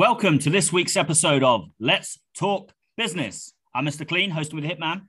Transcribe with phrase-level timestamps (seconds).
[0.00, 3.52] Welcome to this week's episode of Let's Talk Business.
[3.74, 4.08] I'm Mr.
[4.08, 5.02] Clean, hosted with Hitman.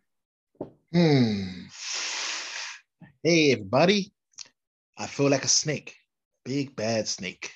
[0.91, 1.67] Hmm.
[3.23, 4.11] Hey, everybody.
[4.97, 5.95] I feel like a snake,
[6.43, 7.53] big bad snake.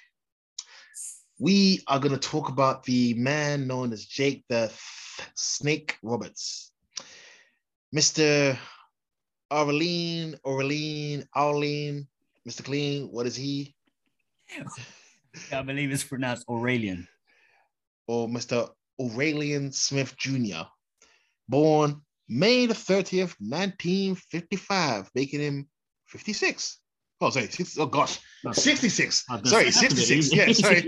[1.37, 4.71] We are going to talk about the man known as Jake the
[5.35, 6.71] Snake Roberts.
[7.93, 8.57] Mr.
[9.51, 12.07] Arlene, Aureline, Arlene,
[12.47, 12.63] Mr.
[12.63, 13.75] Clean, what is he?
[15.51, 17.09] I believe it's pronounced Aurelian.
[18.07, 18.69] Or Mr.
[18.99, 20.63] Aurelian Smith Jr.,
[21.47, 25.67] born May the 30th, 1955, making him
[26.07, 26.79] 56.
[27.21, 27.47] Oh, sorry.
[27.47, 28.19] Six, oh, gosh.
[28.51, 29.25] 66.
[29.45, 30.33] Sorry, 66.
[30.33, 30.83] Yeah, sorry.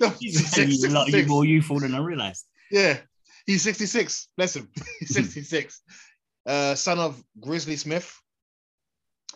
[0.00, 2.46] no, He's a lot more youthful than I realized.
[2.70, 2.98] Yeah,
[3.46, 4.28] he's 66.
[4.36, 4.70] Bless him.
[4.98, 5.82] He's 66.
[6.46, 8.18] uh, son of Grizzly Smith.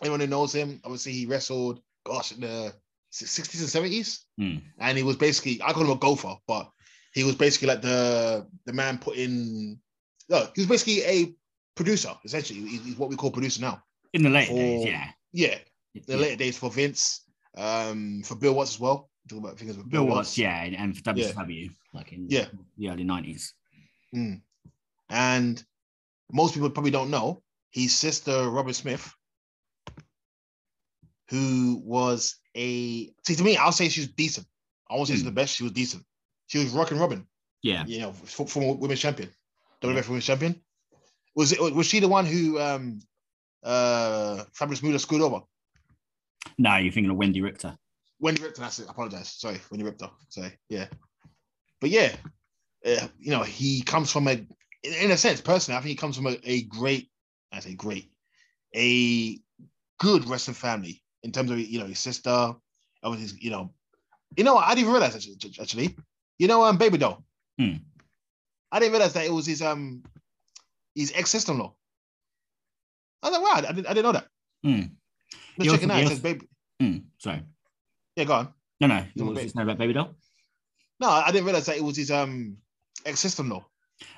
[0.01, 2.73] Anyone who knows him, obviously he wrestled, gosh, in the
[3.11, 4.19] 60s and 70s.
[4.37, 4.57] Hmm.
[4.79, 6.69] And he was basically, I call him a gopher, but
[7.13, 9.79] he was basically like the the man put in,
[10.29, 11.33] no, he was basically a
[11.75, 12.61] producer, essentially.
[12.61, 13.81] He's, what we call producer now.
[14.13, 15.11] In the late Or- days, yeah.
[15.33, 15.57] Yeah,
[15.93, 16.15] the Yeah.
[16.19, 17.23] later days for Vince,
[17.55, 19.09] um, for Bill Watts as well.
[19.27, 21.31] Talk about things with Bill Watts, yeah, and for Yeah.
[21.33, 22.47] WCW, like in Yeah.
[22.77, 23.53] the early 90s.
[24.15, 24.41] Mm.
[25.09, 25.63] And
[26.31, 29.13] most people probably don't know his sister, Robert Smith,
[31.29, 34.47] who was a see to me, I'll say she was decent.
[34.89, 35.27] I won't say she's Mm.
[35.27, 36.03] the best, she was decent.
[36.47, 37.27] She was rocking Robin,
[37.61, 37.85] Yeah.
[37.85, 39.29] you know, for- former women's champion,
[39.81, 40.61] WWF women's champion.
[41.35, 42.99] Was it was she the one who um
[43.63, 45.41] uh Fabulous Moolah screwed over?
[46.57, 47.77] No, you're thinking of Wendi Richter.
[48.23, 48.87] Wendi Richter, that's it.
[48.87, 49.29] I apologize.
[49.33, 50.09] Sorry, Wendi Richter.
[50.29, 50.87] Sorry, yeah.
[51.79, 52.15] But yeah,
[52.85, 55.95] uh, you know, he comes from a, in, in a sense, personally, I think he
[55.95, 57.11] comes from a, a great,
[57.51, 58.09] I say great,
[58.75, 59.39] a
[59.99, 62.53] good wrestling family in terms of you know his sister,
[63.03, 63.73] his, you know,
[64.35, 65.97] you know, what, I didn't even realize actually, actually,
[66.39, 67.23] you know, um, baby doll.
[67.59, 67.77] Hmm.
[68.71, 70.03] I didn't realize that it was his um
[70.95, 71.73] his ex sister in law.
[73.23, 74.27] I was like, wow, I didn't, I didn't know that.
[74.63, 74.81] Hmm.
[75.57, 76.01] Let's check it out.
[76.03, 76.47] It says baby.
[76.79, 77.41] Hmm, sorry.
[78.15, 78.53] Yeah, go on.
[78.79, 79.05] No, no.
[79.15, 80.15] What was ba- his name about Baby Doll?
[80.99, 82.57] No, I didn't realize that it was his um
[83.05, 83.65] ex sister in law.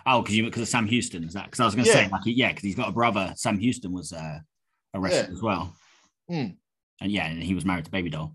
[0.06, 1.46] Oh, because you because of Sam Houston, is that?
[1.46, 3.32] Because I was going to say, like, yeah, because he's got a brother.
[3.38, 4.40] Sam Houston was uh,
[4.94, 5.34] a wrestler Yeah.
[5.34, 5.74] as well.
[6.30, 6.46] Hmm.
[7.02, 8.34] And yeah, and he was married to Baby Doll.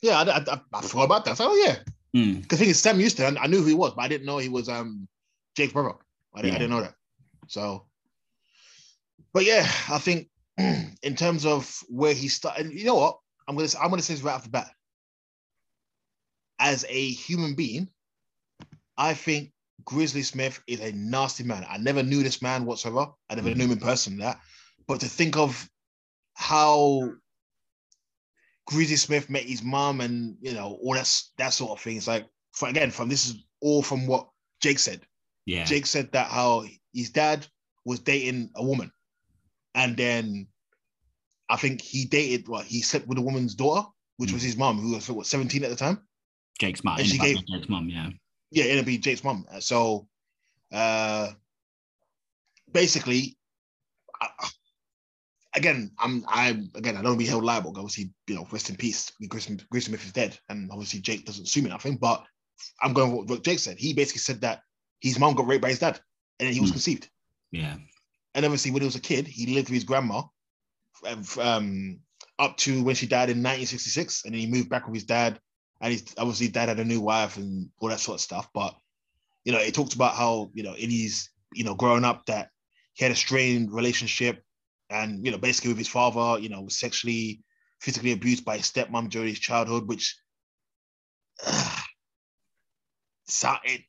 [0.00, 1.36] Yeah, I, I, I, forgot about that.
[1.36, 1.76] So, oh yeah,
[2.14, 2.40] Hmm.
[2.40, 4.48] because thing is, Sam Houston, I knew who he was, but I didn't know he
[4.48, 5.08] was um
[5.56, 5.94] Jake's brother.
[6.34, 6.54] I didn't, Yeah.
[6.54, 6.94] I didn't know that.
[7.48, 7.86] So,
[9.32, 13.18] but yeah, I think in terms of where he started, you know what?
[13.46, 14.70] I'm gonna I'm gonna say this right off the bat.
[16.60, 17.88] As a human being,
[18.96, 19.52] I think
[19.84, 21.64] Grizzly Smith is a nasty man.
[21.68, 23.12] I never knew this man whatsoever.
[23.30, 24.18] I never knew him in person.
[24.18, 24.40] That,
[24.86, 25.68] but to think of
[26.34, 27.12] how
[28.68, 31.96] Grizzly Smith met his mom and you know all that that sort of thing.
[31.96, 34.28] It's like for, again from this is all from what
[34.60, 35.00] Jake said.
[35.46, 35.64] Yeah.
[35.64, 37.46] Jake said that how his dad
[37.86, 38.92] was dating a woman,
[39.74, 40.48] and then
[41.48, 44.78] I think he dated what he slept with a woman's daughter, which was his mom,
[44.78, 46.02] who was what seventeen at the time.
[46.60, 46.98] Jake's mom.
[46.98, 48.10] And she gave- Jake's mum, yeah.
[48.50, 49.46] Yeah, it'll be Jake's mom.
[49.60, 50.08] So,
[50.72, 51.30] uh,
[52.70, 53.38] basically,
[54.20, 54.28] I,
[55.54, 57.72] again, I'm I'm again I don't be held liable.
[57.76, 59.12] Obviously, you know, rest in peace.
[59.28, 61.96] Grizzly, Grizzly Smith is dead, and obviously Jake doesn't sue me nothing.
[61.96, 62.24] But
[62.82, 63.78] I'm going with what Jake said.
[63.78, 64.62] He basically said that
[65.00, 66.00] his mom got raped by his dad,
[66.38, 66.74] and then he was Hmm.
[66.74, 67.08] conceived.
[67.50, 67.76] Yeah.
[68.34, 70.22] And obviously, when he was a kid, he lived with his grandma
[71.06, 72.00] um, um,
[72.38, 75.40] up to when she died in 1966, and then he moved back with his dad.
[75.80, 78.48] And he's obviously dad had a new wife and all that sort of stuff.
[78.52, 78.76] But
[79.44, 82.50] you know, it talks about how you know in his you know growing up that
[82.94, 84.44] he had a strained relationship,
[84.90, 87.42] and you know basically with his father, you know, was sexually,
[87.80, 90.16] physically abused by his stepmom during his childhood, which.
[93.26, 93.82] so it,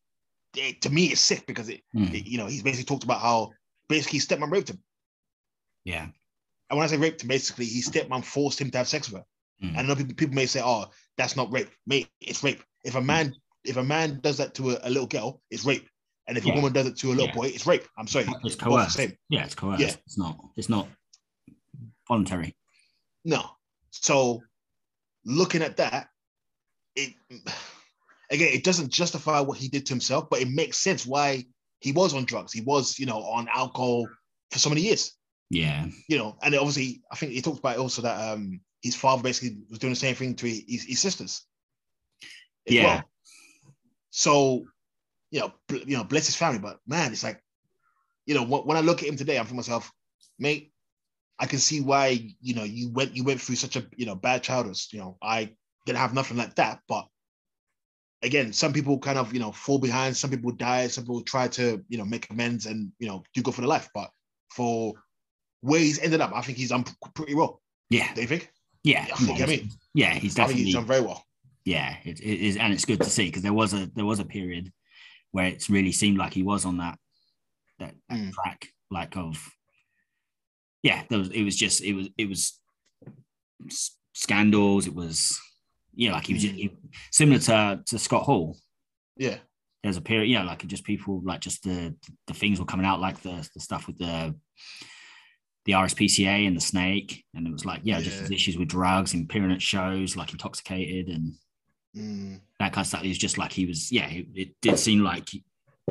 [0.55, 2.05] it to me is sick because it, Hmm.
[2.13, 3.51] it- you know he's basically talked about how
[3.87, 4.79] basically his stepmom raped him.
[5.85, 6.07] Yeah.
[6.69, 9.22] And when I say raped him, basically his stepmom forced him to have sex with
[9.22, 9.25] her.
[9.61, 9.75] Hmm.
[9.78, 10.85] And people, people may say, "Oh,
[11.17, 12.09] that's not rape, mate.
[12.22, 13.34] It's rape." If a man
[13.66, 15.87] if a man does that to a, a little girl, it's rape.
[16.29, 16.53] And if Yeah.
[16.53, 17.34] a woman does it to a little Yeah.
[17.34, 17.84] boy, it's rape.
[17.97, 18.99] I'm sorry, It's coerced.
[19.29, 19.81] Yeah, it's coerced.
[19.81, 19.96] Yeah.
[20.05, 20.40] It's not.
[20.55, 20.87] It's not
[22.08, 22.55] voluntary.
[23.26, 23.49] No.
[23.90, 24.43] So
[25.26, 26.09] looking at that,
[26.96, 27.16] it
[28.29, 31.46] again, it doesn't justify what he did to himself, but it makes sense why
[31.79, 32.53] he was on drugs.
[32.53, 34.08] He was, you know, on alcohol
[34.52, 35.14] for so many years.
[35.49, 35.87] Yeah.
[36.08, 39.58] You know, and obviously, I think he talked about also that um his father basically
[39.70, 41.41] was doing the same thing to his, his sisters.
[42.67, 42.84] Yeah.
[42.84, 43.03] well.
[44.11, 44.66] So,
[45.31, 47.41] you know, bl- you know, bless his family, but man, it's like,
[48.26, 49.91] you know, wh- when I look at him today, I'm to myself,
[50.37, 50.72] mate,
[51.40, 54.16] I can see why you know you went you went through such a you know
[54.16, 54.78] bad childhood.
[54.91, 55.55] You know, I
[55.85, 57.08] didn't have nothing like that, but
[58.22, 60.17] again, some people kind of you know fall behind.
[60.17, 60.87] Some people die.
[60.87, 63.67] Some people try to you know make amends and you know do go for the
[63.67, 63.90] life.
[63.93, 64.09] But
[64.52, 64.93] for
[65.61, 66.84] where he's ended up, I think he's done
[67.14, 67.61] pretty well.
[67.90, 68.52] Yeah, Do you think?
[68.84, 70.14] yeah, Yeah, I think, I mean, yeah.
[70.14, 71.23] He's definitely he's done very well.
[71.66, 71.96] yeah.
[72.03, 74.26] It, it is, and it's good to see because there was a there was a
[74.26, 74.72] period
[75.31, 76.97] where it's really seemed like he was on that
[77.79, 78.31] that, that Mm.
[78.34, 79.37] track, like of
[80.84, 81.03] yeah.
[81.09, 82.59] There was it was just it was it was
[84.14, 84.87] scandals.
[84.87, 85.40] It was
[85.93, 86.55] you know like he was Mm.
[86.55, 86.78] he-
[87.11, 88.58] similar to to Scott Hall.
[89.17, 89.37] Yeah.
[89.84, 91.96] there's a period, yeah, like just people like just the
[92.28, 94.35] the things were coming out, like the the stuff with the
[95.66, 98.22] the RSPCA and the snake, and it was like, yeah, just Yeah.
[98.23, 101.34] his issues with drugs and appearing at shows, like intoxicated and
[101.97, 103.03] Mm, that kind of stuff.
[103.03, 105.28] Was just like he was, yeah, it, it did seem like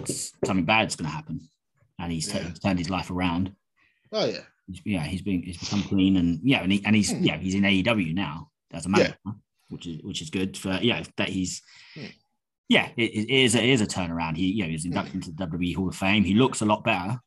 [0.06, 1.41] something bad's going to happen,
[1.99, 3.53] and he's, t- he's turned his life around.
[4.12, 4.41] oh yeah.
[4.69, 7.25] He's, yeah, he's been he's become clean, and yeah, and, he, and he's Hmm.
[7.25, 9.17] yeah he's in AEW now as a manager,
[9.71, 11.62] which is which is good for yeah that he's.
[11.95, 12.05] Hmm.
[12.69, 14.37] Yeah, it, it is a, it is a turnaround.
[14.37, 16.23] He, you know, he was inducted into the WWE Hall of Fame.
[16.23, 17.19] He looks a lot better,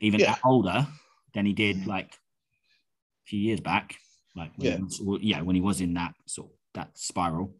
[0.00, 0.36] even Yeah.
[0.44, 0.86] older
[1.34, 3.96] than he did like a few years back.
[4.36, 4.78] Like, when Yeah.
[4.78, 7.52] was, yeah, when he was in that sort of that spiral.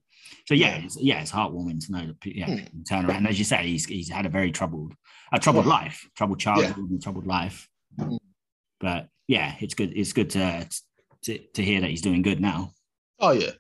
[0.46, 0.84] So yeah, Yeah.
[0.84, 3.18] it's, yeah, it's heartwarming to know that yeah, people can turn around.
[3.18, 4.94] And as you say, he's he's had a very troubled,
[5.32, 5.70] a troubled Yeah.
[5.72, 7.68] life, troubled childhood, and troubled life.
[7.98, 8.16] Hmm.
[8.80, 9.92] But yeah, it's good.
[9.96, 10.68] It's good to,
[11.24, 12.72] to to hear that he's doing good now.
[13.18, 13.50] Oh yeah.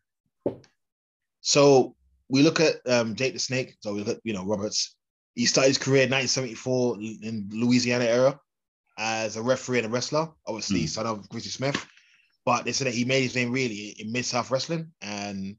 [1.40, 1.94] So
[2.28, 3.76] we look at um, Jake the Snake.
[3.80, 4.94] So we look at you know Roberts.
[5.34, 8.40] He started his career in 1974 in Louisiana era
[8.98, 10.28] as a referee and a wrestler.
[10.46, 10.88] Obviously, Mm.
[10.88, 11.86] son of Grizzly Smith.
[12.46, 15.56] But they said that he made his name really in Mid South Wrestling and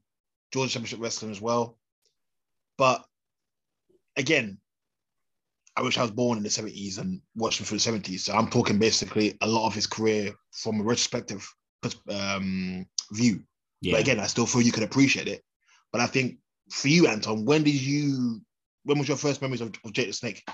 [0.52, 1.78] Georgia Championship Wrestling as well.
[2.76, 3.04] But
[4.16, 4.58] again,
[5.76, 8.20] I wish I was born in the 70s and watched him through the 70s.
[8.20, 11.48] So I'm talking basically a lot of his career from a retrospective
[12.10, 13.42] um, view.
[13.80, 15.42] Yeah, But again, I still feel you could appreciate it.
[15.92, 16.38] But I think
[16.70, 18.40] for you, Anton, when did you?
[18.84, 20.44] When was your first memories of, of Jake the Snake?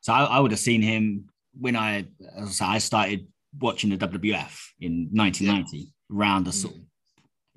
[0.00, 1.28] so I, I would have seen him
[1.58, 2.06] when I
[2.36, 3.26] as I, started
[3.58, 6.80] watching the WWF in 1990 around the sort of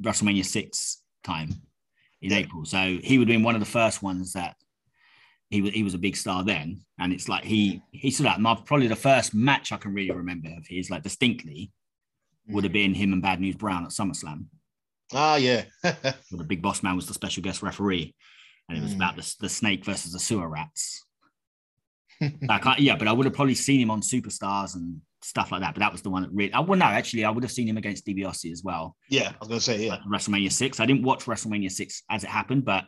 [0.02, 1.50] WrestleMania six time
[2.22, 2.32] in.
[2.34, 2.66] April.
[2.66, 4.56] So he would have been one of the first ones that
[5.50, 8.40] he was he was a big star then, and it's like he he stood out.
[8.42, 11.72] My probably the first match I can really remember of his like distinctly
[12.48, 14.46] would have been him and Bad News Brown at SummerSlam.
[15.14, 18.16] Ah, yeah, the Big Boss Man was the special guest referee,
[18.68, 18.98] and it was Mm.
[18.98, 21.06] about the, the snake versus the sewer rats.
[22.50, 25.62] I can't, yeah, but I would have probably seen him on Superstars and stuff like
[25.62, 25.74] that.
[25.74, 26.54] But that was the one that really.
[26.54, 28.96] I well, no, actually, I would have seen him against DiBiase as well.
[29.10, 29.30] yeah.
[29.30, 30.80] I was gonna say, yeah, WrestleMania six.
[30.80, 32.86] I didn't watch WrestleMania six as it happened, but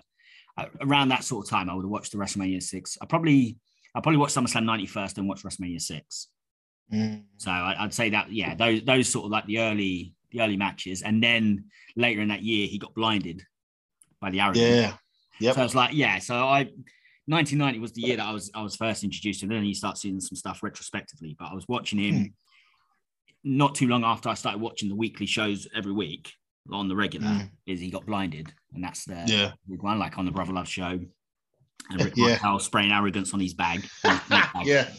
[0.58, 2.98] uh, around that sort of time, I would have watched the WrestleMania six.
[3.02, 3.58] I probably,
[3.94, 6.28] I probably watched SummerSlam ninety first and watched WrestleMania six.
[6.94, 7.24] Mm.
[7.38, 10.58] So I, I'd say that, yeah, those those sort of like the early the early
[10.58, 11.66] matches, and then
[11.96, 13.44] later in that year, he got blinded
[14.22, 14.66] by the arrogance.
[14.66, 14.94] yeah,
[15.40, 16.20] yep, So it's like, yeah.
[16.20, 16.70] So I,
[17.28, 19.52] 1990 was the year that I was I was first introduced to him.
[19.52, 21.36] Then you start seeing some stuff retrospectively.
[21.40, 22.24] But I was watching him Hmm.
[23.44, 26.32] not too long after I started watching the weekly shows every week
[26.72, 27.28] on the regular.
[27.28, 27.50] Mm.
[27.68, 30.68] Is he got blinded, and that's the yeah, big one, like on the Brother Love
[30.68, 31.00] show.
[31.90, 32.30] And Rick Yeah.
[32.30, 33.88] Martel spraying arrogance on his bag.
[34.04, 34.66] on his bag.
[34.66, 34.90] yeah,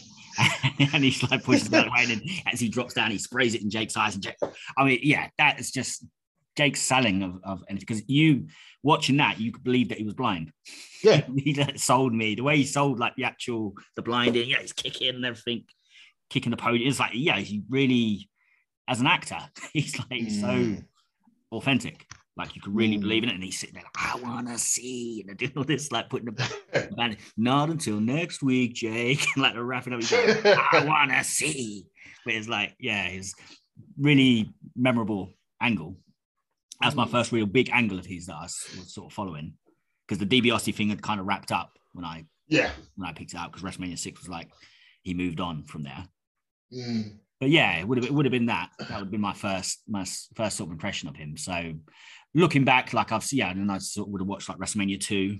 [0.93, 3.61] and he's like pushes that away, and then as he drops down, he sprays it
[3.61, 4.15] in Jake's eyes.
[4.15, 4.35] And Jake,
[4.77, 6.05] I mean, yeah, that is just
[6.57, 8.47] Jake's selling of, of anything because you
[8.83, 10.51] watching that, you could believe that he was blind.
[11.03, 14.49] yeah, he sold me the way he sold like the actual the blinding.
[14.49, 15.63] Yeah, he's kicking and everything,
[16.29, 16.89] kicking the podium.
[16.89, 18.29] It's like, yeah, he really,
[18.87, 19.37] as an actor,
[19.73, 20.83] he's like so Mm.
[21.51, 22.05] authentic.
[22.35, 23.01] Like you could really Mm.
[23.01, 25.91] believe in it, and he's sitting there like, I wanna see, and doing all this,
[25.91, 26.49] like putting the
[26.95, 29.99] band, not until next week, Jake, and like wrapping up.
[30.01, 31.85] He's like, I wanna see,
[32.25, 33.33] but it's like, yeah, it's
[33.99, 35.97] really memorable angle.
[36.81, 37.11] That's my Mm.
[37.11, 38.55] first real big angle of his that I was,
[38.93, 39.53] sort of following
[40.07, 42.71] because the DiBiase thing had kind of wrapped up when I yeah.
[42.95, 44.49] when I picked it out because WrestleMania six was like
[45.01, 46.05] he moved on from there.
[46.73, 47.17] Mm.
[47.39, 48.69] But yeah, it would have it would have been that.
[48.79, 50.05] That would have been my first my
[50.35, 51.35] first sort of impression of him.
[51.37, 51.73] So
[52.33, 55.37] looking back, like I've yeah, and I sort of would have watched like WrestleMania two.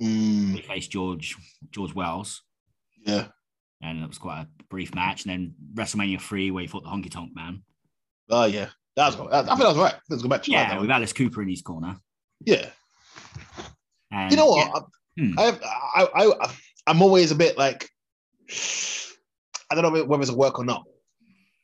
[0.00, 0.54] Mm.
[0.54, 1.36] He faced George
[1.70, 2.42] George Wells,
[3.04, 3.28] Yeah.
[3.82, 5.24] and it was quite a brief match.
[5.24, 7.62] And then WrestleMania three, where he fought the Honky Tonk Man.
[8.30, 8.70] Oh yeah.
[8.96, 9.28] That was.
[9.32, 9.94] I think that was right.
[10.10, 10.90] Let's go back to Yeah, that with.
[10.90, 11.96] Alice Cooper in his corner.
[12.44, 12.66] Yeah.
[14.10, 14.70] And You know what?
[15.16, 15.38] yeah, Hmm.
[15.38, 15.58] I,
[15.94, 16.50] I, I, I,
[16.86, 17.88] I'm always a bit like,
[19.70, 20.84] I don't know whether it's a work or not.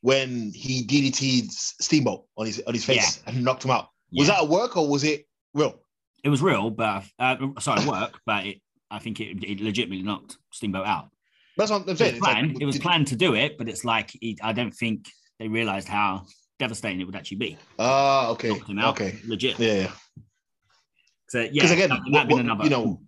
[0.01, 4.35] When he DDT'd Steamboat on his on his face and knocked him out, was yeah.
[4.35, 5.81] that a work or was it real?
[6.25, 10.37] it was real, but uh, sorry, work, but it I think it, it legitimately knocked
[10.53, 11.09] Steamboat out.
[11.57, 12.63] That's what I'm It was It's like, planned.
[12.63, 15.07] it was did- planned to do it, but it's like it, I don't think
[15.41, 16.27] they realized how
[16.59, 17.57] devastating it would actually be.
[17.79, 19.59] Ah, okay, him out, okay, legit.
[19.59, 19.91] yeah, yeah.
[21.29, 22.65] So yeah, Because again, that, what- that'd been what- another.
[22.65, 23.01] you know,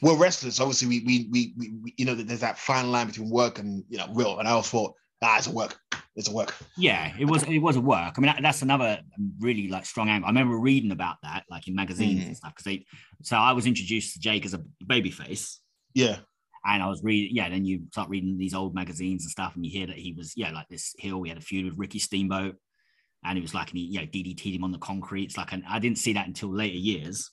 [0.00, 0.60] we're wrestlers.
[0.60, 3.98] Obviously, we, we we we you know there's that fine line between work and you
[3.98, 4.38] know real.
[4.38, 5.76] And I always thought, ah, it's a work.
[6.14, 6.54] It's a work.
[6.76, 8.14] Yeah, it was it was a work.
[8.16, 9.00] I mean, that, that's another
[9.40, 10.26] really like strong angle.
[10.26, 12.26] I remember reading about that like in magazines Mm.
[12.28, 12.86] and stuff because they.
[13.22, 15.56] So I was introduced to Jake as a babyface,
[15.94, 16.18] Yeah,
[16.64, 17.34] and I was reading.
[17.34, 20.12] Yeah, then you start reading these old magazines and stuff, and you hear that he
[20.12, 21.18] was yeah like this heel.
[21.20, 22.54] We had a feud with Ricky Steamboat,
[23.24, 25.24] and it was like and he you know DDT'd him on the concrete.
[25.24, 27.30] It's like an, I didn't see that until later years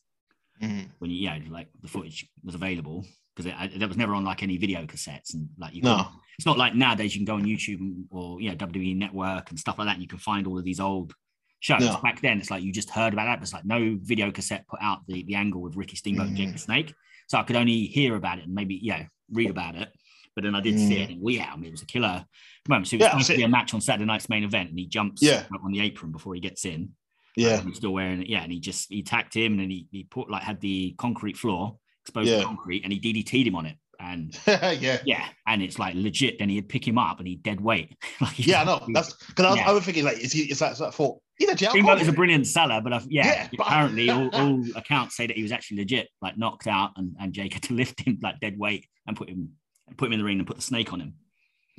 [0.61, 0.89] Mhm.
[0.99, 4.55] when you, know, like the footage was available because that was never on like any
[4.55, 6.07] video cassettes and like you No.
[6.37, 9.59] it's not like nowadays you can go on YouTube or you know WWE Network and
[9.59, 9.95] stuff like that.
[9.95, 11.13] And you can find all of these old
[11.59, 11.81] shows.
[11.81, 11.99] No.
[12.01, 13.39] Back then, it's like you just heard about that.
[13.39, 16.37] But it's like no video cassette put out the, the angle with Ricky Steamboat and
[16.37, 16.93] Jake the Snake.
[17.27, 19.89] So I could only hear about it and maybe yeah read about it.
[20.35, 22.25] But then I did see it, and well, yeah, I mean, it was a killer
[22.67, 22.87] moment.
[22.87, 23.07] So it was Mm.
[23.07, 25.43] Yeah, supposed to be a match on Saturday night's main event, and he jumps Yeah.
[25.63, 26.89] on the apron before he gets in.
[27.37, 29.87] yeah, He's still wearing it, yeah, and he just he attacked him, and then he,
[29.91, 32.39] he put like had the concrete floor exposed Yeah.
[32.39, 34.99] to concrete, and he DDT'd him on it, and yeah.
[35.05, 36.39] yeah, and it's like legit.
[36.39, 37.95] Then he'd pick him up and he'd dead weight.
[38.21, 38.85] like he- Yeah, I know.
[38.93, 39.69] That's because I, was- Yeah.
[39.69, 40.43] I was thinking like, is he?
[40.43, 41.71] It's like, so I thought he's a jail.
[41.71, 45.27] Steamboat is a brilliant seller, but I've, yeah, Yeah, but- apparently all, all accounts say
[45.27, 48.17] that he was actually legit, like knocked out, and, and Jake had to lift him
[48.21, 49.49] like dead weight and put him
[49.97, 51.13] put him in the ring and put the snake on him.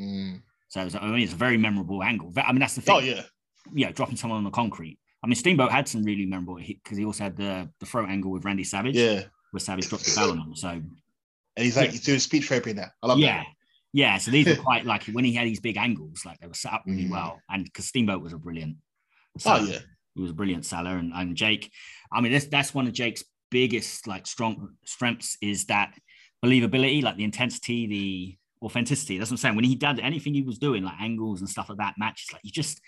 [0.01, 0.43] Mm.
[0.69, 2.33] So it was, I mean, it's a very memorable angle.
[2.37, 2.95] I mean, that's the thing.
[2.97, 3.23] Oh yeah,
[3.75, 4.99] yeah, dropping someone on the concrete.
[5.23, 8.31] I mean, Steamboat had some really memorable because he also had the the throat angle
[8.31, 9.23] with Randy Savage, yeah.
[9.51, 10.55] where Savage dropped the bell on him.
[10.57, 10.85] So And
[11.57, 11.91] he's like Yeah.
[11.93, 12.89] he's doing speech therapy now.
[13.03, 13.47] I love yeah, that.
[13.93, 14.19] yeah.
[14.19, 16.73] So these were quite like when he had these big angles, like they were set
[16.75, 17.11] up really Mm.
[17.11, 17.41] well.
[17.49, 18.77] And because Steamboat was a brilliant,
[19.37, 19.67] Oh seller.
[19.73, 19.79] yeah,
[20.15, 21.71] he was a brilliant seller, and, and Jake.
[22.13, 25.95] I mean, that's that's one of Jake's biggest like strong strengths is that
[26.45, 29.19] believability, like the intensity, the authenticity.
[29.19, 29.57] That's what I'm saying.
[29.57, 32.43] When he did anything he was doing, like angles and stuff like that, matches, like
[32.45, 32.81] you just.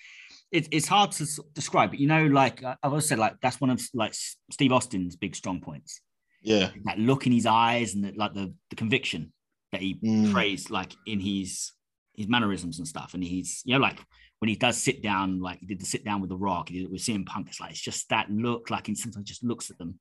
[0.50, 3.68] It, it's hard to describe, but you know, like I've always said, like that's one
[3.68, 4.14] of like
[4.50, 6.00] Steve Austin's big strong points.
[6.40, 9.30] yeah, That look in his eyes and the, like the the conviction
[9.72, 10.24] that he Mm.
[10.24, 11.72] portrays, like in his
[12.14, 13.12] his mannerisms and stuff.
[13.12, 13.98] And he's you know like
[14.38, 16.76] when he does sit down, like he did the sit down with the Rock, he
[16.78, 17.48] did it with CM Punk.
[17.50, 20.00] It's like it's just that look, like he sometimes just looks at them.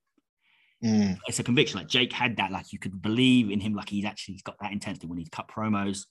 [0.83, 1.17] Mm.
[1.27, 1.79] It's a conviction.
[1.79, 4.57] Like Jake had that, like you could believe in him, like he's actually he's got
[4.61, 6.05] that intensity when he cut promos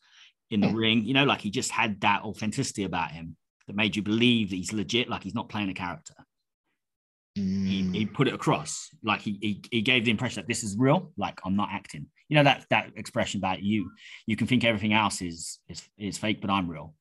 [0.51, 1.05] in the ring.
[1.05, 4.57] You know, like he just had that authenticity about him that made you believe that
[4.57, 6.15] he's legit, like he's not playing a character.
[7.35, 7.43] He,
[7.83, 7.95] Mm.
[7.95, 11.13] he put it across, like he, he he gave the impression that this is real,
[11.19, 12.07] like I'm not acting.
[12.31, 13.91] You know that that expression about you,
[14.27, 16.95] you can think everything else is is is fake, but I'm real.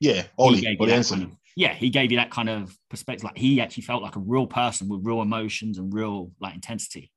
[0.00, 0.22] yeah.
[0.22, 3.24] He Ollie, Ollie kind of- yeah, he gave you that kind of perspective.
[3.24, 7.11] Like he actually felt like a real person with real emotions and real like intensity.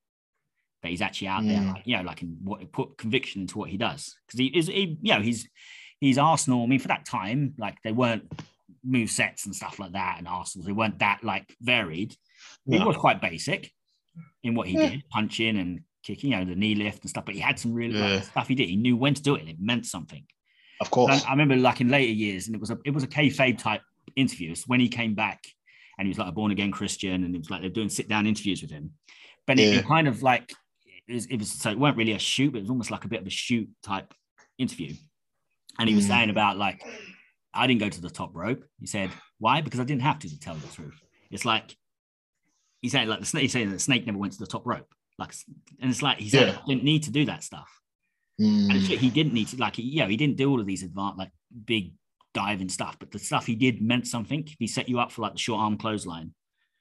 [0.86, 1.74] That he's actually out there, Mm.
[1.74, 4.16] like, you know, like in what put conviction into what he does.
[4.28, 5.50] Because he is, he, you know, he's
[6.00, 6.62] he's Arsenal.
[6.64, 8.32] I mean, for that time, like they weren't
[8.84, 12.16] move sets and stuff like that, and Arsenal they weren't that like varied.
[12.70, 13.72] He was quite basic
[14.44, 14.90] in what he Yeah.
[14.90, 17.26] did, punching and kicking, you know, the knee lift and stuff.
[17.26, 18.16] But he had some really Yeah.
[18.16, 18.70] like, stuff he did.
[18.70, 20.24] He knew when to do it, and it meant something.
[20.82, 21.24] Of course.
[21.24, 23.58] I, I remember like in later years, and it was a it was a kayfabe
[23.58, 23.82] type
[24.16, 24.52] interview.
[24.52, 25.42] It's when he came back
[25.98, 28.08] and he was like a born again Christian, and it was like they're doing sit
[28.08, 28.92] down interviews with him.
[29.48, 30.54] But it, it kind of like
[31.08, 33.06] it was, it was so it weren't really a shoot, but it was almost like
[33.06, 34.14] a bit of a shoot type
[34.58, 34.94] interview.
[35.80, 36.10] And he was Mm.
[36.10, 36.84] saying about like
[37.54, 38.64] I didn't go to the top rope.
[38.80, 39.10] He said
[39.40, 39.62] why?
[39.62, 41.00] Because I didn't have to to tell the truth.
[41.32, 41.76] It's like
[42.82, 43.44] he said, like the snake.
[43.44, 44.88] He's saying the snake never went to the top rope.
[45.18, 45.34] Like,
[45.82, 46.58] and it's like he said Yeah.
[46.62, 47.70] I didn't need to do that stuff.
[48.40, 48.70] Mm.
[48.70, 51.32] And he didn't need to like, yeah, he didn't do all of these advanced, like
[51.66, 51.94] big
[52.34, 54.46] diving stuff, but the stuff he did meant something.
[54.60, 56.34] He set you up for like the short arm clothesline,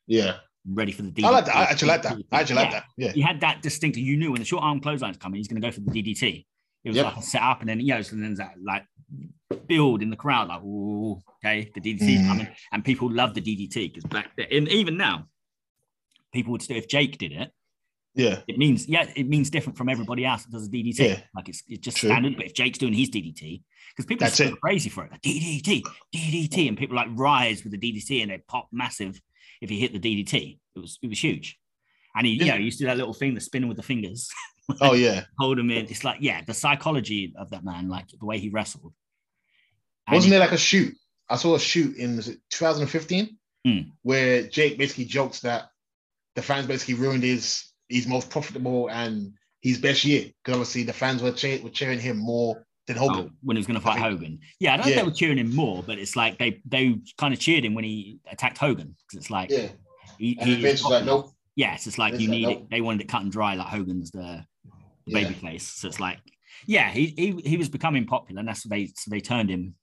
[0.09, 0.38] Yeah.
[0.66, 1.25] Ready for the DDT.
[1.25, 1.56] I like that.
[1.56, 2.18] I actually like that.
[2.33, 2.80] I actually like Yeah.
[2.80, 2.85] that.
[2.97, 3.12] Yeah.
[3.12, 4.02] He had that distinctive.
[4.02, 6.47] You knew when the short arm clothesline's coming, he's going to go for the DDT.
[6.85, 7.04] It was Yep.
[7.06, 8.85] like a set up, and then you know, so then there's that like
[9.66, 12.26] build in the crowd, like, oh, okay, the DDT's Mm.
[12.26, 15.26] coming, and people love the DDT because back then, and even now,
[16.33, 17.50] people would still if Jake did it,
[18.14, 18.42] Yeah.
[18.49, 20.99] it means yeah, it means different from everybody else that does a DDT.
[21.09, 21.21] Yeah.
[21.35, 22.11] Like it's, it's just True.
[22.11, 22.37] standard.
[22.37, 23.62] But if Jake's doing his DDT,
[23.94, 25.83] because people That's are crazy for it, like, DDT,
[26.14, 29.21] DDT, and people like rise with the DDT and they pop massive
[29.64, 30.59] if he hit the DDT.
[30.76, 31.59] It was it was huge,
[32.16, 32.44] and he Yeah.
[32.44, 34.28] you know he used to do that little thing, the spinning with the fingers,
[34.80, 35.25] Oh yeah.
[35.38, 35.87] hold him in.
[35.87, 38.92] It's like yeah, the psychology of that man, like the way he wrestled.
[40.06, 40.94] And Wasn't he- there like a shoot?
[41.28, 43.78] I saw a shoot in 2015 Hmm.
[44.02, 45.71] where Jake basically jokes that
[46.35, 50.92] the fans basically ruined his his most profitable and his best year because obviously the
[50.92, 53.37] fans were, cheer, were cheering him more than Oh, Hogan.
[53.43, 54.38] when he was going to fight I think- Hogan.
[54.61, 57.33] Yeah, I don't think they were cheering him more, but it's like they they kind
[57.35, 59.69] of cheered him when he attacked Hogan because it's like Yeah,
[60.19, 61.31] he, and he then is Vince was like, nope.
[61.57, 62.59] Yes, it's like you like, need nope.
[62.59, 62.71] it.
[62.71, 64.45] They wanted it cut and dry, like Hogan's the,
[65.07, 65.23] the Yeah.
[65.23, 65.67] baby face.
[65.69, 66.19] So it's like,
[66.67, 69.75] yeah, he, he he was becoming popular, and that's what they so they turned him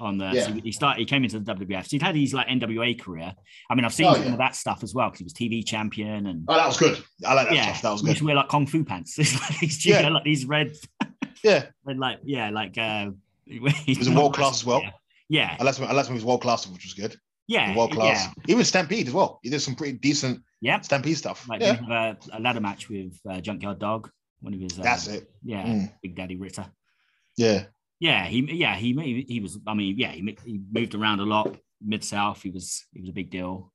[0.00, 0.46] On the Yeah.
[0.46, 1.84] so he started, he came into the WWF.
[1.84, 3.32] So he'd had his like NWA career.
[3.70, 4.32] I mean, I've seen Oh, some yeah.
[4.32, 6.98] of that stuff as well because he was TV champion and Oh, that was good.
[7.24, 7.82] I like that yeah, stuff.
[7.82, 8.18] That was he used good.
[8.18, 9.16] to wear like kung fu pants.
[9.22, 10.08] It's like these, Yeah.
[10.08, 10.74] like these red,
[11.44, 13.10] Yeah, red like yeah, like uh,
[13.46, 14.82] he was in world class as well.
[15.28, 15.86] Yeah, I liked him.
[15.86, 16.08] I liked.
[16.08, 17.16] He was world class, which was good.
[17.46, 18.26] yeah, world class.
[18.26, 19.38] yeah, Even Stampede as well.
[19.42, 20.80] He did some pretty decent yeah.
[20.80, 21.46] Stampede stuff.
[21.48, 24.10] Like yeah, have a, a ladder match with uh, Junkyard Dog
[24.40, 25.30] when he was uh, that's it.
[25.42, 25.92] yeah, Mm.
[26.02, 26.66] Big Daddy Ritter.
[27.36, 27.64] Yeah,
[28.00, 29.58] Yeah, he yeah he he, he was.
[29.66, 31.56] I mean, yeah, he, he moved around a lot.
[31.86, 33.70] Mid South, he was he was a big deal.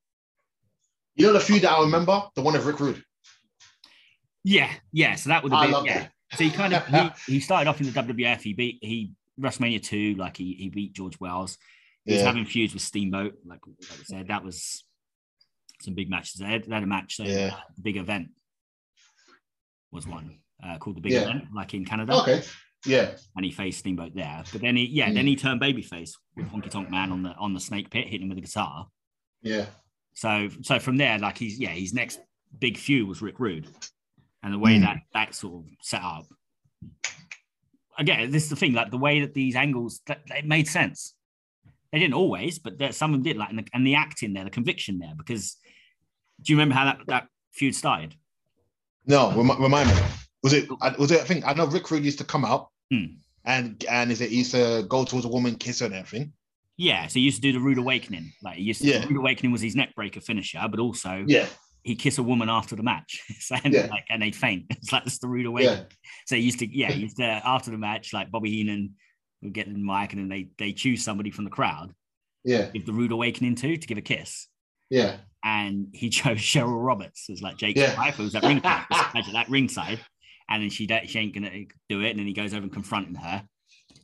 [1.16, 3.04] you know the feud that I remember, the one of Rick Rude.
[4.44, 5.16] Yeah, yeah.
[5.16, 6.00] So that would have I been love yeah.
[6.00, 6.12] that.
[6.36, 8.42] So he kind of he, he started off in the WWF.
[8.42, 11.58] He beat he WrestleMania two, like he he beat George Wells.
[12.06, 13.60] He was having feuds with Steamboat, like,
[13.90, 14.28] like I said.
[14.30, 14.84] That was
[15.82, 16.40] some big matches.
[16.40, 17.16] They had, they had a match.
[17.18, 17.56] So Yeah.
[17.76, 18.30] the big event
[19.92, 21.22] was one uh, called the big Yeah.
[21.30, 22.14] event, like in Canada.
[22.22, 22.42] okay.
[22.86, 24.44] Yeah, and he faced Steamboat there.
[24.54, 25.14] But then he, yeah, Mm.
[25.16, 28.24] then he turned babyface with Honky Tonk Man on the on the Snake Pit, hitting
[28.24, 28.88] him with a guitar.
[29.42, 29.66] yeah,
[30.14, 32.20] So so from there, like he's yeah, his next
[32.58, 33.68] big feud was Rick Rude,
[34.44, 34.82] and the way Mm.
[34.82, 36.26] that that sort of set up.
[37.98, 41.16] Again, this is the thing, like the way that these angles that it made sense.
[41.92, 43.36] They didn't always, but there, some of them did.
[43.38, 45.58] Like and the, and the acting there, the conviction there, because
[46.42, 48.16] do you remember how that that feud started?
[49.06, 49.96] No, remi- remind me.
[50.44, 50.70] Was it?
[50.98, 51.20] Was it?
[51.20, 53.06] I think I know Rick Rude used to come out, Hmm.
[53.44, 56.32] and and is it he used to go towards a woman, kiss her, and everything.
[56.78, 58.32] Yeah, so he used to do the Rude Awakening.
[58.42, 59.04] Like he used to, Yeah.
[59.06, 61.48] Rude Awakening was his neck breaker finisher, but also Yeah,
[61.84, 63.22] he kiss a woman after the match,
[63.64, 63.88] and, Yeah.
[63.90, 64.66] like, and they faint.
[64.70, 65.80] It's like that's the rude awakening.
[65.80, 65.84] yeah,
[66.28, 68.96] So he used to, yeah, he used to after the match, like Bobby Heenan
[69.42, 71.94] would get in the mic, and then they they choose somebody from the crowd,
[72.44, 74.48] yeah, give the rude awakening to to give a kiss,
[74.90, 77.96] yeah, and he chose Cheryl Roberts as like Jake's Yeah.
[77.98, 80.00] wife, who was at ringside, at that ringside,
[80.50, 81.52] and then she don't- she ain't gonna
[81.90, 83.46] do it, and then he goes over and confronting her,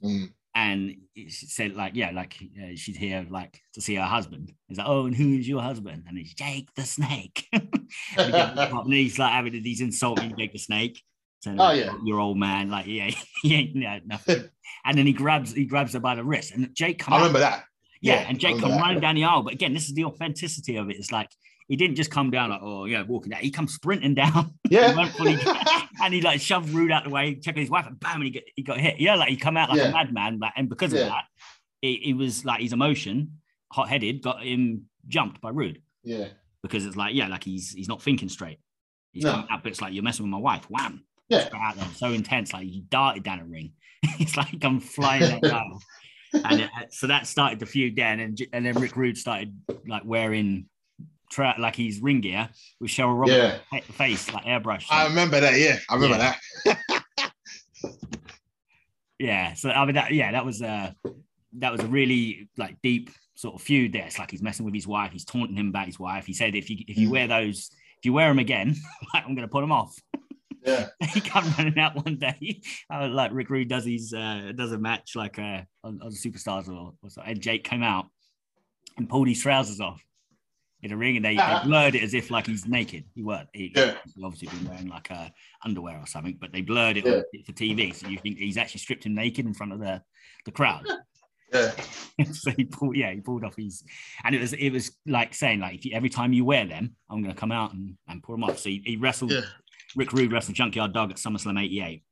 [0.04, 0.30] Mm.
[0.56, 4.54] And she said like yeah like uh, she's here like to see her husband.
[4.68, 6.06] He's like oh and who is your husband?
[6.08, 7.48] And he's jake the snake.
[8.18, 11.02] And, he gets up and he's like having these insulting jake the snake.
[11.42, 11.94] Saying, Oh, like, yeah.
[12.04, 13.10] your old man like yeah
[13.44, 14.50] he ain't yeah, nothing.
[14.86, 16.54] And then he grabs he grabs her by the wrist.
[16.54, 17.66] And jake come I out, remember that.
[18.02, 18.82] yeah, yeah, and jake come that.
[18.82, 19.44] running down the aisle.
[19.44, 20.96] But again this is the authenticity of it.
[20.96, 21.30] It's like
[21.68, 23.42] he didn't just come down like oh yeah walking down.
[23.42, 24.54] He comes sprinting down.
[24.70, 24.94] Yeah,
[26.06, 28.32] and he like shoved Rude out the way, checking his wife, and bam, and he
[28.32, 29.00] got, he got hit.
[29.00, 29.90] Yeah, like he come out like Yeah.
[29.90, 31.10] a madman, like, and because of Yeah.
[31.10, 31.24] that,
[31.82, 33.40] it, it was like his emotion,
[33.72, 36.30] hot headed, got him jumped by Rude yeah,
[36.64, 38.60] because it's like yeah, like he's he's not thinking straight.
[39.12, 39.32] He's No.
[39.32, 40.66] coming out, but it's like you're messing with my wife.
[40.70, 41.04] Wham!
[41.30, 41.50] yeah.
[41.54, 43.74] Out there, so intense, like he darted down a ring.
[44.20, 45.24] it's like I'm flying
[46.34, 50.04] and it, so that started the feud then, and and then Rick Rude started like
[50.06, 50.68] wearing.
[51.32, 53.80] Tra- like he's ring gear with Cheryl Roberts' Yeah.
[53.92, 54.86] face, like airbrush.
[54.90, 55.58] I remember that.
[55.60, 56.36] Yeah, I remember Yeah.
[56.66, 57.32] that.
[59.20, 60.92] yeah so i mean that yeah that was uh
[61.54, 64.74] that was a really like deep sort of feud there it's like he's messing with
[64.76, 67.12] his wife he's taunting him about his wife he said if you if you Mm.
[67.12, 68.76] wear those if you wear them again
[69.14, 69.96] like, i'm gonna put them off
[70.66, 72.62] Yeah, he come running out one day
[72.94, 76.68] uh, like rick rude does his uh does a match like uh on, on superstars
[76.68, 78.08] or, or so and jake came out
[78.98, 80.02] and pulled his trousers off
[80.84, 83.48] in a ring and they, they blurred it as if like he's naked he weren't
[83.54, 83.96] he, Yeah.
[84.24, 85.30] obviously been wearing like uh
[85.64, 87.22] underwear or something but they blurred it Yeah.
[87.46, 90.02] for tv so you think he's actually stripped him naked in front of the
[90.46, 90.86] the crowd
[91.54, 91.72] yeah,
[92.32, 93.84] so he pulled, yeah, he pulled off his,
[94.24, 96.96] and it was, it was like saying, like, if you, every time you wear them,
[97.10, 98.58] I'm going to come out and, and pull them off.
[98.58, 99.42] So he, he wrestled, yeah.
[99.96, 102.04] Rick Rude wrestled Junkyard Dog at SummerSlam '88,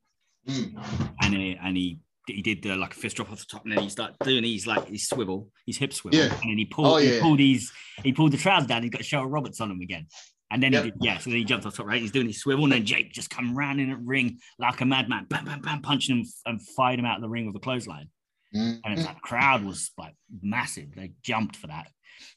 [0.48, 1.14] Mm.
[1.22, 3.72] and he, and he, he did uh, like a fist drop off the top, and
[3.76, 6.34] then he started doing his like his swivel, his hip swivel, Yeah.
[6.42, 7.72] and then he pulled, Oh, he pulled his,
[8.04, 8.84] he pulled the trousers down.
[8.84, 10.08] He got Cheryl Roberts on him again.
[10.52, 10.84] And then Yep.
[10.84, 12.00] he did, yeah, so then he jumped off the top, right?
[12.02, 14.86] He's doing his swivel, and then Jake just come round in a ring like a
[14.86, 17.60] madman, bam, bam, bam, punching him and fired him out of the ring with a
[17.60, 18.10] clothesline.
[18.56, 18.80] Mm.
[18.86, 20.94] And it's like crowd was like massive.
[20.96, 21.88] They jumped for that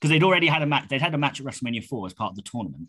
[0.01, 0.89] because they'd already had a match.
[0.89, 2.89] They'd had a match at WrestleMania 4 as part of the tournament.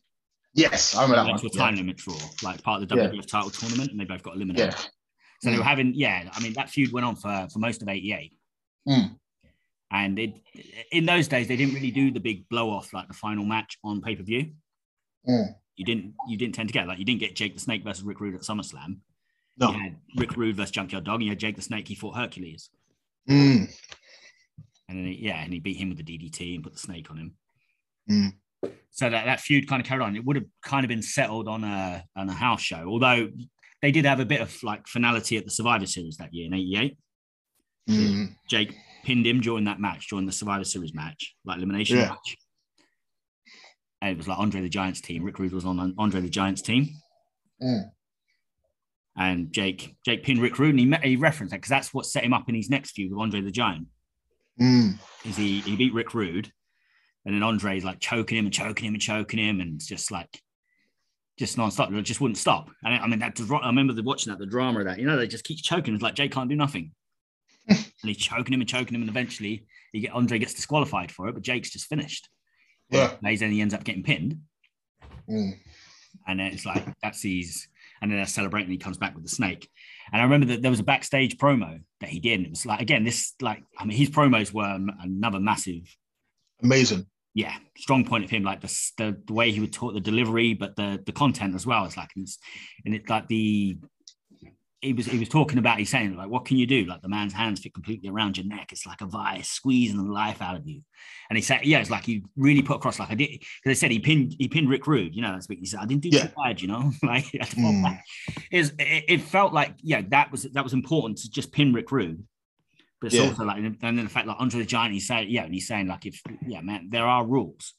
[0.53, 1.55] Yes, I remember that went to one.
[1.55, 3.07] a time limit draw, like part of the Yeah.
[3.09, 4.73] WWF title tournament, and they both got Yeah, eliminated.
[4.77, 4.85] yeah.
[5.41, 5.59] So they Mm.
[5.59, 8.33] were having, yeah, I mean, that feud went on for, for most of 88.
[8.87, 9.17] Mm.
[9.91, 10.33] And it,
[10.91, 13.77] in those days, they didn't really do the big blow off like the final match
[13.83, 14.51] on pay per view.
[15.27, 15.55] Mm.
[15.75, 18.03] You didn't, you didn't tend to get like you didn't get Jake the Snake versus
[18.03, 18.97] Rick Rude at SummerSlam.
[19.59, 19.71] No.
[19.71, 21.87] You had Rick Rude versus Junkyard Dog, and you had Jake the Snake.
[21.87, 22.69] He fought Hercules,
[23.29, 23.69] Mm.
[24.89, 27.09] and then he, yeah, and he beat him with the DDT and put the snake
[27.11, 27.33] on him.
[28.09, 28.33] Mm.
[28.89, 30.15] so that, that feud kind of carried on.
[30.15, 33.29] It would have kind of been settled on a on a house show, although
[33.81, 36.53] they did have a bit of like finality at the Survivor Series that year in
[36.53, 36.97] '88.
[37.89, 38.35] Mm.
[38.49, 38.73] Jake
[39.05, 42.09] pinned him during that match, during the Survivor Series match, like elimination Yeah.
[42.09, 42.37] match.
[44.01, 45.23] And it was like Andre the Giant's team.
[45.23, 46.89] Rick Rude was on Andre the Giant's team,
[47.63, 47.89] Mm.
[49.17, 52.05] and Jake Jake pinned Rick Rude, and he, me- he referenced that because that's what
[52.05, 53.87] set him up in his next feud with Andre the Giant.
[54.61, 54.99] Mm.
[55.25, 56.51] Is he he beat Rick Rude,
[57.25, 60.11] and then Andre's like choking him and choking him and choking him, and it's just
[60.11, 60.41] like
[61.37, 61.91] just non-stop.
[61.91, 62.69] It just wouldn't stop.
[62.83, 64.99] And I, I mean, that I remember the, watching that, the drama of that.
[64.99, 65.93] You know, they just keep choking.
[65.93, 66.91] It's like Jay can't do nothing,
[67.69, 71.27] and he's choking him and choking him, and eventually he get Andre gets disqualified for
[71.27, 72.27] it, but Jake's just finished.
[72.89, 73.13] Yeah.
[73.23, 74.39] And then he ends up getting pinned,
[75.29, 75.57] Mm.
[76.25, 77.67] and then it's like that's his.
[77.99, 78.69] And then they're celebrating.
[78.69, 79.67] He comes back with the snake.
[80.13, 82.35] And I remember that there was a backstage promo that he did.
[82.35, 85.81] And it was like again, this like I mean, his promos were another massive
[86.63, 87.07] Amazing.
[87.37, 90.55] Yeah, strong point of him, like the, the the way he would talk, the delivery,
[90.55, 91.85] but the the content as well.
[91.85, 92.39] It's like it's
[92.83, 93.77] and it's like the
[94.81, 97.09] he was he was talking about he's saying like what can you do like the
[97.09, 100.55] man's hands fit completely around your neck it's like a vice squeezing the life out
[100.55, 100.81] of you
[101.29, 103.73] and he said yeah it's like he really put across like I did because they
[103.73, 106.03] said he pinned he pinned Rick Rude you know that's what he said I didn't
[106.03, 106.27] do Yeah.
[106.27, 107.83] too bad you know like I had to fall Mm.
[107.83, 108.05] back.
[108.51, 111.91] Is it, it felt like yeah that was that was important to just pin Rick
[111.91, 112.23] Rude
[112.99, 113.23] but it's Yeah.
[113.29, 115.67] also like and then the fact like Andre the Giant he's saying yeah and he's
[115.67, 117.73] saying like if yeah man there are rules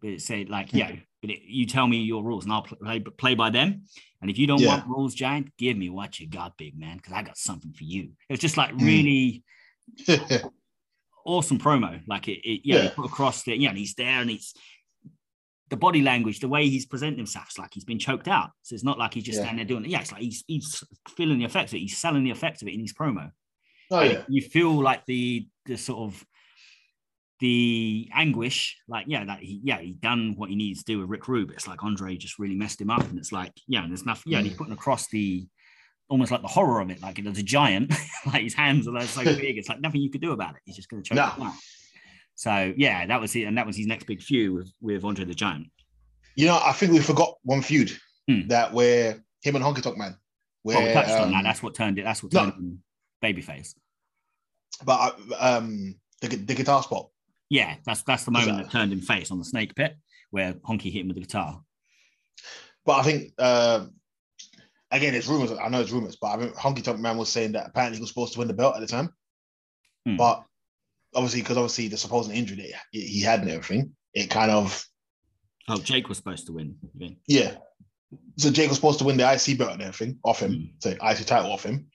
[0.00, 3.00] but it said like yeah but it, you tell me your rules and I'll play
[3.00, 3.82] play by them
[4.22, 4.68] and if you don't Yeah.
[4.68, 7.84] want rules Giant give me what you got big man because I got something for
[7.84, 8.84] you it was just like Mm.
[8.86, 9.44] really
[11.26, 12.90] awesome promo like it, it yeah, he Yeah.
[12.94, 14.54] put across the yeah and he's there and he's
[15.68, 18.50] the body language, the way he's presenting himself, it's like he's been choked out.
[18.62, 19.44] So it's not like he's just Yeah.
[19.44, 19.90] standing there doing it.
[19.92, 20.82] Yeah, it's like he's he's
[21.16, 21.82] feeling the effects of it.
[21.82, 23.30] He's selling the effects of it in his promo.
[23.90, 24.22] Oh yeah.
[24.28, 26.24] You feel like the the sort of
[27.40, 31.08] the anguish, like yeah, that he yeah he done what he needs to do with
[31.08, 33.90] Rick Rude, it's like Andre just really messed him up, and it's like yeah, and
[33.90, 34.32] there's nothing.
[34.32, 34.58] Yeah, and he's Mm.
[34.58, 35.46] putting across the
[36.08, 37.92] almost like the horror of it, like there's a giant,
[38.26, 40.60] like his hands are like so big, it's like nothing you could do about it.
[40.64, 41.26] He's just going to choke No.
[41.30, 41.54] him out.
[42.34, 45.24] So yeah, that was it, and that was his next big feud with with Andre
[45.24, 45.68] the Giant.
[46.36, 47.96] You know, I think we forgot one feud
[48.28, 48.48] Hmm.
[48.48, 50.14] that where him and Honky Tonk Man.
[50.62, 51.42] Where, Well, we touched on um, that.
[51.42, 52.02] That's what turned it.
[52.04, 52.40] That's what no.
[52.40, 52.82] turned him
[53.22, 53.74] babyface.
[54.84, 57.08] but uh, um the, the guitar spot.
[57.48, 59.96] Yeah, that's that's the moment that- that turned him face on the snake pit
[60.30, 61.60] where Honky hit him with the guitar.
[62.86, 63.86] But I think uh,
[64.90, 65.50] again, it's rumors.
[65.52, 68.00] I know it's rumors, but I think Honky Tonk Man was saying that apparently he
[68.02, 69.10] was supposed to win the belt at the time,
[70.06, 70.16] Hmm.
[70.16, 70.44] but
[71.14, 74.84] obviously because obviously the supposed injury that he had and everything, it kind of
[75.68, 76.76] Oh, Jake was supposed to win.
[77.26, 77.56] yeah.
[78.38, 80.64] So Jake was supposed to win the IC belt and everything off him, Hmm.
[80.82, 81.90] the IC title off him,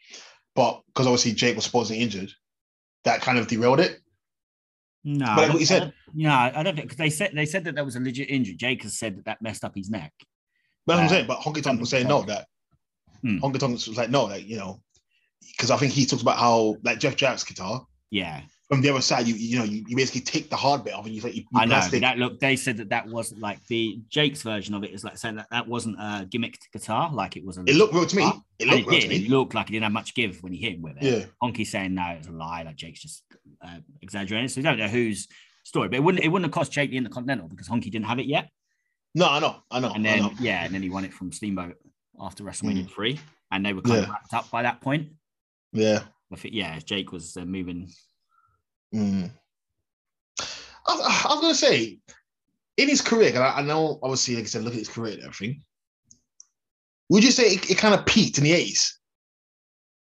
[0.56, 2.32] but because obviously Jake was supposedly injured,
[3.04, 4.00] that kind of derailed it.
[5.04, 7.64] No, But like what you said- no, I don't think because they said they said
[7.66, 8.56] that there was a legit injury.
[8.56, 10.14] Jake has said that that messed up his neck.
[10.88, 11.28] But what I'm Uh, saying.
[11.28, 12.48] But Honky Tonk was saying no, that
[13.22, 13.38] Hmm.
[13.40, 14.82] Honky Tonk was like, no, like, you know,
[15.52, 19.02] because I think he talks about how like Jeff Jarrett's guitar, Yeah, from the other
[19.02, 21.36] side, you you know, you, you basically take the hard bit off and you like
[21.36, 21.76] you, you I know.
[21.76, 22.02] plastic.
[22.02, 25.18] That look, they said that that wasn't like the Jake's version of it is like
[25.18, 27.62] saying that that wasn't a gimmicked guitar, like it was a.
[27.68, 28.32] It looked real to me.
[28.58, 29.12] It looked it real did.
[29.12, 31.04] It looked like it didn't have much give when he hit him with it.
[31.04, 31.26] Yeah.
[31.44, 32.64] Honky saying no, it was a lie.
[32.64, 33.24] Like Jake's just
[33.64, 34.48] uh, exaggerating.
[34.48, 35.28] So we don't know whose
[35.64, 38.20] story, but it wouldn't it wouldn't have cost Jake the Intercontinental because Honky didn't have
[38.20, 38.50] it yet.
[39.14, 40.32] No, I know, I know, And then know.
[40.40, 41.76] yeah, and then he won it from Steamboat
[42.20, 43.20] after WrestleMania three,
[43.52, 44.12] and they were kind of Yeah.
[44.12, 45.10] wrapped up by that point.
[45.72, 46.02] Yeah.
[46.34, 47.90] I think yeah, Jake was uh, moving.
[48.96, 49.32] Mm.
[50.88, 52.00] I, I was gonna say,
[52.78, 55.14] in his career, 'cause I, I know obviously, like I said, look at his career
[55.14, 55.64] and everything.
[57.10, 59.00] Would you say it, it kind of peaked in the eighties?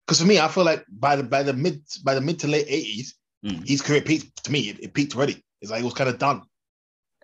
[0.05, 2.47] Because for me, I feel like by the by the mid by the mid to
[2.47, 3.67] late eighties, Mm.
[3.67, 4.43] his career peaked.
[4.43, 5.43] To me, it, it peaked already.
[5.61, 6.43] It's like it was kind of done,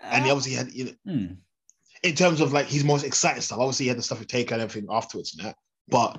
[0.01, 1.33] and he Uh, obviously had you know, hmm.
[2.01, 3.59] in terms of like his most exciting stuff.
[3.59, 5.55] Obviously, he had the stuff with Taker and everything afterwards and that,
[5.87, 6.15] but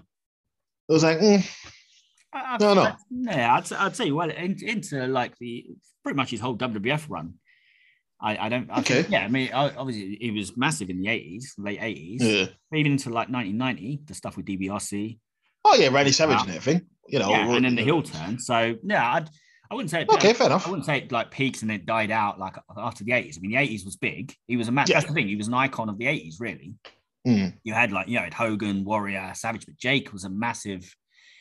[0.88, 1.44] it was like, mm,
[2.32, 2.82] I, I, No, no.
[2.82, 5.66] I- yeah, I'd, I'd say well in, into like the
[6.02, 7.34] pretty much his whole WWF run.
[8.20, 8.68] I, I don't.
[8.70, 9.08] I think- Okay.
[9.12, 12.46] yeah, I mean, obviously he was massive in the eighties, late eighties, yeah.
[12.74, 14.00] even into like nineteen ninety.
[14.04, 15.18] The stuff with DiBiase,
[15.64, 16.42] Oh yeah, Randy Savage Wow.
[16.44, 16.86] and everything.
[17.06, 18.38] You know, yeah, and then the heel turn.
[18.40, 19.30] So yeah, I'd,
[19.70, 20.66] I wouldn't say it, Okay, fair enough.
[20.66, 23.38] I wouldn't say it like peaks and then died out like after the eighties.
[23.38, 24.34] I mean, the eighties was big.
[24.48, 24.86] He was a man.
[24.88, 24.96] Yeah.
[24.96, 25.28] That's the thing.
[25.28, 26.74] He was an icon of the eighties, really.
[27.26, 27.54] Mm.
[27.62, 30.92] You had like you know, had Hogan, Warrior, Savage, but Jake was a massive.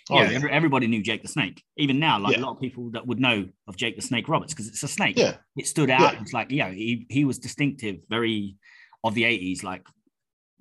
[0.09, 0.47] Oh, yeah, yeah.
[0.51, 1.61] everybody knew Jake the Snake.
[1.77, 2.41] Even now, like Yeah.
[2.41, 4.87] a lot of people that would know of Jake the Snake Roberts because it's a
[4.87, 5.17] snake.
[5.17, 5.35] Yeah.
[5.57, 6.13] It stood out.
[6.13, 6.21] Yeah.
[6.21, 8.55] It's like, yeah, he, he was distinctive, very
[9.03, 9.83] of the 80s, like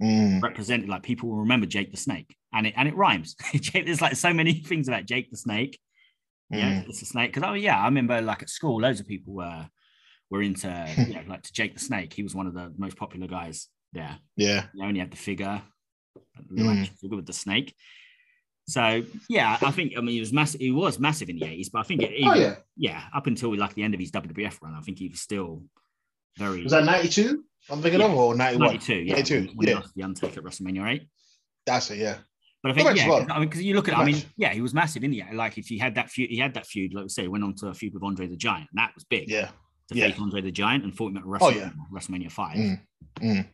[0.02, 0.42] Mm.
[0.42, 2.36] represented, like people will remember Jake the Snake.
[2.52, 3.34] And it and it rhymes.
[3.54, 5.78] Jake, there's like so many things about Jake the Snake.
[6.50, 6.88] Yeah, Mm.
[6.90, 7.32] it's a snake.
[7.32, 9.66] Because oh yeah, I remember like at school, loads of people were
[10.30, 10.68] were into
[11.08, 12.12] you know, like to Jake the Snake.
[12.12, 14.18] He was one of the most popular guys there.
[14.36, 14.66] Yeah.
[14.74, 15.62] He only had the figure,
[16.50, 16.88] the Mm.
[16.98, 17.74] figure with the snake.
[18.68, 20.60] So yeah, I think I mean he was massive.
[20.60, 22.56] He was massive in the eighties, but I think it, Oh yeah.
[22.76, 25.62] yeah, up until like the end of his WWF run, I think he was still
[26.36, 27.44] very Was that 92?
[27.70, 28.06] I'm thinking Yeah.
[28.06, 28.66] of or 91?
[28.66, 28.94] 92.
[28.94, 29.82] Yeah, 92, when yeah.
[29.94, 31.08] the Undertaker at WrestleMania eight.
[31.64, 32.18] That's it, yeah.
[32.62, 33.26] But I think yeah, well.
[33.30, 35.22] I mean, because you look at, I mean, yeah, he was massive, didn't he?
[35.32, 36.94] Like if he had that feud, he had that feud.
[36.94, 39.04] Like we say, went on to a feud with Andre the Giant, and that was
[39.04, 39.30] big.
[39.30, 39.50] Yeah.
[39.88, 40.08] to yeah.
[40.08, 41.70] face Andre the Giant and fought him at Oh, WrestleMania, yeah.
[41.92, 42.56] WrestleMania five.
[42.56, 42.80] Mm,
[43.20, 43.46] mm.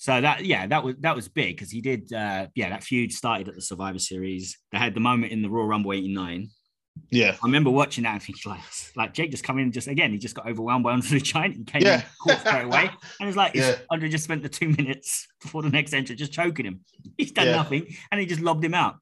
[0.00, 3.12] So that yeah, that was that was big because he did uh yeah, that feud
[3.12, 4.56] started at the Survivor Series.
[4.72, 6.48] They had the moment in the Royal Rumble 89.
[7.10, 7.36] Yeah.
[7.42, 8.62] I remember watching that and thinking like
[8.96, 11.20] like Jake just come in and just again, he just got overwhelmed by Andre the
[11.20, 11.56] Giant.
[11.56, 12.02] He came Yeah.
[12.26, 12.90] in straight away.
[13.20, 13.76] And it's like Yeah.
[13.90, 16.80] Andre just spent the two minutes before the next entrance just choking him.
[17.18, 17.56] He's done Yeah.
[17.56, 18.96] nothing and he just lobbed him out.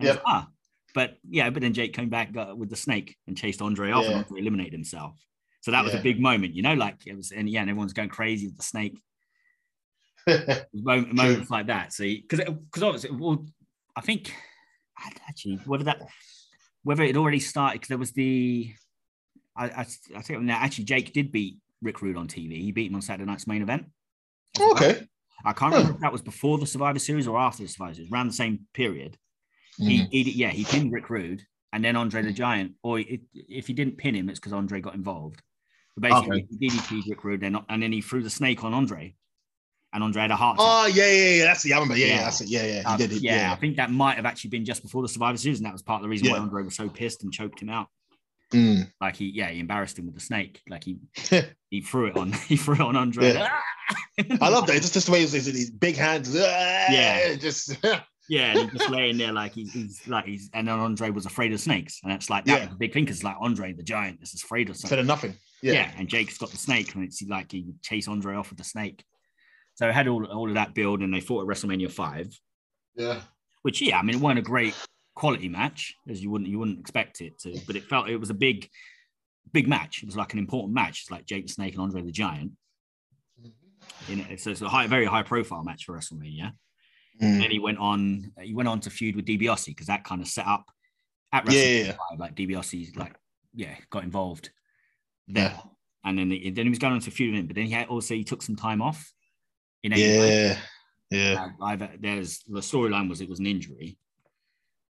[0.00, 0.24] And it's Yep.
[0.24, 0.48] like, ah.
[0.92, 4.06] But yeah, but then Jake came back uh, with the snake and chased Andre off
[4.06, 5.14] and Andre eliminated himself.
[5.60, 7.92] So that was a big moment, you know, like it was, and yeah, and everyone's
[7.92, 8.98] going crazy with the snake
[10.74, 11.92] moments like that.
[11.92, 13.46] See, because because obviously, well,
[13.96, 14.32] I think
[15.28, 16.00] actually whether that
[16.84, 18.72] whether it already started because there was the
[19.56, 22.60] I I, I think now actually Jake did beat Rick Rude on TV.
[22.60, 23.86] He beat him on Saturday Night's main event.
[24.60, 25.06] okay.
[25.44, 28.12] I can't remember if that was before the Survivor Series or after the Survivor Series,
[28.12, 29.18] around the same period.
[29.76, 30.08] He, Mm.
[30.12, 32.74] he yeah he pinned Rick Rude and then Andre the Giant.
[32.82, 35.42] Or it, if he didn't pin him, it's because Andre got involved.
[35.96, 39.14] But basically, he DDT'd Rick Rude, then and then he threw the snake on Andre,
[39.92, 40.56] and Andre had a heart.
[40.60, 41.44] Oh yeah, yeah, yeah.
[41.44, 41.64] That's.
[41.66, 41.96] I remember.
[41.96, 42.22] Yeah, yeah, Yeah.
[42.24, 42.48] that's it.
[42.48, 42.78] Yeah, yeah.
[42.80, 43.22] He Uh, did it.
[43.22, 45.72] yeah, I think that might have actually been just before the Survivor Series, and that
[45.72, 47.88] was part of the reason why Andre was so pissed and choked him out.
[48.52, 48.90] Mm.
[49.00, 50.60] Like he, yeah, he embarrassed him with the snake.
[50.68, 50.98] Like he,
[51.70, 53.32] he threw it on, he threw it on Andre.
[53.32, 53.48] Yeah.
[54.40, 54.76] I love that.
[54.76, 56.34] It's just the way he's these big hands.
[56.34, 57.34] Yeah.
[57.36, 57.76] Just
[58.28, 61.52] Yeah, he's just laying there like he's, he's like he's, and then Andre was afraid
[61.52, 62.68] of snakes, and that's like that Yeah.
[62.78, 65.00] big thing because like Andre the Giant is afraid of instead something.
[65.00, 65.34] of nothing.
[65.62, 65.72] Yeah.
[65.72, 65.90] Yeah.
[65.96, 68.64] and Jake's got the snake, and it's like he would chase Andre off with the
[68.64, 69.02] snake.
[69.82, 72.28] So it had all all of that build, and they fought at WrestleMania five.
[72.94, 73.20] Yeah.
[73.62, 74.76] which yeah, I mean, it wasn't a great
[75.16, 78.30] quality match as you wouldn't you wouldn't expect it to, but it felt it was
[78.30, 78.68] a big,
[79.52, 80.04] big match.
[80.04, 81.00] It was like an important match.
[81.00, 82.52] It's like Jake the Snake and Andre the Giant.
[84.06, 86.52] You know, so it's a high, very high profile match for WrestleMania.
[87.20, 87.40] Mm.
[87.40, 90.28] Then he went on, he went on to feud with DiBiase because that kind of
[90.28, 90.64] set up
[91.32, 91.96] at Yeah, WrestleMania yeah, yeah.
[92.10, 93.16] 5, like DiBiase, like
[93.52, 94.50] yeah, got involved
[95.26, 95.60] there, Yeah.
[96.04, 97.72] and then he, then he was going on to feud with him, but then he
[97.72, 99.12] had, also he took some time off.
[99.82, 100.28] In 89.
[100.28, 100.58] Yeah.
[101.10, 101.46] Yeah.
[101.60, 103.98] Uh, either there's the storyline was it was an injury.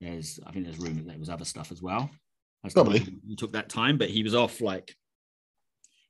[0.01, 2.09] There's I think there's rumor that there was other stuff as well.
[2.73, 2.99] Probably.
[3.27, 4.93] he took that time, but he was off like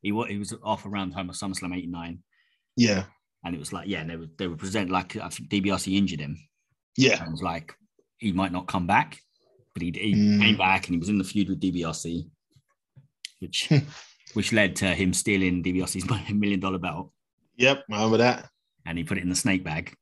[0.01, 2.19] he was he was off around the time of SummerSlam '89,
[2.75, 3.03] Yeah.
[3.43, 5.93] and it was like yeah, and they were they were present like I think DiBiase
[5.95, 6.37] injured him,
[6.95, 7.19] Yeah.
[7.19, 7.73] and it was like
[8.17, 9.19] he might not come back,
[9.73, 10.41] but he, he Mm.
[10.41, 12.27] came back and he was in the feud with DiBiase,
[13.39, 13.69] which
[14.33, 17.11] which led to him stealing DiBiase's million dollar belt,
[17.57, 17.83] Yep.
[17.91, 18.49] I remember that.
[18.87, 19.93] And he put it in the snake bag.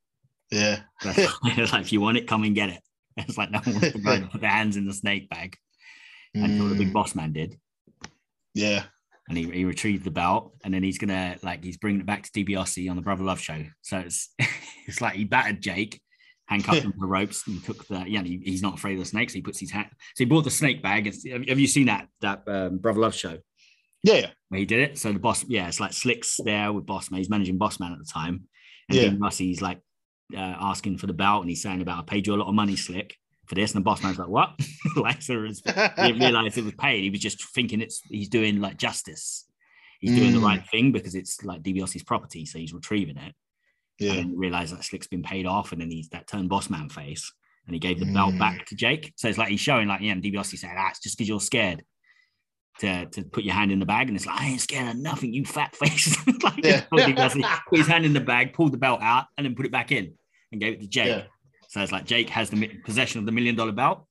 [0.51, 0.81] Yeah.
[1.03, 1.17] Like
[1.81, 2.81] if you want it, come and get it.
[3.17, 5.55] It's like no one wants to go and put their hands in the snake bag
[6.33, 6.93] until the big Mm.
[6.93, 7.57] boss man did.
[8.53, 8.83] Yeah.
[9.29, 12.23] And he, he retrieved the belt and then he's gonna like he's bringing it back
[12.23, 13.63] to DiBiase on the Brother Love show.
[13.81, 14.33] So it's
[14.87, 15.99] it's like he battered Jake,
[16.47, 18.99] handcuffed him to the ropes, and took the yeah, and he, he's not afraid of
[18.99, 19.33] the snakes.
[19.33, 19.89] he puts his hat.
[20.15, 21.07] So he bought the snake bag.
[21.07, 23.37] It's, have have you seen that that um, Brother Love show?
[24.03, 24.15] Yeah.
[24.15, 24.29] Yeah.
[24.49, 24.97] where he did it.
[24.99, 27.17] So the boss, yeah, it's like Slick's there with Boss Man.
[27.19, 28.43] He's managing Boss Man at the time.
[28.89, 29.29] And Yeah.
[29.29, 29.79] Dean like
[30.35, 32.55] uh, asking for the belt and he's saying about, I paid you a lot of
[32.55, 33.73] money, Slick, for this.
[33.73, 34.59] And the boss man's like, what?
[34.95, 35.61] like, so it's-
[35.97, 37.03] he didn't realize it was paid.
[37.03, 39.45] He was just thinking it's he's doing like justice.
[39.99, 40.43] He's doing the Mm.
[40.45, 42.45] right thing because it's like DiBiase's property.
[42.45, 43.33] So he's retrieving it.
[43.99, 44.11] Yeah.
[44.13, 45.71] And then realized that Slick's been paid off.
[45.71, 47.31] And then he's that turned boss man face.
[47.65, 48.39] And he gave the belt Mm.
[48.39, 49.13] back to Jake.
[49.15, 51.39] So it's like he's showing like, yeah, and DiBiase said, ah, it's just because you're
[51.39, 51.83] scared
[52.79, 54.07] to, to put your hand in the bag.
[54.07, 56.17] And it's like, I ain't scared of nothing, you fat face.
[56.43, 56.81] like, Yeah.
[56.91, 59.91] Put his hand in the bag, pulled the belt out, and then put it back
[59.91, 60.13] in
[60.51, 61.07] and gave it to Jake.
[61.07, 61.23] Yeah.
[61.69, 64.05] So it's like Jake has the possession of the million dollar belt.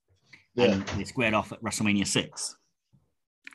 [0.55, 0.73] Yeah.
[0.73, 2.57] And they squared off at WrestleMania 6.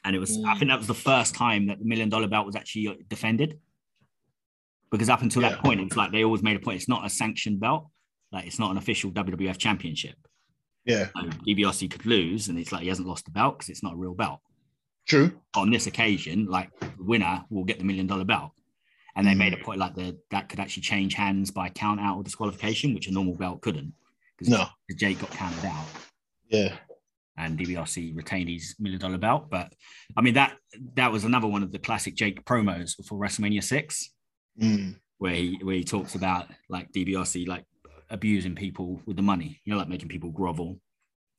[0.06, 0.60] And it was, I Mm.
[0.60, 3.60] think that was the first time that the million dollar belt was actually defended.
[4.92, 5.50] Because up until Yeah.
[5.50, 7.88] that point, it was like they always made a point it's not a sanctioned belt,
[8.32, 10.16] like it's not an official WWF championship.
[10.86, 11.08] Yeah.
[11.16, 13.94] So DiBiase could lose, and it's like he hasn't lost the belt because it's not
[13.94, 14.40] a real belt.
[15.10, 15.32] True.
[15.56, 18.52] On this occasion, like the winner will get the million dollar belt.
[19.16, 19.38] And they Mm.
[19.38, 22.94] made a point like the that could actually change hands by count out or disqualification,
[22.94, 23.94] which a normal belt couldn't.
[24.38, 24.66] Because No.
[24.96, 25.86] Jake got counted out
[26.50, 26.78] Yeah.
[27.36, 29.50] and DiBiase retained his million dollar belt.
[29.50, 29.74] But
[30.16, 30.58] I mean that
[30.96, 34.12] that was another one of the classic Jake promos before WrestleMania six,
[34.62, 35.00] Mm.
[35.18, 37.66] where he where he talks about like DiBiase like
[38.12, 40.80] abusing people with the money, you know, like making people grovel.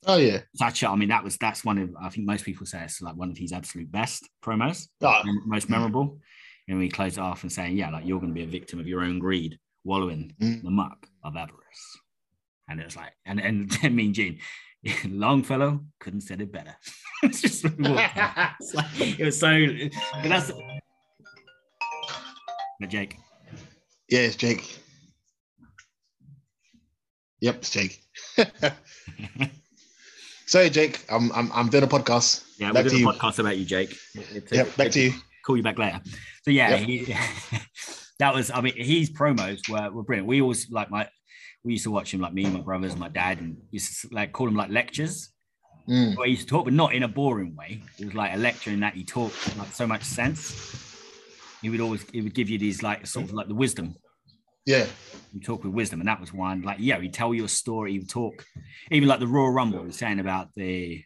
[0.07, 0.39] Oh yeah.
[0.55, 3.01] Such a, I mean, that was that's one of I think most people say it's
[3.01, 6.19] like one of his absolute best promos, Oh, and most memorable.
[6.67, 8.79] And we close it off and saying, yeah, like you're going to be a victim
[8.79, 10.63] of your own greed, wallowing Mm.
[10.63, 11.99] the muck of avarice.
[12.69, 14.39] And it's like, and and I mean, Gene,
[15.05, 16.75] Longfellow couldn't said it better.
[17.23, 19.67] it's just it's like, it was so.
[20.21, 20.51] But that's.
[22.79, 23.17] But Jake,
[24.09, 24.79] yeah, it's Jake.
[27.41, 28.01] Yep, it's Jake.
[30.51, 32.43] So Jake, I'm I'm I'm doing a podcast.
[32.57, 33.95] Yeah, Back we're doing a podcast about you, Jake.
[34.13, 35.13] It's Yep, back to you.
[35.45, 36.01] Call you back later.
[36.43, 36.79] So yeah, Yep.
[36.81, 37.15] he,
[38.19, 38.51] that was.
[38.51, 40.27] I mean, his promos were, were brilliant.
[40.27, 41.07] We always like my.
[41.63, 44.09] We used to watch him like me, and my brothers, my dad, and used to
[44.11, 45.29] like call him like lectures.
[45.87, 47.81] Mm, Where he used to talk, but not in a boring way.
[47.97, 50.51] It was like a lecture in that he talked like so much sense.
[51.61, 53.95] He would always he would give you these like sort of like the wisdom.
[54.65, 54.85] Yeah,
[55.33, 56.61] You talk with wisdom, and that was one.
[56.61, 57.93] Like yeah, he'd tell you a story.
[57.93, 58.45] He would talk,
[58.91, 59.79] even like the Royal Rumble.
[59.79, 61.03] He was saying about the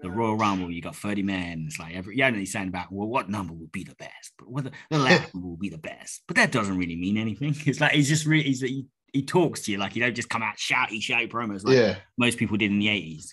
[0.00, 0.70] the Royal Rumble.
[0.70, 1.64] You got thirty men.
[1.66, 4.32] It's like every yeah, and he's saying about well, what number would be the best,
[4.38, 6.22] but whether the last will be the best.
[6.26, 7.54] But that doesn't really mean anything.
[7.66, 10.30] It's like he's just really he's, he he talks to you like you don't just
[10.30, 13.30] come out shouty shouty promos like yeah, most people did in the eighties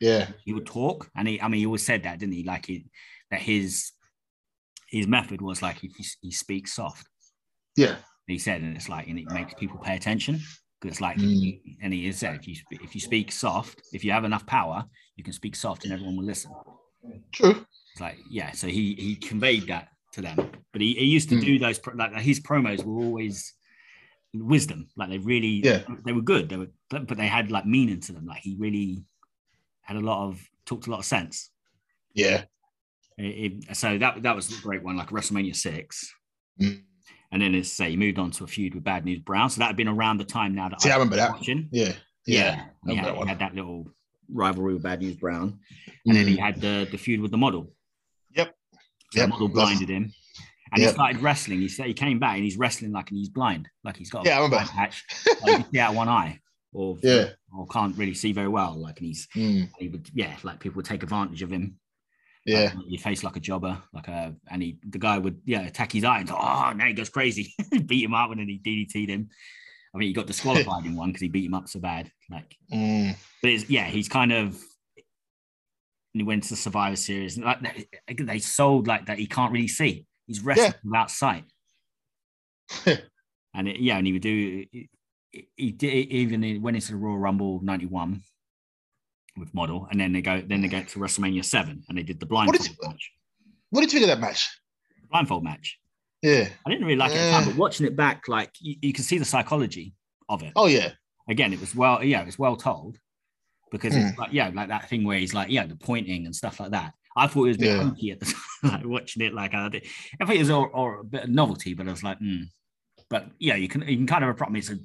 [0.00, 2.66] yeah, he would talk and he i mean he always said that didn't he like
[2.66, 2.84] he
[3.30, 3.92] that his
[4.88, 5.88] his method was like he,
[6.20, 7.06] he speaks soft
[7.76, 7.96] yeah,
[8.30, 10.34] he said and it's like and it makes people pay attention
[10.80, 11.60] because it's like Mm.
[11.82, 14.84] and he said if you if you speak soft if you have enough power
[15.16, 16.50] you can speak soft and everyone will listen
[17.32, 17.64] true.
[17.92, 20.36] it's like yeah so he he conveyed that to them
[20.72, 21.44] but he, he used to Mm.
[21.44, 23.54] do those like his promos were always
[24.34, 25.82] wisdom like they really Yeah.
[26.04, 28.54] they were good they were but, but they had like meaning to them like he
[28.58, 29.04] really
[29.82, 31.50] had a lot of talked a lot of sense
[32.14, 32.44] Yeah,
[33.18, 33.36] It-
[33.68, 36.14] it- so that that was a great one, like WrestleMania six,
[36.60, 36.82] Mm.
[37.32, 39.50] And then it's say he moved on to a feud with Bad News Brown.
[39.50, 41.32] So that had been around the time now that See, I remember that.
[41.32, 41.68] watching.
[41.72, 41.92] yeah,
[42.26, 42.66] yeah.
[42.86, 43.88] he, had, that he had that little
[44.32, 45.58] rivalry with Bad News Brown,
[46.06, 47.72] and then he Mm, had the the feud with the model.
[48.36, 48.54] Yep.
[49.12, 49.24] So Yep.
[49.26, 50.12] the model That's- blinded him,
[50.72, 50.88] and Yep.
[50.90, 51.60] he started wrestling.
[51.60, 54.26] He said he came back and he's wrestling like and he's blind, like he's got
[54.26, 54.66] a Yeah, I remember.
[54.70, 55.04] patch,
[55.42, 56.40] like out one eye,
[56.72, 57.30] or Yeah.
[57.56, 60.76] or can't really see very well, like and he's Mm, he would yeah, like people
[60.76, 61.76] would take advantage of him.
[62.44, 65.66] Yeah, Like, your face like a jobber, like a, and he, the guy would, yeah,
[65.66, 67.54] attack his eye and oh, now he goes crazy,
[67.86, 69.28] beat him up, and then he DDT'd him.
[69.94, 72.10] I mean, he got disqualified in one because he beat him up so bad.
[72.30, 74.54] Like, mm, but it's, yeah, he's kind of,
[76.12, 79.52] and he went to the Survivor Series, and like they, sold like that he can't
[79.52, 80.06] really see.
[80.26, 81.44] He's wrestling without sight,
[82.86, 84.64] and it, yeah, and he would do.
[84.70, 84.88] He,
[85.56, 88.22] he did even he went into the Royal Rumble '91
[89.36, 92.20] with model, and then they go, then they go to WrestleMania Seven, and they did
[92.20, 93.10] the blindfold you- match.
[93.70, 94.48] What did you think of that match?
[95.10, 95.78] Blindfold match.
[96.22, 96.48] Yeah.
[96.66, 98.92] I didn't really like it at the time, but watching it back, like you, you
[98.92, 99.94] can see the psychology
[100.28, 100.52] of it.
[100.56, 100.90] Oh yeah.
[101.28, 102.98] Again, it was well, yeah, it was well told
[103.70, 104.00] because Hmm.
[104.00, 106.72] it's like, yeah, like that thing where he's like, yeah, the pointing and stuff like
[106.72, 106.92] that.
[107.16, 108.12] I thought it was a bit Yeah.
[108.14, 108.26] at the
[108.62, 109.32] time, like watching it.
[109.32, 109.86] Like I did,
[110.20, 112.42] I think it was all, all a bit of novelty, but I was like, hmm.
[113.08, 114.64] but yeah, you can you can kind of approximate.
[114.64, 114.78] It's a,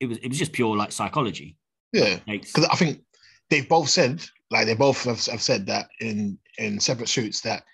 [0.00, 1.56] it was it was just pure like psychology.
[1.92, 2.18] Yeah.
[2.26, 3.00] Because I think
[3.50, 7.64] they've both said, like they both have, have said that in in separate shoots that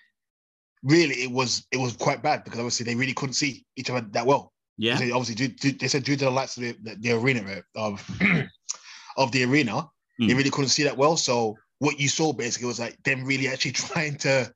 [0.83, 4.01] really it was it was quite bad because obviously they really couldn't see each other
[4.11, 4.51] that well.
[4.77, 7.11] yeah, They obviously due, due- they said due to the lights of the, the, the
[7.11, 8.03] arena of
[9.17, 9.87] of the arena,
[10.19, 10.37] they Mm.
[10.37, 11.17] really couldn't see that well.
[11.17, 14.53] So what you saw basically was like them really actually trying to.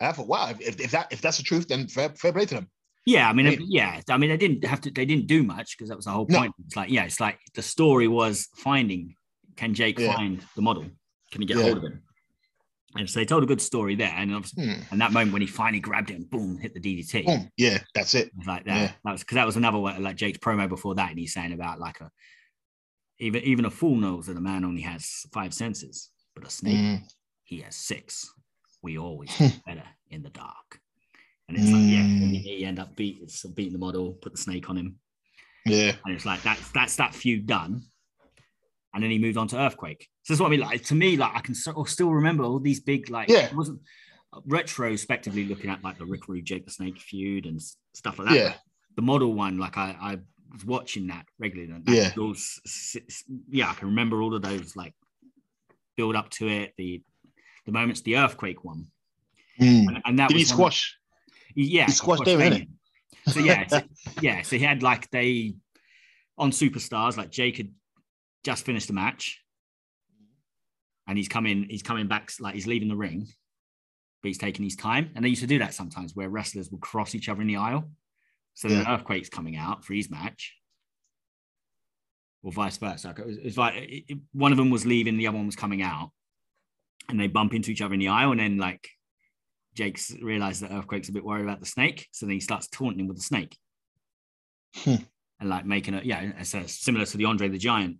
[0.00, 2.54] I thought, wow, if, if that if that's the truth, then fair, fair play to
[2.56, 2.68] them.
[3.06, 3.58] Yeah, I mean, Right.
[3.68, 4.90] yeah, I mean, they didn't have to.
[4.90, 6.38] They didn't do much because that was the whole No.
[6.38, 6.54] point.
[6.66, 9.14] It's like, yeah, it's like the story was finding.
[9.56, 10.14] Can Jake Yeah.
[10.14, 10.84] find the model?
[11.32, 11.62] Can he get Yeah.
[11.64, 12.02] hold of him?
[12.96, 14.80] And so they told a good story there, and obviously, Hmm.
[14.92, 17.22] and that moment when he finally grabbed it and boom, hit the DDT.
[17.26, 17.50] Boom.
[17.56, 18.30] Yeah, that's it.
[18.46, 18.76] Like that.
[18.76, 18.92] Yeah.
[19.04, 21.52] That was because that was another one, like Jake's promo before that, and he's saying
[21.52, 22.10] about like a
[23.18, 26.76] even even a fool knows that a man only has five senses, but a snake
[26.76, 27.02] Mm,
[27.44, 28.32] he has six.
[28.82, 29.48] We always Hmm.
[29.66, 30.80] better in the dark.
[31.48, 32.30] And it's like, yeah, Mm.
[32.30, 33.18] he, he end up beat,
[33.54, 34.98] beating the model, put the snake on him,
[35.66, 35.96] yeah.
[36.04, 37.82] and it's like that's that's that feud done.
[38.94, 40.08] And then he moved on to Earthquake.
[40.22, 40.60] So that's what I mean.
[40.60, 43.46] Like to me, like I can of still remember all these big, like Yeah.
[43.46, 43.80] it wasn't
[44.46, 47.60] retrospectively looking at like the Rick Rude Jake the Snake feud and
[47.94, 48.36] stuff like that.
[48.36, 48.54] Yeah.
[48.96, 50.18] The model one, like I, I
[50.52, 51.72] was watching that regularly.
[51.84, 52.12] That Yeah.
[53.50, 54.94] yeah, I can remember all of those like
[55.96, 57.02] build up to it, the
[57.66, 58.86] the moments, the earthquake one,
[59.58, 59.86] Mm.
[59.88, 60.96] and, and that Did he was one- squash?
[61.54, 62.24] yeah, He squashed.
[63.28, 63.80] So yeah, so,
[64.20, 64.42] yeah.
[64.42, 65.54] So he had like they
[66.36, 67.70] on Superstars, like Jake had
[68.44, 69.40] just finished the match,
[71.06, 71.66] and he's coming.
[71.68, 73.26] He's coming back like he's leaving the ring,
[74.22, 75.10] but he's taking his time.
[75.14, 77.56] And they used to do that sometimes, where wrestlers would cross each other in the
[77.56, 77.90] aisle.
[78.54, 78.94] So then Yeah.
[78.94, 80.54] Earthquake's coming out for his match,
[82.42, 83.08] or vice versa.
[83.08, 85.36] Like, It was, it was like it- it- one of them was leaving, the other
[85.38, 86.12] one was coming out,
[87.08, 88.88] and they bump into each other in the aisle, and then like
[89.74, 93.00] Jake's realized that Earthquake's a bit worried about the snake, so then he starts taunting
[93.00, 93.58] him with the snake,
[94.76, 95.02] Hmm.
[95.40, 97.98] and like making it, yeah, it's uh, similar to the Andre the Giant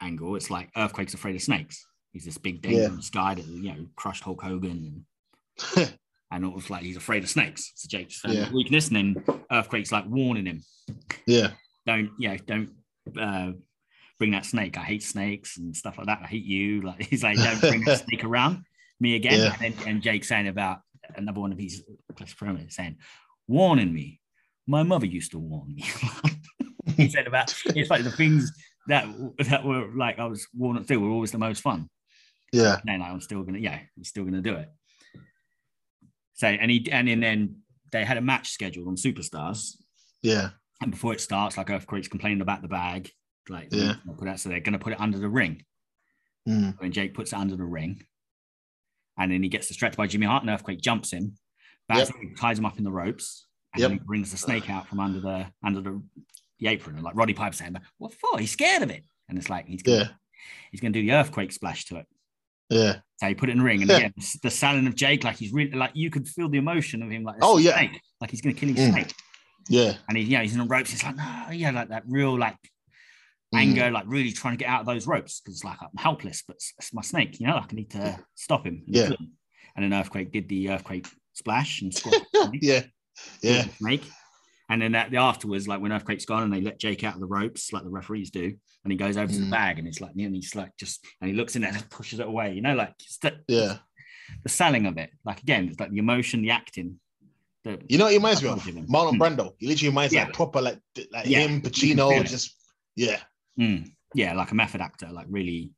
[0.00, 0.36] angle.
[0.36, 1.86] It's like Earthquake's afraid of snakes.
[2.12, 5.04] He's this big dangerous guy that you know crushed Hulk Hogan,
[5.76, 5.92] and,
[6.30, 7.72] and it was like he's afraid of snakes.
[7.74, 8.50] So Jake's Yeah.
[8.52, 10.62] weakness, and then Earthquake's like warning him,
[11.26, 11.50] yeah.
[11.86, 12.70] don't, yeah, don't
[13.20, 13.52] uh,
[14.18, 14.78] bring that snake.
[14.78, 16.20] I hate snakes and stuff like that.
[16.22, 16.82] I hate you.
[16.82, 18.64] Like he's like, don't bring that snake around
[19.00, 19.40] me again.
[19.40, 19.56] Yeah.
[19.62, 20.78] And, and Jake saying about
[21.16, 21.84] another one of his
[22.16, 22.96] close friends saying,
[23.46, 24.20] warning me.
[24.66, 25.84] My mother used to warn me.
[26.96, 28.50] he said about it's like the things
[28.88, 29.06] that
[29.50, 31.88] that were like I was warned to do were always the most fun.
[32.52, 32.80] Yeah.
[32.84, 34.70] No, no, I'm still gonna, yeah, I'm still gonna do it.
[36.34, 37.62] So and he and then-
[37.92, 39.76] they had a match scheduled on Superstars,
[40.20, 40.50] Yeah.
[40.82, 43.10] and before it starts, like Earthquake's complaining about the bag,
[43.48, 43.94] like Yeah.
[44.18, 45.64] put out, so they're gonna put it under the ring.
[46.48, 46.78] Mm.
[46.80, 48.02] When Jake puts it under the ring,
[49.16, 51.38] and then he gets distracted by Jimmy Hart, and Earthquake jumps him,
[51.88, 53.88] him, ties him up in the ropes, and Yep.
[53.90, 56.02] then brings the snake out from under the under the,
[56.58, 58.38] the apron, and like Roddy Piper saying, "What for?
[58.38, 60.08] He's scared of it." And it's like he's gonna, Yeah.
[60.70, 62.06] he's gonna do the Earthquake splash to it.
[62.70, 62.96] Yeah.
[63.18, 65.52] So he put it in the ring, and again, the selling of Jake, like he's
[65.52, 67.76] really like you could feel the emotion of him, like Oh, yeah.
[67.76, 68.00] snake.
[68.20, 68.92] like he's gonna kill his Mm.
[68.92, 69.14] snake,
[69.68, 69.94] Yeah.
[70.08, 70.92] and he, yeah, he's in the ropes.
[70.92, 72.56] It's like, no, yeah, like that real like
[73.54, 73.58] Mm.
[73.60, 76.42] anger, like really trying to get out of those ropes because it's like I'm helpless,
[76.46, 78.82] but it's, my snake, you know, like I need to stop him.
[78.86, 79.08] And Yeah.
[79.08, 79.30] couldn't.
[79.76, 82.82] And an Earthquake did the Earthquake splash and the Yeah.
[83.42, 83.68] Yeah.
[83.78, 84.04] snake.
[84.68, 87.20] And then that, the afterwards, like when Earthquake's gone and they let Jake out of
[87.20, 88.52] the ropes, like the referees do,
[88.82, 89.50] and he goes over to the Mm.
[89.50, 92.18] bag and it's like, and he's like just, and he looks in there and pushes
[92.18, 93.78] it away, you know, like the, Yeah.
[94.42, 95.10] the selling of it.
[95.24, 96.98] Like again, it's like the emotion, the acting.
[97.64, 98.54] The, You know what he reminds me of?
[98.56, 98.86] told you then.
[98.88, 99.18] Marlon Mm.
[99.36, 99.52] Brando.
[99.58, 100.24] He literally reminds me Yeah.
[100.24, 100.78] like proper like
[101.12, 101.38] like Yeah.
[101.46, 102.56] him, Pacino, just
[102.96, 103.20] yeah.
[103.60, 103.90] Mm.
[104.14, 105.70] yeah, like a method actor, like really,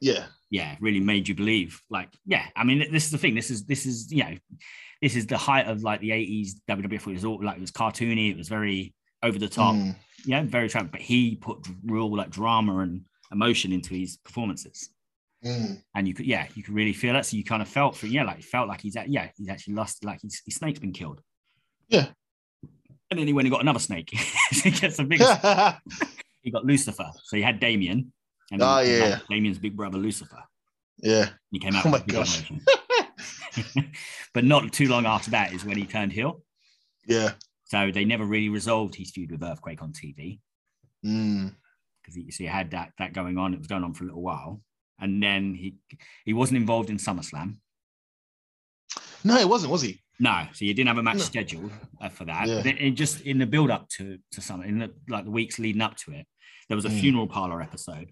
[0.00, 0.26] Yeah.
[0.50, 1.80] yeah, really made you believe.
[1.88, 3.34] Like, yeah, I mean, this is the thing.
[3.36, 4.36] This is this is you know,
[5.04, 7.06] this is the height of like the '80s WWF.
[7.08, 8.30] It was all like it was cartoony.
[8.30, 9.74] It was very over the top.
[9.74, 9.94] Mm.
[10.24, 10.88] Yeah, very trap.
[10.90, 14.88] But he put real like drama and emotion into his performances,
[15.44, 15.82] Mm.
[15.94, 17.26] and you could yeah, you could really feel that.
[17.26, 19.74] So you kind of felt for yeah, like felt like he's at yeah, he's actually
[19.74, 20.02] lost.
[20.04, 21.20] Like his, his snake's been killed.
[21.88, 22.06] Yeah.
[23.10, 24.10] And then he went and got another snake.
[24.50, 25.24] he gets a bigger.
[26.42, 27.10] he got Lucifer.
[27.22, 28.12] So he had Damien.
[28.50, 29.18] And Oh, yeah.
[29.28, 30.42] Damien's big brother Lucifer.
[30.98, 31.28] yeah.
[31.52, 31.84] He came out.
[31.86, 32.50] Oh my gosh.
[34.34, 36.42] but not too long after that is when he turned heel.
[37.06, 37.32] Yeah.
[37.64, 40.40] So they never really resolved his feud with Earthquake on TV
[41.04, 41.54] Mm.
[42.00, 43.52] because he, so he had that that going on.
[43.52, 44.62] It was going on for a little while,
[44.98, 45.76] and then he
[46.24, 47.56] he wasn't involved in SummerSlam.
[49.22, 50.00] No, it wasn't, was he?
[50.20, 51.22] No, so you didn't have a match No.
[51.24, 52.46] scheduled uh, for that.
[52.46, 52.60] Yeah.
[52.62, 55.82] Then just in the build up to to Summer, in the like the weeks leading
[55.82, 56.26] up to it,
[56.68, 57.00] there was a Mm.
[57.00, 58.10] funeral parlor episode.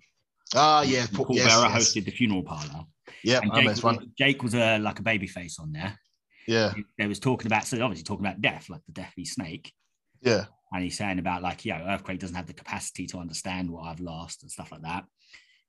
[0.55, 1.03] Ah, yeah.
[1.03, 1.74] And Paul, Paul yes, Bearer yes.
[1.95, 2.84] hosted the funeral parlor.
[3.24, 4.12] Yeah, And Jake, was- one.
[4.18, 5.98] Jake was a like a baby face on there.
[6.46, 6.72] Yeah.
[6.98, 9.72] They was talking about so obviously talking about death, like the deathly snake.
[10.20, 10.46] Yeah.
[10.72, 14.00] and he's saying about like, yeah, Earthquake doesn't have the capacity to understand what I've
[14.00, 15.04] lost and stuff like that.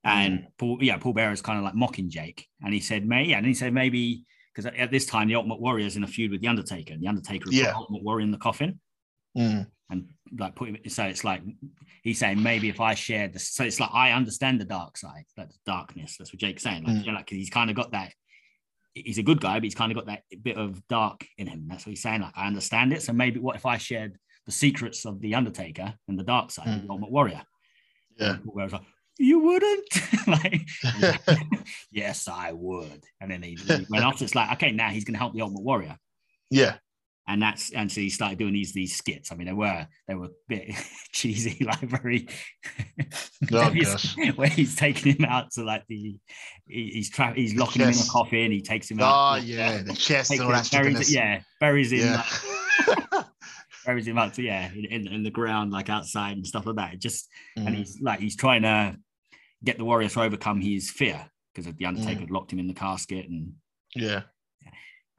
[0.05, 0.09] Mm.
[0.11, 3.37] And Paul, yeah, Paul Bearer's kind of like mocking Jake, and he said, "May," yeah,
[3.37, 6.41] and he said maybe because at, this time the Ultimate Warrior's in a feud with
[6.41, 7.73] the Undertaker, and the Undertaker had put Yeah.
[7.75, 8.79] Ultimate Warrior in the coffin
[9.37, 9.67] Mm.
[9.89, 10.77] and like put him.
[10.87, 11.41] So it's like
[12.03, 15.25] he's saying maybe if I shared this, so it's like I understand the dark side,
[15.37, 16.17] the darkness.
[16.17, 16.83] That's what Jake's saying.
[16.83, 17.05] Like, Mm.
[17.05, 18.13] you know, like he's kind of got that.
[18.93, 21.65] He's a good guy, but he's kind of got that bit of dark in him.
[21.67, 22.21] That's what he's saying.
[22.21, 23.01] Like I understand it.
[23.01, 26.67] So maybe what if I shared the secrets of the Undertaker and the dark side
[26.67, 26.91] of the Mm.
[26.91, 27.41] Ultimate Warrior?
[28.19, 28.37] Yeah.
[28.45, 28.81] Paul like,
[29.17, 29.87] you wouldn't.
[30.27, 30.67] like,
[31.91, 33.03] yes, I would.
[33.21, 34.17] And then he, he went off.
[34.19, 35.97] So it's like, okay, now he's going to help the Ultimate Warrior
[36.49, 36.75] yeah.
[37.27, 39.31] And that's and so he started doing these these skits.
[39.31, 40.73] I mean, they were they were a bit
[41.13, 42.27] cheesy, like very.
[43.51, 43.73] Oh,
[44.35, 46.17] where he's taking him out to like the
[46.67, 48.51] he- he's tra- he's locking him in a coffin.
[48.51, 49.43] He takes him Oh, out.
[49.43, 49.81] yeah.
[49.83, 52.23] The chest and all him- that buries, yeah, buries him, Yeah.
[53.11, 53.25] like,
[53.85, 56.75] buries him up to yeah in, in, in the ground like outside and stuff like
[56.77, 56.93] that.
[56.93, 57.75] It just and Mm.
[57.75, 58.97] he's like he's trying to
[59.63, 62.21] get the warrior to overcome his fear because the Undertaker Mm.
[62.21, 63.53] had locked him in the casket and
[63.95, 64.23] Yeah.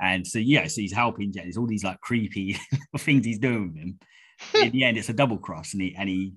[0.01, 1.43] And so yeah, so he's helping Jet.
[1.45, 2.57] There's all these like creepy
[2.99, 3.99] things he's doing with him.
[4.55, 6.35] In the end, it's a double cross, and he and he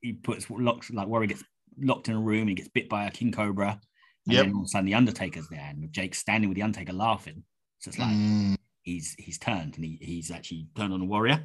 [0.00, 1.44] he puts locks like Warrior gets
[1.78, 3.78] locked in a room and he gets bit by a king cobra.
[4.26, 4.44] And Yep.
[4.46, 7.42] then all of a sudden the Undertaker's there and Jake's standing with the Undertaker laughing.
[7.78, 8.56] So it's like Mm.
[8.82, 11.42] he's he's turned and he, he's actually turned on the warrior.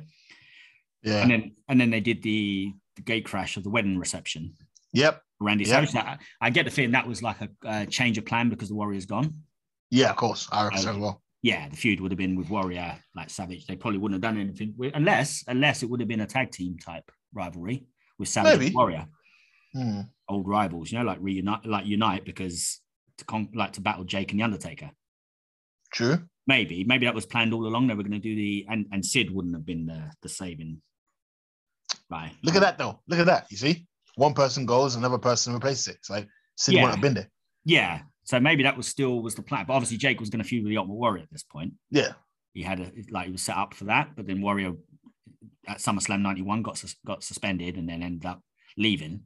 [1.04, 1.22] Yeah.
[1.22, 4.54] And then and then they did the, the gate crash of the wedding reception.
[4.94, 5.22] Yep.
[5.40, 5.90] Randy Yep.
[5.90, 5.96] Savage.
[5.96, 8.76] I, I get the feeling that was like a, a change of plan because the
[8.76, 9.42] warrior's gone.
[9.92, 10.48] Yeah, of course.
[10.52, 11.22] I reckon so as well.
[11.50, 13.68] Yeah, the feud would have been with Warrior, like Savage.
[13.68, 16.50] They probably wouldn't have done anything with, unless unless it would have been a tag
[16.52, 17.86] team type rivalry
[18.18, 18.66] with Savage Maybe.
[18.68, 19.06] and Warrior,
[19.76, 20.10] Mm.
[20.28, 20.92] old rivals.
[20.92, 22.82] You know, like reunite, like unite because
[23.20, 24.90] to con- like to battle Jake and the Undertaker.
[25.94, 26.18] True.
[26.48, 27.88] Maybe, maybe that was planned all along.
[27.88, 30.82] They were going to do the and and Sid wouldn't have been the the saving.
[32.10, 32.32] Right.
[32.44, 33.02] Look at that though.
[33.08, 33.46] Look at that.
[33.52, 33.86] You see,
[34.16, 35.96] one person goes, another person replaces it.
[35.98, 36.28] It's like
[36.58, 36.82] Sid Yeah.
[36.82, 37.32] wouldn't have been there.
[37.66, 38.02] Yeah.
[38.26, 39.66] So maybe that was still was the plan.
[39.68, 41.74] But obviously Jake was going to feud with the Ultimate Warrior at this point.
[41.92, 42.14] Yeah.
[42.54, 44.74] he had a like he was set up for that, but then Warrior
[45.68, 48.42] at SummerSlam '91 got sus- got suspended and then ended up
[48.78, 49.22] leaving.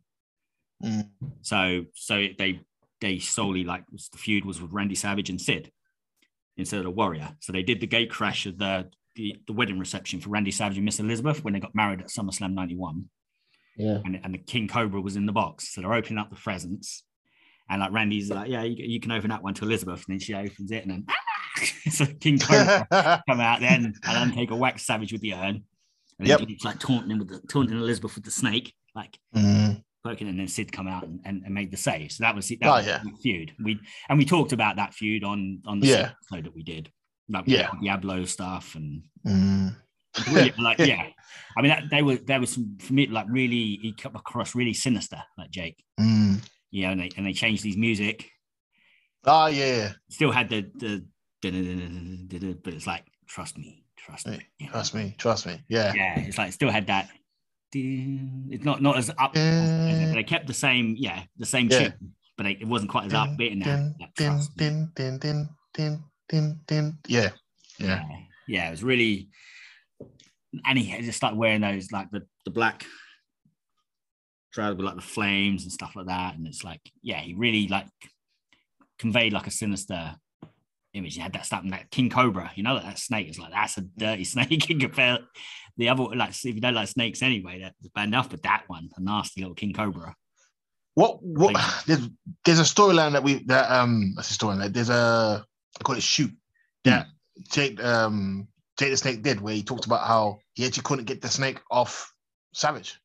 [0.84, 1.10] Mm.
[1.42, 2.62] So so they
[3.02, 5.72] they solely like the feud was with Randy Savage and Sid
[6.58, 7.36] instead of the Warrior.
[7.40, 10.78] So they did the gate crash of the the, the wedding reception for Randy Savage
[10.78, 13.10] and Miss Elizabeth when they got married at SummerSlam '91,
[13.78, 14.00] Yeah.
[14.06, 15.74] and, and the King Cobra was in the box.
[15.74, 17.04] So they're opening up the presents,
[17.70, 20.20] and like Randy's like, yeah, you, you can open that one to Elizabeth, and then
[20.20, 21.62] she opens it, and then ah!
[21.92, 22.88] so King Cobra
[23.30, 25.64] come out then and Undertaker wax Savage with the urn.
[26.20, 26.40] And Yep.
[26.40, 29.84] then he's like taunting him with the taunting Elizabeth with the snake, like Mm.
[30.04, 32.12] poking, and then Sid come out and, and, and made the save.
[32.12, 33.02] So that was that Oh, was yeah.
[33.22, 33.54] feud.
[33.64, 36.12] We and we talked about that feud on on the Yeah.
[36.22, 36.92] episode that we did.
[37.30, 37.72] Like Yeah.
[37.82, 39.76] Diablo stuff and Mm.
[40.32, 41.08] really, like yeah.
[41.58, 44.56] I mean that, they were there was some for me like really he come across
[44.56, 45.84] really sinister like Jake.
[46.00, 46.42] Mm.
[46.72, 48.30] You know, and they and they changed his music.
[49.26, 51.06] Oh yeah, Still had the the
[51.42, 54.40] but it's like trust me, trust me.
[54.70, 55.62] Trust me, trust me.
[55.70, 55.94] Yeah.
[55.96, 57.10] yeah, it's like still had that.
[57.72, 59.34] It's not not as up.
[59.34, 61.90] They kept the same, yeah, the same Yeah.
[61.90, 63.96] tune, but it wasn't quite as upbeat in that.
[67.08, 67.30] Yeah.
[67.78, 68.04] yeah,
[68.48, 69.30] yeah, it was really.
[70.66, 72.86] And he just started wearing those like the the black
[74.52, 77.68] trousers with like the flames and stuff like that, and it's like, yeah, he really
[77.68, 77.88] like
[78.98, 80.16] conveyed like a sinister
[80.94, 81.16] image.
[81.16, 83.78] He had that stuff, that King Cobra, you know, that, that snake is like that's
[83.78, 85.20] a dirty snake in compare
[85.80, 88.90] the other like if you don't like snakes anyway, that's bad enough, but that one,
[88.98, 90.14] a nasty little King Cobra.
[90.94, 91.56] What what
[91.88, 92.10] there's
[92.44, 94.74] there's a storyline that we that um that's a storyline.
[94.74, 95.46] There's a
[95.80, 96.32] I call it shoot
[96.84, 97.08] that
[97.50, 101.22] Jake um Jake the Snake did where he talked about how he actually couldn't get
[101.22, 102.14] the snake off
[102.54, 103.00] Savage.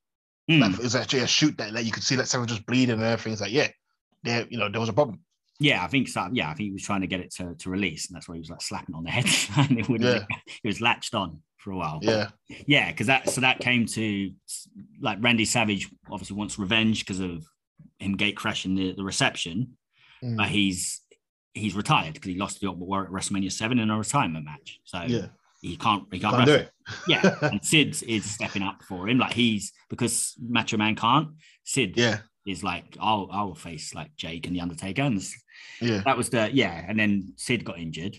[0.49, 0.61] Hmm.
[0.61, 2.95] Like, it was actually a shoot that like you could see that Savage was bleeding
[2.97, 3.33] and everything.
[3.33, 3.69] It's like, yeah,
[4.23, 5.21] there, you know, there was a problem.
[5.61, 6.29] Yeah, I think so.
[6.33, 8.35] Yeah, I think he was trying to get it to, to release, and that's why
[8.35, 9.27] he was like slapping on the head.
[9.71, 10.25] and it, Yeah.
[10.63, 12.01] it was latched on for a while.
[12.03, 12.29] Yeah.
[12.67, 14.33] yeah, because that so that came to
[15.01, 17.47] like Randy Savage obviously wants revenge because of
[17.99, 19.77] him gate crashing the, the reception,
[20.23, 20.37] Mm.
[20.37, 21.01] but he's
[21.55, 24.81] he's retired because he lost the at WrestleMania seven in a retirement match.
[24.85, 25.27] So Yeah.
[25.65, 26.71] He can't he can't, Can't do it.
[27.09, 29.19] Yeah, and Sid is stepping up for him.
[29.19, 31.29] Like he's because Macho Man can't.
[31.65, 32.19] Sid Yeah.
[32.47, 35.23] is like I'll I'll face like Jake and the Undertaker, and
[35.81, 36.03] Yeah.
[36.05, 36.85] that was the yeah.
[36.89, 38.19] And then Sid got injured.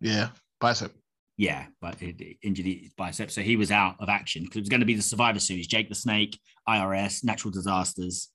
[0.00, 0.30] Yeah.
[0.60, 0.92] Bicep.
[1.36, 4.62] Yeah, but it it injured his bicep, so he was out of action because it
[4.62, 6.38] was going to be the Survivor Series: Jake the Snake,
[6.68, 8.28] IRS, Natural Disasters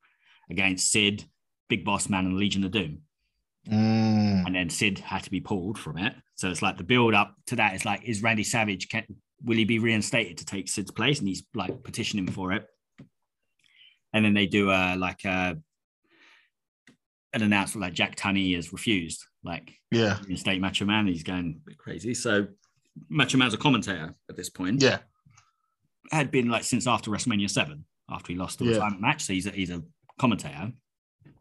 [0.49, 1.25] against Sid,
[1.69, 3.01] Big Boss Man, and Legion of Doom.
[3.69, 4.45] Mm.
[4.47, 6.13] And then Sid had to be pulled from it.
[6.35, 9.05] So it's like the build up to that is like, is Randy Savage can
[9.43, 11.19] will he be reinstated to take Sid's place?
[11.19, 12.65] And he's like petitioning for it.
[14.13, 15.57] And then they do a like a
[17.33, 20.19] an announcement like Jack Tunney has refused, like Yeah.
[20.25, 21.07] reinstate Macho Man.
[21.07, 22.13] He's going a bit crazy.
[22.13, 22.47] So
[23.09, 24.81] Macho Man's a commentator at this point.
[24.81, 24.99] Yeah.
[26.11, 28.71] Had been like since after WrestleMania 7, after he lost the Yeah.
[28.73, 29.23] retirement match.
[29.23, 29.83] So he's a, he's a
[30.17, 30.71] commentator.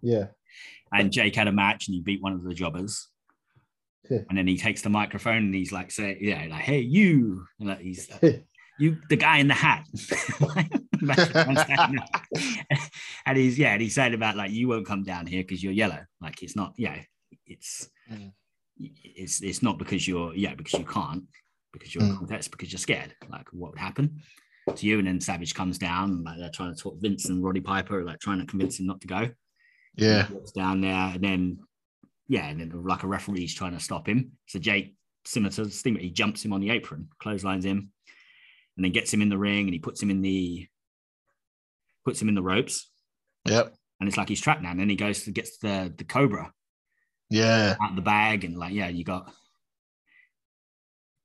[0.02, 0.26] Yeah.
[0.92, 3.08] And Jake had a match and he beat one of the jobbers.
[4.10, 4.18] Yeah.
[4.28, 7.46] And then he takes the microphone and he's like, say, yeah, like, hey, you.
[7.58, 8.10] And like, he's
[8.78, 9.86] you the guy in the hat.
[13.26, 15.72] and he's yeah, and he's saying about like you won't come down here because you're
[15.72, 16.00] yellow.
[16.20, 17.00] Like it's not, yeah,
[17.46, 18.32] it's Mm.
[18.78, 21.24] it's it's not because you're yeah, because you can't,
[21.72, 22.28] because you're Mm.
[22.28, 23.14] that's because you're scared.
[23.30, 24.20] Like what would happen
[24.74, 24.98] to you?
[24.98, 28.04] And then Savage comes down, and like they're trying to talk Vince and Roddy Piper,
[28.04, 29.30] like trying to convince him not to go.
[29.96, 30.26] Yeah.
[30.54, 31.58] Down there, and then
[32.28, 34.32] yeah, and then like a referee's trying to stop him.
[34.46, 34.94] So Jake,
[35.24, 37.90] similar to the Steamer, he jumps him on the apron, clotheslines him,
[38.76, 40.66] and then gets him in the ring, and he puts him in the
[42.04, 42.90] puts him in the ropes,
[43.46, 43.74] Yep.
[44.00, 44.70] and it's like he's trapped now.
[44.70, 46.52] And then he goes to gets the the cobra
[47.30, 47.76] Yeah.
[47.82, 49.32] out of the bag, and like yeah, you got.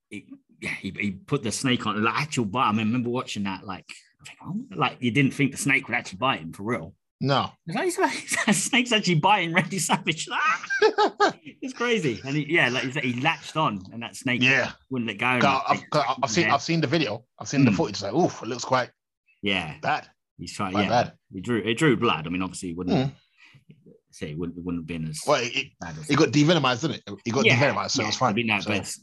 [0.09, 0.25] He,
[0.61, 2.67] yeah, he, he put the snake on like actual bite.
[2.67, 3.63] I, mean, I remember watching that.
[3.65, 3.85] Like,
[4.43, 6.95] oh, like you didn't think the snake would actually bite him for real.
[7.21, 7.51] No.
[7.67, 7.91] Like,
[8.53, 10.27] snake's actually biting Randy Savage.
[11.61, 12.21] It's crazy.
[12.25, 14.71] And he, yeah, like you said, he latched on, and that snake Yeah.
[14.89, 15.25] wouldn't let go.
[15.25, 17.25] and, 'Cause like, I've, 'cause I've seen I've seen the video.
[17.37, 17.75] I've seen the Mm.
[17.75, 18.01] footage.
[18.01, 18.89] Like, oof, it looks quite
[19.41, 20.07] yeah, bad.
[20.37, 20.71] he's trying.
[20.71, 21.13] Quite Yeah, bad.
[21.33, 22.25] he drew it drew blood.
[22.25, 23.15] I mean, obviously, he wouldn't Mm.
[24.11, 26.81] say it wouldn't, it wouldn't have been as Well, it, bad as it got devenomized,
[26.81, 27.03] didn't it?
[27.25, 28.35] It got devenomized, so yeah, it's fine.
[28.47, 28.95] No, So- but,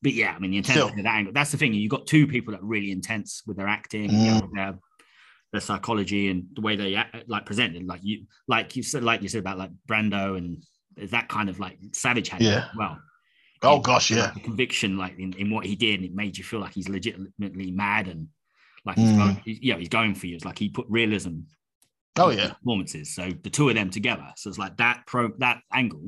[0.00, 0.76] but yeah, I mean, the Still.
[0.88, 1.32] intensity of that angle.
[1.34, 1.74] That's the thing.
[1.74, 4.42] You've got two people that are really intense with their acting, Mm.
[4.48, 4.78] you know,
[5.52, 7.86] their, psychology, and the way they act, like presented.
[7.86, 10.62] Like you, like you said, like you said about like Brando and
[11.10, 12.68] that kind of like Savage had Yeah.
[12.76, 12.98] well.
[13.62, 13.82] oh Yeah.
[13.82, 14.30] gosh, yeah.
[14.34, 17.70] like, conviction, like in, in what he did, it made you feel like he's legitimately
[17.70, 18.28] mad and
[18.84, 19.18] like he's Mm.
[19.18, 20.36] going, he's, yeah, he's going for you.
[20.36, 21.40] It's like he put realism.
[22.16, 22.48] Oh yeah.
[22.54, 23.14] performances.
[23.14, 24.26] So the two of them together.
[24.36, 26.06] So it's like that pro that angle.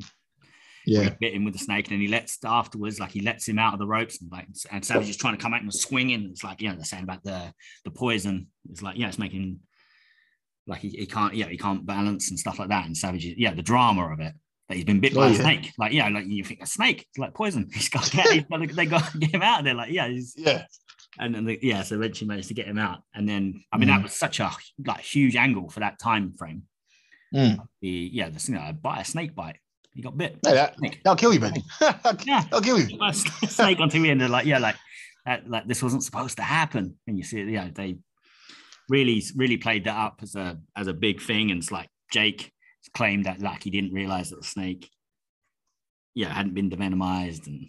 [0.86, 1.02] Yeah.
[1.04, 3.58] He bit him with the snake, and then he lets afterwards, like he lets him
[3.58, 6.28] out of the ropes, and like and Savage is trying to come out and swinging.
[6.30, 7.52] It's like you know they're saying about the
[7.84, 8.46] the poison.
[8.70, 9.60] It's like yeah, it's making
[10.66, 12.86] like he, he can't, yeah, he can't balance and stuff like that.
[12.86, 14.34] And Savage, is- yeah, the drama of it
[14.68, 15.40] that he's been bit Oh, by a yeah.
[15.40, 15.72] snake.
[15.78, 17.68] Like, yeah, like you think a snake, it's like poison.
[17.74, 19.74] He's got, to get, he's got to, they got to get him out of there.
[19.74, 20.64] Like, yeah, he's, Yeah.
[21.18, 23.00] and then the, yeah, so eventually managed to get him out.
[23.14, 24.04] And then, I mean, that Mm.
[24.04, 24.48] was such a
[24.86, 26.62] like huge angle for that time frame.
[27.34, 27.58] Mm.
[27.80, 29.56] The yeah, the you know, bite a snake bite.
[29.94, 30.38] He got bit.
[30.44, 31.54] Yeah, that, that'll kill you, man.
[31.80, 32.96] Yeah, that'll kill you.
[33.12, 34.76] snake on TV, and they're like, yeah, like
[35.26, 36.96] that, like this wasn't supposed to happen.
[37.06, 37.98] And you see, yeah, they
[38.88, 41.50] really, really played that up as a as a big thing.
[41.50, 42.52] And it's like Jake
[42.94, 44.88] claimed that like he didn't realize that the snake,
[46.14, 47.66] yeah, hadn't been devenomized and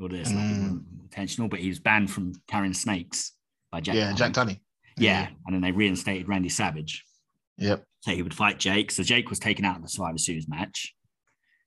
[0.00, 0.84] all this, like, Mm.
[1.02, 1.48] intentional.
[1.48, 3.32] But he was banned from carrying snakes
[3.70, 3.96] by Jack.
[3.96, 4.16] Yeah, Tunney.
[4.16, 4.60] Jack Tunney.
[4.96, 7.04] Yeah, and then they reinstated Randy Savage.
[7.58, 7.84] Yep.
[8.00, 8.90] So he would fight Jake.
[8.92, 10.94] So Jake was taken out of the Survivor Series match.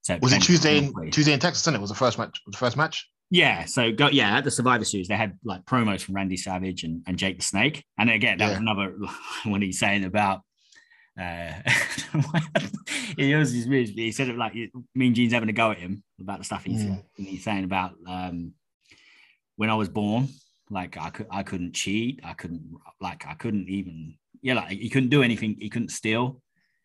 [0.08, 1.68] So Was it Tuesday in Tuesday in Texas?
[1.68, 1.82] It?
[1.82, 2.40] Was the first match?
[2.48, 3.06] The first match?
[3.30, 3.66] Yeah.
[3.66, 7.04] So go yeah, at the Survivor Series, they had like promos from Randy Savage and,
[7.08, 7.84] and Jake the Snake.
[8.00, 8.62] And again, that was Yeah.
[8.62, 8.96] another
[9.44, 10.44] when he's saying about
[11.20, 11.52] uh
[13.18, 14.54] he was he said it like
[14.96, 17.04] Mean Gene's having a go at him about the stuff he's Mm.
[17.18, 18.54] he's saying about um
[19.58, 20.30] when I was born,
[20.70, 22.64] like I could I couldn't cheat, I couldn't
[23.02, 26.42] like I couldn't even yeah, like he couldn't do anything, he couldn't steal.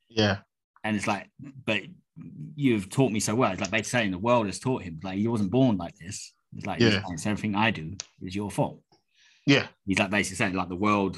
[0.09, 0.39] Yeah.
[0.83, 1.31] And it's like,
[1.65, 1.83] but
[2.55, 3.53] you've taught me so well.
[3.53, 6.33] It's like basically saying the world has taught him, like he wasn't born like this.
[6.57, 7.03] It's like, Yeah.
[7.11, 8.81] it's everything I do is your fault.
[9.47, 9.67] Yeah.
[9.87, 11.17] He's like basically saying, like the world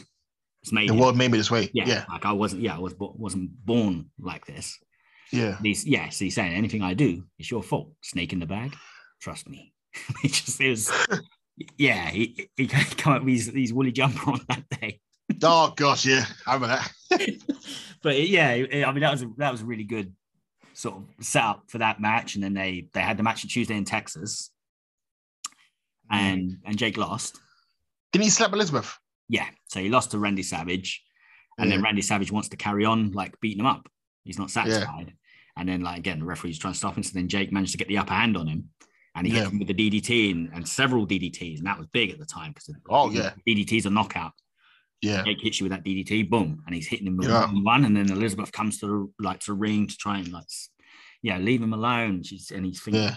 [0.65, 1.01] has made The him.
[1.01, 1.71] world made me this way.
[1.75, 2.05] Yeah, Yeah.
[2.09, 4.79] like I wasn't, yeah, I was wasn't born like this.
[5.33, 5.59] Yeah.
[5.63, 7.93] He's, yeah, so he's saying anything I do, it's your fault.
[8.03, 8.75] Snake in the bag,
[9.21, 9.73] trust me.
[10.23, 10.91] he just it was,
[11.79, 15.01] yeah, he he come up with his woolly jumper on that day.
[15.43, 16.25] Oh gosh, yeah.
[16.47, 17.39] I remember that.
[18.03, 20.13] but yeah, I mean that was a, that was a really good
[20.75, 22.35] sort of set up for that match.
[22.35, 24.51] And then they they had the match on Tuesday in Texas,
[26.13, 26.17] mm.
[26.17, 27.39] and and Jake lost.
[28.13, 28.97] Didn't he slap Elizabeth?
[29.29, 31.03] Yeah, so he lost to Randy Savage,
[31.59, 33.89] and then Randy Savage wants to carry on like beating him up.
[34.23, 35.15] He's not satisfied,
[35.57, 37.03] and then like again the referee's trying to stop him.
[37.03, 38.71] So then Jake managed to get the upper hand on him.
[39.17, 42.11] And he hit him with the DDT and, and several DDTs, and that was big
[42.11, 43.31] at the time because Oh, yeah.
[43.47, 44.33] DDT's a knockout.
[45.03, 45.23] Yeah.
[45.25, 47.47] Jake hits you with that DDT, boom, and he's hitting him with Yeah.
[47.53, 50.47] one, and then Elizabeth comes to the like to ring to try and like,
[51.23, 52.23] yeah, leave him alone.
[52.23, 53.17] She's and he's thinking Yeah.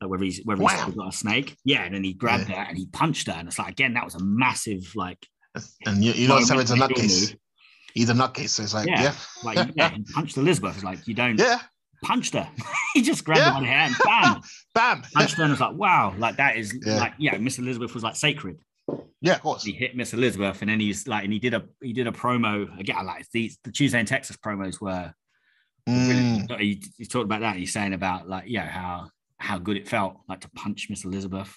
[0.00, 0.82] like, whether he's whether he's Wow.
[0.88, 3.46] still got a snake, yeah, and then he grabbed her and he punched her, and
[3.48, 5.24] it's like again that was a massive like,
[5.86, 7.36] And you, you know, Savage's a he nutcase.
[7.94, 8.48] He's a nutcase.
[8.48, 9.02] So it's like, Yeah.
[9.02, 9.14] yeah.
[9.44, 10.74] like yeah, he punched Elizabeth.
[10.74, 11.60] It's like you don't Yeah.
[12.02, 12.50] punched her.
[12.94, 13.54] he just grabbed her Yeah.
[13.54, 14.40] by the hand, bam,
[14.74, 15.02] Bam.
[15.14, 16.96] punched her, and it's like wow, like that is Yeah.
[16.96, 18.56] like yeah, Miss Elizabeth was like sacred.
[19.20, 19.64] Yeah, of course.
[19.64, 22.12] he hit Miss Elizabeth, and then he's like, and he did a he did a
[22.12, 23.04] promo again.
[23.06, 25.12] Like these the Tuesday in Texas promos were.
[25.88, 26.58] Mm.
[26.60, 27.56] He, he talked about that.
[27.56, 29.08] He's saying about like yeah how
[29.38, 31.54] how good it felt like to punch Miss Elizabeth.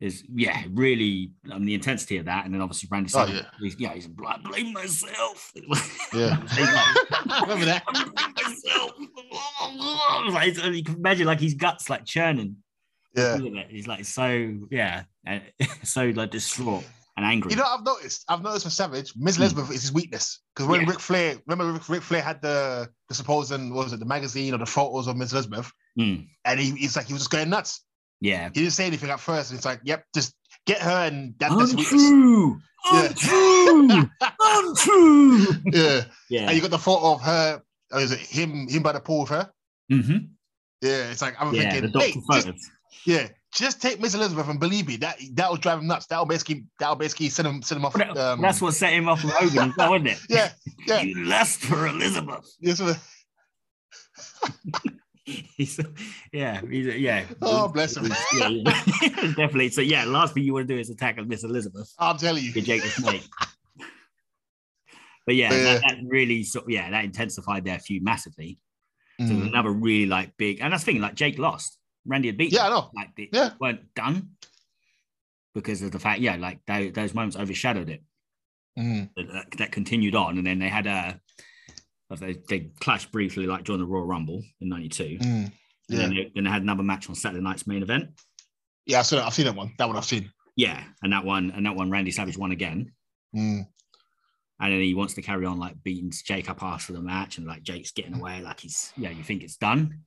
[0.00, 3.34] Is yeah really mean the intensity of that, and then obviously Randy Oh, Savage.
[3.34, 3.42] yeah.
[3.60, 5.52] he's, yeah, he's like, I blame myself.
[6.14, 6.36] Yeah.
[7.26, 7.82] Like, Remember that?
[8.36, 8.92] Myself.
[10.32, 12.56] like, you can imagine like his guts like churning.
[13.16, 13.36] Yeah.
[13.40, 13.70] Look at it.
[13.70, 15.04] He's like so yeah,
[15.82, 16.84] so like distraught
[17.16, 17.50] and angry.
[17.52, 18.24] You know, what I've noticed.
[18.28, 20.40] I've noticed for Savage, Miss Elizabeth is his weakness.
[20.54, 20.86] Because when Hmm.
[20.86, 20.90] Yeah.
[20.92, 24.54] Ric Flair, remember Ric, Ric Flair had the the supposed what was it the magazine
[24.54, 27.50] or the photos of Miss Elizabeth, Mm, and he, he's like he was just going
[27.50, 27.82] nuts.
[28.20, 28.44] yeah.
[28.54, 29.50] He didn't say anything at first.
[29.50, 30.32] And it's like, yep, just
[30.64, 31.92] get her, and that, that's weakness.
[32.04, 32.60] Untrue.
[32.92, 33.08] Yeah.
[33.08, 34.10] Untrue.
[34.40, 35.46] Untrue.
[35.72, 36.46] Yeah, Yeah.
[36.46, 37.62] and you got the photo of her.
[37.90, 38.68] Or is it him?
[38.68, 39.50] Him by the pool with her.
[39.90, 40.18] Mm-hmm.
[40.82, 41.70] Yeah, it's like I'm Yeah.
[41.72, 42.70] thinking, The hey, doctor just.
[43.04, 46.06] Yeah, just take Miss Elizabeth and believe me, that that'll drive him nuts.
[46.06, 48.00] That'll basically that'll basically send him send him off.
[48.16, 50.18] Um, that's what set him off with Hogan, wasn't it?
[50.28, 50.50] yeah,
[50.86, 51.00] yeah.
[51.02, 52.46] You lust for Elizabeth.
[52.60, 52.80] Yes.
[55.56, 55.78] He's,
[56.32, 57.24] yeah, he's, yeah.
[57.42, 58.06] Oh, bless him.
[58.38, 58.62] Yeah, yeah.
[59.36, 59.68] definitely.
[59.68, 61.92] So yeah, last thing you want to do is attack Miss Elizabeth.
[61.98, 62.52] I'm telling you.
[62.62, 63.28] Jake the Snake.
[65.26, 65.62] But yeah, Yeah.
[65.74, 68.58] That, that really sort of, yeah, that intensified their feud massively.
[69.20, 69.48] So Mm.
[69.48, 71.76] another really like big, and that's the thing, like Jake lost.
[72.08, 72.90] Randy had beat Yeah, I know.
[72.94, 73.50] Like they Yeah.
[73.60, 74.30] weren't done
[75.54, 78.02] because of the fact, yeah, like those, those moments overshadowed it.
[78.78, 79.10] Mm.
[79.16, 81.20] That, that- that continued on, and then they had a
[82.20, 85.18] they, they clashed briefly, like during the Royal Rumble in '92.
[85.20, 85.52] Mm.
[85.90, 88.10] And then, they, then they had another match on Saturday night's main event.
[88.86, 89.00] yeah.
[89.00, 89.72] I've seen, I've seen that one.
[89.78, 90.30] That one I've seen.
[90.56, 92.92] Yeah, and that one and that one Randy Savage won again.
[93.36, 93.66] Mm.
[94.60, 97.46] And then he wants to carry on like beating Jake up after the match, and
[97.46, 100.00] like Jake's getting away, like he's yeah, you think it's done.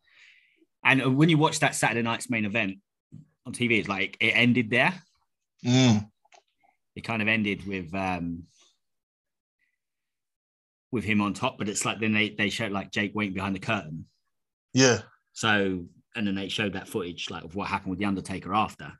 [0.83, 2.77] And when you watch that Saturday night's main event
[3.45, 4.93] on TV, it's like it ended there.
[5.65, 6.09] Mm.
[6.95, 8.43] It kind of ended with um
[10.91, 13.55] with him on top, but it's like then they they showed like Jake waiting behind
[13.55, 14.05] the curtain.
[14.73, 15.01] Yeah,
[15.33, 18.91] So and then they showed that footage like of what happened with the Undertaker after.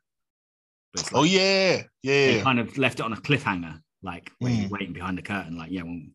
[0.94, 2.26] But it's Oh yeah, yeah.
[2.28, 4.70] they kind of left it on a cliffhanger, like when Mm.
[4.70, 6.14] waiting behind the curtain, like yeah, when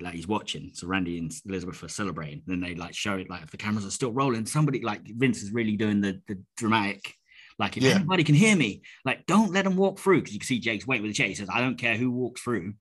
[0.00, 0.70] like he's watching.
[0.74, 2.42] So Randy and Elizabeth are celebrating.
[2.46, 5.42] Then they like show it like if the cameras are still rolling, somebody like Vince
[5.42, 7.14] is really doing the the dramatic.
[7.58, 7.94] Like if Yeah.
[7.96, 10.86] anybody can hear me, like don't let them walk through because you can see Jake's
[10.86, 11.28] waiting with the chair.
[11.28, 12.74] He says, "I don't care who walks through.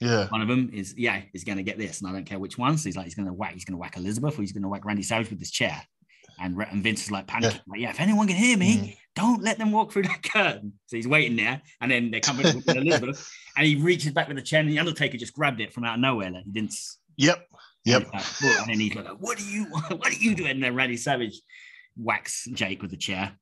[0.00, 0.28] Yeah.
[0.28, 2.56] One of them is yeah is going to get this, and I don't care which
[2.58, 4.52] one." So he's like, he's going to whack, he's going to whack Elizabeth, or he's
[4.52, 5.80] going to whack Randy Savage with this chair.
[6.40, 7.60] And, and Vince is like panicking, Yeah.
[7.66, 8.96] like, yeah, if anyone can hear me, Mm.
[9.16, 10.72] don't let them walk through that curtain.
[10.86, 14.28] So he's waiting there, and then they come in with Elizabeth, and he reaches back
[14.28, 16.30] with the chair, and the Undertaker just grabbed it from out of nowhere.
[16.30, 16.74] Like he didn't.
[17.16, 17.48] Yep.
[17.84, 18.08] Yep.
[18.12, 18.22] And,
[18.68, 19.64] then he's like, "What do you?
[19.88, 21.40] What are you doing?" And then Randy Savage
[21.96, 23.32] whacks Jake with the chair.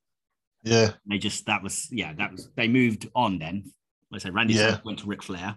[0.62, 0.84] Yeah.
[0.84, 3.64] And they just that was yeah that was they moved on then.
[4.10, 4.70] Like I said, Randy Yeah.
[4.70, 5.56] Savage went to Ric Flair.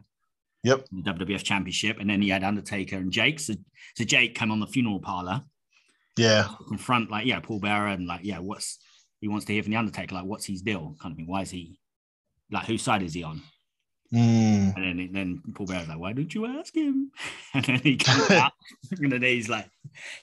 [0.64, 0.88] Yep.
[1.06, 3.40] WWF Championship, and then he had Undertaker and Jake.
[3.40, 3.54] So,
[3.96, 5.42] so Jake came on the funeral parlor
[6.20, 6.48] Yeah.
[6.68, 8.80] confront like yeah Paul Bearer and like yeah what's
[9.22, 11.28] he wants to hear from the Undertaker like what's his deal kind of thing.
[11.28, 11.80] Why is he
[12.52, 13.42] like whose side is he on?
[14.14, 14.76] Mm.
[14.76, 17.12] And then then Paul Bearer's like why don't you ask him?
[17.54, 18.54] And then he comes out
[18.92, 19.70] and then he's like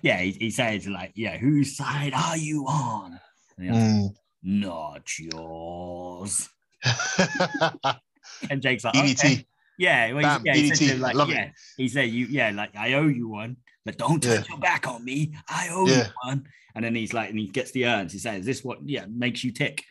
[0.03, 3.21] yeah he, he says like yeah whose side are you on?
[3.59, 4.15] And the Undertaker's, Mm.
[4.49, 6.49] Not yours.
[8.51, 9.47] And Jake's like okay.
[9.79, 11.29] Yeah, well, Bam, yeah, he said to DDT, him, like, it.
[11.35, 13.57] yeah, he said, you, yeah, like I owe you one,
[13.87, 14.49] but don't turn Yeah.
[14.51, 15.33] your back on me.
[15.49, 16.09] I owe Yeah.
[16.09, 16.47] you one.
[16.75, 18.13] And then he's like, and he gets the urns.
[18.13, 19.83] He says, "Is this what, yeah, makes you tick?"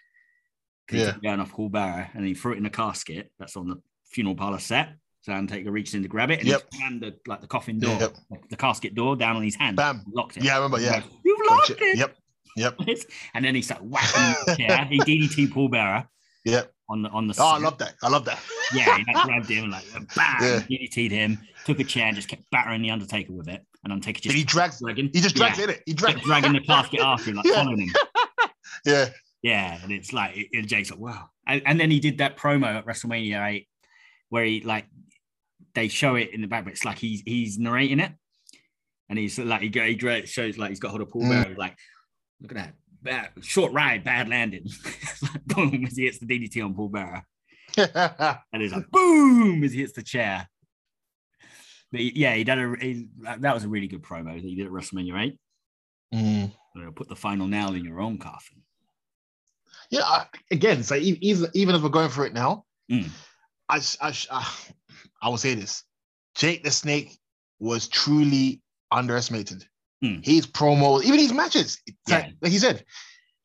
[0.91, 1.15] Yeah.
[1.19, 3.81] the urn off Paul Bearer and he threw it in a casket that's on the
[4.05, 4.89] funeral parlor set.
[5.21, 6.61] So Undertaker reaches in to grab it and Yep.
[6.71, 8.15] he slammed the like the coffin door, Yep.
[8.29, 10.03] like, the casket door down on his hand, Bam.
[10.13, 10.43] locked it.
[10.43, 10.79] Yeah, I remember.
[10.79, 10.99] Yeah.
[10.99, 11.97] goes, You've locked it.
[11.97, 12.15] Yep.
[12.57, 12.79] Yep.
[13.33, 14.85] and then he started whacking the chair.
[14.85, 16.07] He DDT Paul Bearer
[16.43, 16.71] Yep.
[16.89, 17.35] On the on the.
[17.39, 17.95] Oh, I love that.
[18.03, 18.39] I love that.
[18.73, 20.59] Yeah, he like, grabbed him like bam, Yeah.
[20.69, 23.65] DDT'd him, took a chair and just kept battering the Undertaker with it.
[23.83, 24.23] And Undertaker just.
[24.23, 24.79] Did just he drags?
[24.79, 25.83] dragging, He just drags yeah, in it.
[25.85, 26.21] He drags.
[26.25, 27.53] dragging the casket after him, like Yeah.
[27.55, 27.89] following him.
[28.85, 29.09] Yeah.
[29.41, 31.29] Yeah, and it's like and Jake's like, wow.
[31.47, 33.67] And, and then he did that promo at WrestleMania 8
[34.29, 34.85] where he like
[35.75, 38.11] they show it in the back, but it's like he's he's narrating it.
[39.09, 41.29] And he's like he, he shows like he's got hold of Paul Mm.
[41.43, 41.77] Bearer, like,
[42.41, 42.73] look at that.
[43.05, 44.65] Bad, short ride, bad landing.
[45.45, 47.23] Boom, as he hits the DDT on Paul Bearer.
[48.51, 50.47] And he's like, boom, as he hits the chair.
[51.91, 53.07] But yeah, he did a he,
[53.39, 55.39] that was a really good promo that he did at WrestleMania 8.
[56.15, 56.95] Mm.
[56.95, 58.61] Put the final nail in your own coffin.
[59.89, 60.01] Yeah.
[60.03, 63.09] I, again, so even even if we're going for it now, Mm.
[63.69, 64.43] I, sh- uh,
[65.21, 65.83] I will say this:
[66.35, 67.17] Jake the Snake
[67.59, 69.65] was truly underestimated.
[70.03, 70.23] Mm.
[70.25, 72.83] His promo, even his matches, it's like, like he said,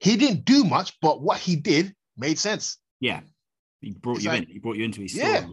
[0.00, 2.78] he didn't do much, but what he did made sense.
[3.00, 3.20] Yeah.
[3.80, 4.48] He brought It's you like- in.
[4.48, 5.30] He brought you into his story.
[5.32, 5.46] Yeah.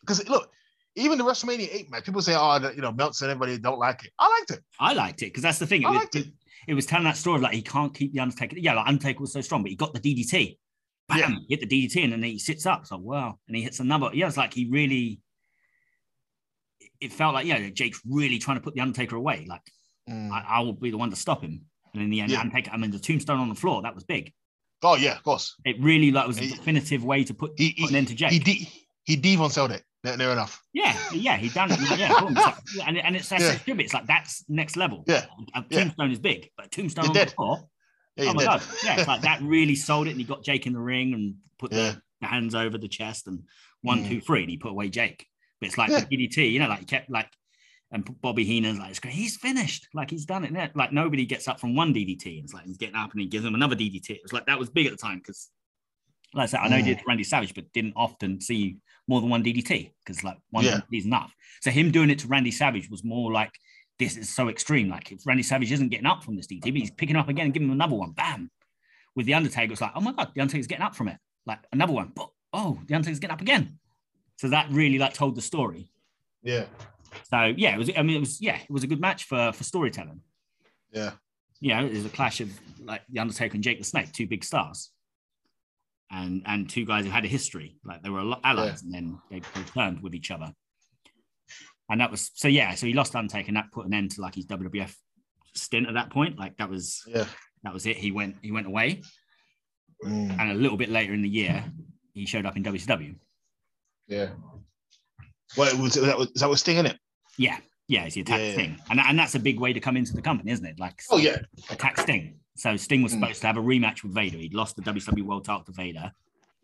[0.00, 0.50] Because look,
[0.94, 3.78] even the WrestleMania eight match, people say, "Oh, the- you know, Meltzer and everybody don't
[3.78, 4.60] like it." I liked it.
[4.80, 5.82] I liked it because that's the thing.
[5.82, 6.28] It I was, liked it.
[6.66, 8.56] it was telling that story of like he can't keep the Undertaker.
[8.58, 10.56] Yeah, like Undertaker was so strong, but he got the DDT.
[11.08, 11.36] Bam, Yeah.
[11.56, 12.86] hit the DDT, and then he sits up.
[12.86, 14.10] So wow, and he hits another.
[14.14, 15.20] Yeah, it's like he really.
[17.00, 19.44] It felt like yeah, Jake's really trying to put the Undertaker away.
[19.46, 19.62] Like
[20.08, 20.30] Mm.
[20.30, 21.62] I, I will be the one to stop him.
[21.94, 22.40] And in the end, Yeah.
[22.40, 22.70] Undertaker.
[22.72, 24.32] I mean, the tombstone on the floor that was big.
[24.82, 25.54] oh yeah, of course.
[25.64, 28.14] It really like was a He- definitive way to put, He put an end to
[28.14, 28.30] Jake.
[28.32, 28.68] he de-
[29.04, 29.82] he Devon sold it.
[30.04, 30.62] Near, enough.
[30.72, 31.80] Yeah, yeah, he done it.
[31.98, 32.54] Yeah, like-
[32.86, 33.74] and, and it's that's Yeah.
[33.78, 35.02] it's like that's next level.
[35.08, 35.80] Yeah, A yeah.
[35.80, 37.68] tombstone is big, but tombstone You're on the floor.
[38.16, 38.46] Yeah, oh my did.
[38.46, 41.14] god, yeah, it's like that really sold it, and he got Jake in the ring
[41.14, 41.92] and put Yeah.
[41.92, 43.42] the, the hands over the chest and
[43.82, 44.08] one, Mm.
[44.08, 45.26] two, three, and he put away Jake.
[45.60, 46.00] But it's like Yeah.
[46.08, 47.28] the DDT, you know, like he kept like,
[47.90, 50.52] and Bobby Heenan's like, he's finished, like he's done it.
[50.52, 50.68] Now.
[50.74, 52.42] Like nobody gets up from one DDT.
[52.44, 54.10] It's like he's getting up and he gives him another DDT.
[54.10, 55.48] It was like that was big at the time because,
[56.34, 56.96] like I said, I know he Mm.
[56.96, 58.76] did Randy Savage, but didn't often see
[59.06, 60.80] more than one DDT because like one Yeah.
[60.90, 61.34] DDT is enough.
[61.62, 63.52] So him doing it to Randy Savage was more like
[63.98, 64.88] this is so extreme.
[64.90, 67.46] Like if Randy Savage isn't getting up from this DDT, but he's picking up again
[67.46, 68.50] and giving him another one, bam.
[69.16, 71.16] With the Undertaker, it's like, oh my god, the Undertaker's getting up from it.
[71.46, 73.78] Like another one, but oh, the Undertaker's getting up again.
[74.36, 75.90] So that really like told the story.
[76.44, 76.66] Yeah,
[77.30, 77.90] So yeah, it was.
[77.96, 80.20] I mean, it was yeah, it was a good match for for storytelling.
[80.92, 81.12] yeah,
[81.60, 82.50] You know, it was a clash of
[82.82, 84.90] like the Undertaker and Jake the Snake, two big stars,
[86.10, 87.76] and and two guys who had a history.
[87.84, 90.52] Like they were a lot allies, and then they, they turned with each other.
[91.90, 92.74] And that was so yeah.
[92.74, 94.94] So he lost Undertaker, and that put an end to like his WWF
[95.54, 96.38] stint at that point.
[96.38, 97.26] Like that was yeah.
[97.62, 97.96] that was it.
[97.96, 99.02] He went he went away,
[100.04, 101.64] Mm, and a little bit later in the year,
[102.14, 103.16] he showed up in WCW.
[104.06, 104.28] yeah.
[105.56, 106.98] Well, it was that was that was Sting in it.
[107.36, 108.52] Yeah, yeah, it's the attack Yeah, yeah.
[108.54, 110.78] Sting, and and that's a big way to come into the company, isn't it?
[110.78, 111.36] Like Oh yeah,
[111.70, 112.38] attack Sting.
[112.56, 113.20] So Sting was Mm.
[113.20, 114.36] supposed to have a rematch with Vader.
[114.38, 116.12] He'd lost the WCW World Title to Vader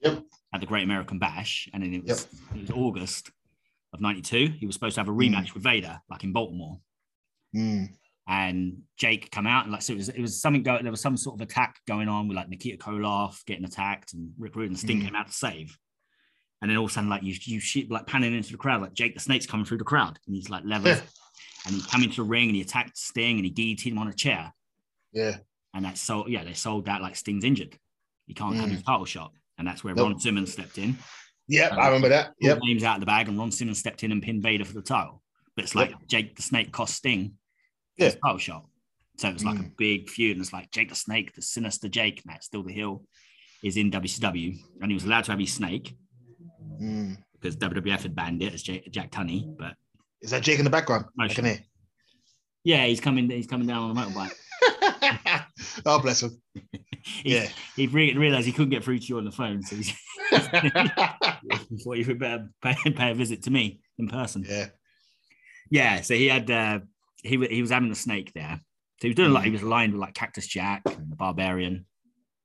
[0.02, 0.24] Yep.
[0.52, 3.30] at the Great American Bash, and then it was it was August
[3.92, 4.54] of '92.
[4.58, 6.80] He was supposed to have a rematch with Vader, like in Baltimore.
[7.54, 7.88] Mm,
[8.26, 11.00] And Jake come out and like so it was it was something go there was
[11.00, 14.70] some sort of attack going on with like Nikita Koloff getting attacked and Rick Rude
[14.70, 15.04] and Sting Mm.
[15.04, 15.78] came out to save.
[16.64, 18.80] And then all of a sudden, like you you shoot like panning into the crowd,
[18.80, 21.02] like Jake the Snake's coming through the crowd, and he's like levers,
[21.66, 24.08] and he come into the ring and he attacked Sting and he DDT'd him on
[24.08, 24.50] a chair,
[25.12, 25.36] Yeah.
[25.74, 27.78] and that's so Yeah, they sold that like Sting's injured,
[28.26, 28.72] he can't have Mm.
[28.72, 30.12] his title shot, and that's where Nope.
[30.12, 30.96] Ron Simmons stepped in.
[31.48, 31.72] Yep.
[31.72, 32.28] I remember that.
[32.40, 32.56] Yep.
[32.56, 32.58] Yep.
[32.62, 34.80] Names out of the bag, and Ron Simmons stepped in and pinned Vader for the
[34.80, 35.22] title.
[35.54, 37.36] But it's like Jake the Snake cost Sting
[37.96, 38.20] his Yeah.
[38.24, 38.66] title shot.
[39.18, 39.76] So it was like a Mm.
[39.76, 42.72] big feud, and it's like Jake the Snake, the sinister Jake, and that's still the
[42.72, 43.04] heel,
[43.62, 45.94] is in WCW, and he was allowed to have his snake
[46.80, 47.16] Mm.
[47.32, 49.56] because WWF had banned it as Jake, Jack Tunney.
[49.58, 49.74] But
[50.22, 51.06] Is that Jake in the background?
[51.18, 51.34] I Motion.
[51.36, 51.64] can hear.
[52.64, 53.28] yeah, he's coming.
[53.30, 54.32] He's coming down on a motorbike.
[55.86, 56.40] oh, bless him.
[57.02, 57.48] He, Yeah.
[57.76, 59.88] he re- realized he couldn't get through to you on the phone, so he's,
[60.30, 64.44] he thought you would better pay, pay a visit to me in person.
[64.48, 64.66] yeah.
[65.70, 66.80] Yeah, so he had uh,
[67.22, 68.60] he he was having the snake there.
[69.00, 69.54] So he was doing like he Mm.
[69.54, 71.86] was aligned with like Cactus Jack and the Barbarian,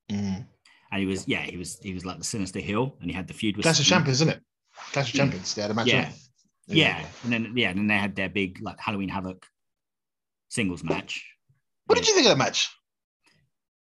[0.09, 0.47] Mm.
[0.91, 3.27] And he was yeah he was he was like the sinister heel, and he had
[3.27, 3.85] the feud with Clash of.
[3.85, 4.41] Champions, isn't it?
[4.91, 5.53] Clash of Champions.
[5.55, 5.87] They had a match.
[5.87, 6.09] Yeah.
[6.09, 6.15] it.
[6.75, 9.45] Yeah, and then yeah, and then they had their big like Halloween Havoc
[10.49, 11.25] singles match.
[11.87, 12.69] What did you think of that match?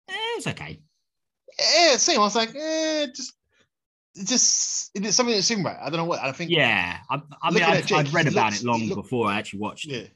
[0.09, 0.81] Eh, it was okay.
[1.57, 2.19] Yeah, same.
[2.19, 3.33] I was like, eh, just,
[4.15, 5.77] it just, it is something that seemed right.
[5.79, 6.19] I don't know what.
[6.19, 6.51] I think.
[6.51, 9.37] Yeah, I, I mean, I'd, Jake, I'd read about looks- it long look- before I
[9.37, 9.91] actually watched it.
[9.91, 10.07] Yeah.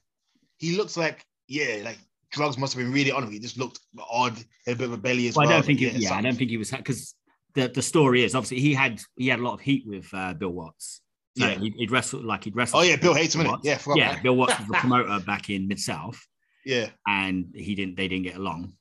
[0.58, 2.00] He looks like, yeah, like
[2.32, 3.32] drugs must have been really on him.
[3.32, 5.53] He just looked odd, a bit of a belly as Well, well.
[5.53, 7.15] I don't think it, yeah, I don't think he was because
[7.55, 10.34] the the story is obviously he had he had a lot of heat with uh,
[10.34, 11.01] Bill Watts.
[11.38, 11.59] So Yeah.
[11.59, 12.80] he'd, he'd wrestle like he'd wrestle.
[12.80, 13.47] Oh yeah, Bill hates him.
[13.63, 14.13] Yeah, forgot yeah.
[14.13, 14.23] that.
[14.23, 16.19] Bill Watts was the promoter back in Mid South,
[16.65, 16.89] Yeah.
[17.07, 17.95] and he didn't.
[17.95, 18.73] They didn't get along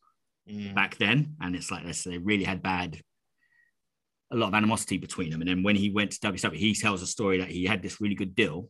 [0.48, 0.76] Mm.
[0.76, 3.00] back then, and it's like they they really had bad.
[4.32, 7.00] A lot of animosity between them, and then when he went to WCW, he tells
[7.02, 8.68] a story that he had this really good deal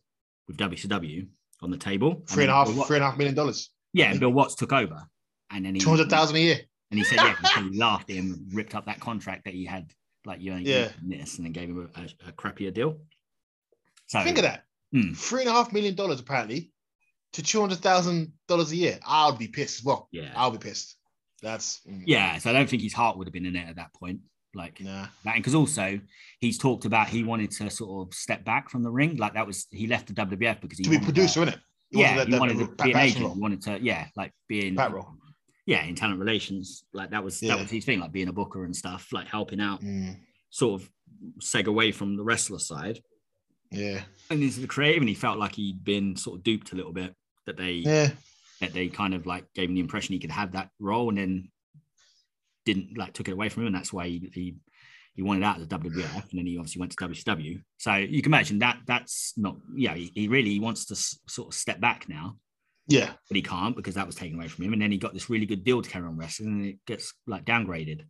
[0.48, 1.26] with WCW
[1.62, 2.22] on the table.
[2.28, 3.70] Three and a half, Watts- three and a half million dollars.
[3.96, 5.02] Yeah, and Bill Watts took over,
[5.50, 6.60] and then he Two hundred thousand a year.
[6.90, 9.64] And he said, yeah, he laughed at him, and ripped up that contract that he
[9.64, 9.90] had,
[10.24, 10.90] like you only Yeah.
[11.02, 12.98] this, and then gave him a, a, a crappier deal.
[14.06, 14.64] So Think of that.
[14.92, 15.12] Hmm.
[15.14, 16.70] Three and a half million dollars apparently
[17.32, 18.98] to two hundred thousand dollars a year.
[19.04, 20.08] I'll be pissed as well.
[20.12, 20.96] yeah, I'll be pissed.
[21.42, 22.38] That's mm, yeah.
[22.38, 24.20] So I don't think his heart would have been in it at that point,
[24.54, 25.06] like Nah.
[25.24, 25.98] that, because also
[26.38, 29.46] he's talked about he wanted to sort of step back from the ring, like that
[29.46, 31.60] was he left the WWF because he To be producer, to- innit?
[31.90, 33.34] Yeah, he wanted to be an agent.
[33.34, 34.74] He wanted to, yeah, like being
[35.66, 37.54] yeah, in talent relations, like that was Yeah.
[37.56, 40.16] that was his thing, like being a booker and stuff, like helping out, Mm,
[40.50, 40.90] sort of
[41.40, 43.00] seg away from the wrestler side.
[43.70, 44.02] yeah.
[44.30, 46.92] and into the creative, and he felt like he'd been sort of duped a little
[46.92, 47.14] bit
[47.46, 48.10] that they Yeah.
[48.60, 51.18] that they kind of like gave him the impression he could have that role, and
[51.18, 51.50] then
[52.64, 54.54] didn't like took it away from him, and that's why he he,
[55.16, 57.60] he wanted out of the WWF, and then he obviously went to WCW.
[57.78, 61.48] So you can imagine that that's not yeah, he, he really wants to s- sort
[61.48, 62.36] of step back now,
[62.86, 63.12] Yeah.
[63.28, 65.28] but he can't because that was taken away from him, and then he got this
[65.30, 68.02] really good deal to carry on wrestling, and it gets like downgraded.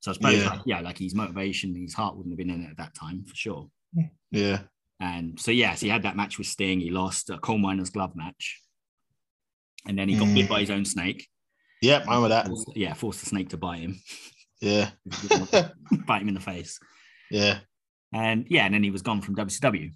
[0.00, 0.48] So I suppose Yeah.
[0.50, 3.24] like, yeah, like his motivation, his heart wouldn't have been in it at that time
[3.24, 3.70] for sure.
[4.30, 4.60] Yeah.
[5.00, 6.80] And so, yes, he had that match with Sting.
[6.80, 8.60] He lost a coal miner's glove match.
[9.86, 10.34] And then he got Mm.
[10.34, 11.28] bit by his own snake.
[11.82, 12.02] Yep.
[12.02, 12.46] I remember that.
[12.46, 14.00] Forced- yeah, forced the snake to bite him,
[14.64, 14.90] Yeah.
[16.06, 16.78] bite him in the face.
[17.30, 17.58] yeah.
[18.12, 19.90] And yeah, and then he was gone from WCW.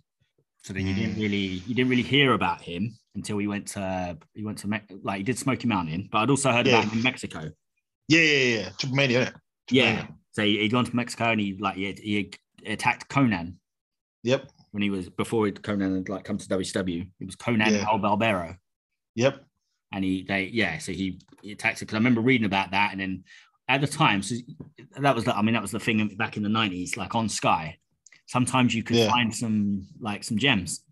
[0.65, 1.21] So then you didn't Mm.
[1.23, 1.37] really,
[1.69, 5.19] you didn't really hear about him until he went to, he went to, Me- like
[5.19, 6.81] he did Smoky Mountain, but I'd also heard Yeah.
[6.81, 7.51] about him in Mexico.
[8.09, 8.21] Yeah.
[8.21, 8.57] Yeah.
[8.59, 8.69] Yeah.
[8.79, 9.35] Triple Mania, innit?
[9.71, 10.07] Yeah.
[10.33, 12.33] So he, he'd gone to Mexico and he like, he, he
[12.67, 13.55] attacked Konnan
[14.25, 14.51] Yep.
[14.73, 17.09] when he was, before Konnan had like come to WCW.
[17.21, 17.87] It was Konnan Yeah.
[17.89, 18.57] El Bárbaro.
[19.15, 19.45] Yep.
[19.93, 22.93] and he they yeah so he, he attacked it because i remember reading about that
[22.93, 23.25] and then
[23.69, 24.35] at the time so
[25.01, 27.29] that was the i mean that was the thing back in the 90s like on
[27.29, 27.77] sky
[28.27, 29.11] sometimes you could Yeah.
[29.11, 30.83] find some like some gems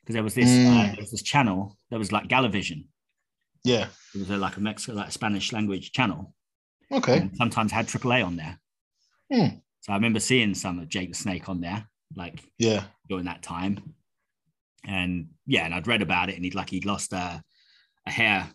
[0.00, 0.66] because there was this Mm.
[0.66, 2.86] uh, there was this channel that was like galavision
[3.64, 3.86] Yeah.
[4.14, 6.34] it was a, like a mexico like spanish language channel
[6.90, 7.18] Okay.
[7.18, 8.58] and sometimes had aaa on there
[9.32, 9.56] Hmm.
[9.80, 12.84] so i remember seeing some of jake the snake on there like Yeah.
[13.08, 13.94] during that time
[14.84, 17.42] and yeah and i'd read about it and he'd like he'd lost a,
[18.06, 18.48] a hair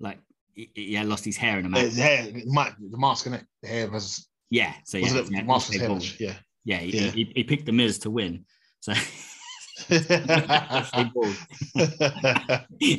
[0.00, 0.18] like
[0.54, 3.44] he, he had lost his hair in a The match hair, the mask, innit?
[3.62, 4.28] The hair was.
[4.50, 5.90] Yeah, so yeah, Was it yeah, the mask was he hair?
[5.92, 6.20] was-.
[6.20, 6.34] Yeah.
[6.64, 7.10] yeah, he, Yeah.
[7.10, 8.44] He, he picked the Miz to win.
[8.80, 8.92] So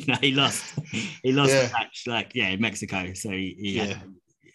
[0.08, 0.74] no, he lost.
[1.22, 1.66] He lost Yeah.
[1.66, 3.12] the match, like yeah, in Mexico.
[3.14, 3.98] So he, had, Yeah.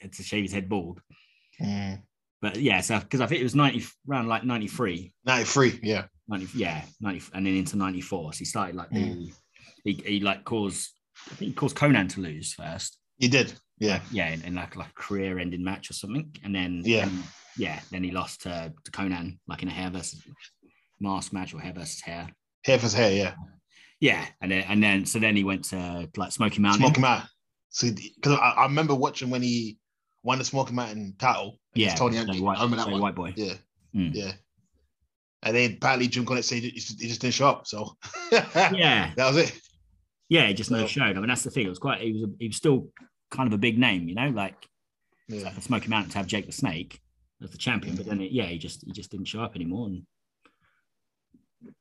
[0.01, 1.01] had to shave his head bald.
[1.61, 2.01] Mm.
[2.41, 5.79] But yeah, so because I think it was ninety around like 93, 93.
[5.83, 6.05] Yeah.
[6.29, 8.31] 90, yeah, ninety, and then into ninety four.
[8.33, 9.33] So he started like the Mm.
[9.83, 10.91] he, he like caused
[11.31, 12.97] I think he caused Konnan to lose first.
[13.17, 13.53] He did.
[13.79, 14.01] Yeah.
[14.11, 16.33] yeah, in, in like like a career ending match or something.
[16.43, 17.07] And then Yeah.
[17.57, 20.21] yeah, then he lost to, to Konnan, like in a hair versus
[20.99, 22.29] mask match or hair versus hair.
[22.65, 23.11] Hair his hair.
[23.11, 23.33] Yeah.
[24.01, 26.81] Yeah, and then and then so then he went to like Smoky Mountain.
[26.81, 27.27] Smoky Mountain.
[27.69, 29.77] So, because I, I remember watching when he
[30.23, 31.59] won the Smoky Mountain title.
[31.75, 32.39] yeah, Tony Anthony.
[32.41, 33.01] White, I remember that one.
[33.01, 33.33] White boy.
[33.35, 33.53] Yeah.
[33.93, 34.11] Mm.
[34.13, 34.31] Yeah.
[35.43, 37.67] And then apparently Jim Cornette said he just, he just didn't show up.
[37.67, 37.95] So
[38.31, 39.59] Yeah, that was it.
[40.29, 41.17] Yeah, he just no showed.
[41.17, 41.65] I mean, that's the thing.
[41.65, 41.99] It was quite.
[42.01, 42.23] He was.
[42.23, 42.87] A, he was still
[43.31, 44.55] kind of a big name, you know, like
[45.27, 45.49] Yeah.
[45.49, 46.99] for Smoky Mountain to have Jake the Snake
[47.43, 47.95] as the champion.
[47.95, 49.87] But then, it, yeah, he just he just didn't show up anymore.
[49.87, 50.03] And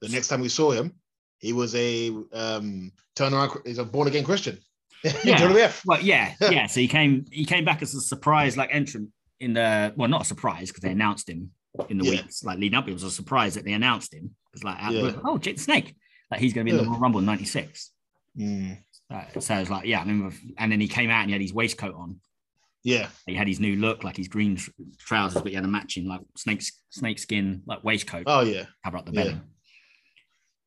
[0.00, 0.94] The next time we saw him,
[1.38, 3.66] he was a um turnaround.
[3.66, 4.58] He's a born again Christian.
[5.24, 5.70] Yeah.
[5.86, 6.66] Well, yeah, yeah.
[6.66, 10.22] So he came he came back as a surprise like entrant in the well, not
[10.22, 11.50] a surprise because they announced him
[11.88, 12.10] in the Yeah.
[12.22, 12.88] weeks like leading up.
[12.88, 14.34] It was a surprise that they announced him.
[14.54, 15.12] It's like Yeah.
[15.24, 15.94] oh, Jake the Snake,
[16.32, 16.90] like he's going to be in the.
[16.90, 17.92] Royal Rumble in '96.
[18.38, 18.78] Mm,
[19.10, 21.40] Uh, so it's like, yeah, I remember, and then he came out and he had
[21.42, 22.20] his waistcoat on.
[22.84, 23.08] yeah.
[23.26, 24.58] He had his new look, like his green
[24.98, 28.64] trousers, but he had a matching like snake snake skin like waistcoat Oh yeah.
[28.84, 29.22] cover up the yeah.
[29.24, 29.40] belly.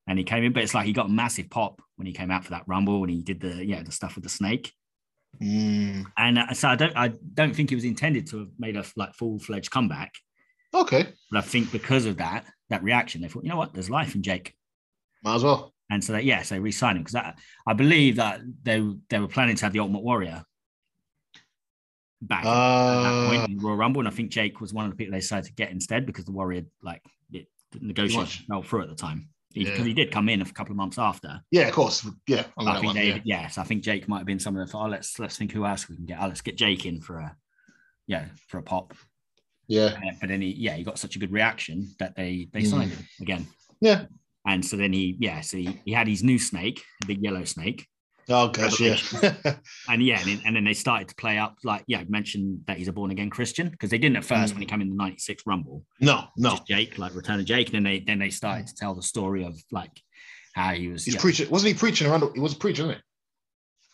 [0.07, 2.31] And he came in, but it's like he got a massive pop when he came
[2.31, 4.73] out for that rumble and he did the yeah the stuff with the snake.
[5.41, 8.75] Mm, And uh, so I don't I don't think he was intended to have made
[8.75, 10.11] a like full fledged comeback,
[10.73, 11.07] okay.
[11.31, 14.13] but I think because of that that reaction, they thought, you know what, there's life
[14.15, 14.55] in Jake.
[15.23, 15.73] Might as well.
[15.91, 17.33] And so, that, yeah, so re-signed him because
[17.67, 20.43] I believe that they they were planning to have the Ultimate Warrior
[22.21, 24.91] back at that Uh, point in Royal Rumble, and I think Jake was one of
[24.91, 28.63] the people they decided to get instead because the Warrior like it, the negotiation fell
[28.63, 29.83] through at the time because Yeah.
[29.85, 31.41] he did come in a couple of months after.
[31.51, 32.07] yeah, of course.
[32.25, 32.45] Yeah.
[32.57, 33.47] I think one, they, yeah.
[33.49, 35.65] so I think Jake might have been someone that thought, oh, let's let's think who
[35.65, 36.19] else we can get.
[36.21, 37.35] Oh, let's get Jake in for a
[38.07, 38.93] yeah for a pop.
[39.67, 39.85] yeah.
[39.97, 42.69] Uh, But then he yeah he got such a good reaction that they they Mm.
[42.69, 43.47] signed him again.
[43.81, 44.05] Yeah.
[44.47, 47.43] And so then he yeah so he, he had his new snake, a big yellow
[47.43, 47.87] snake.
[48.29, 48.97] Oh gosh, yeah.
[49.89, 52.61] And yeah, and, then- and then they started to play up like yeah, I mentioned
[52.67, 54.55] that he's a born again Christian because they didn't at first Mm.
[54.55, 55.83] when he came in the '96 Rumble.
[55.99, 56.57] no, no.
[56.67, 59.43] Jake, like Return of Jake, and then they then they started to tell the story
[59.45, 59.91] of like
[60.53, 61.03] how he was.
[61.05, 61.49] He's yeah, preaching.
[61.49, 62.23] Wasn't he preaching around?
[62.33, 63.03] He was preaching, wasn't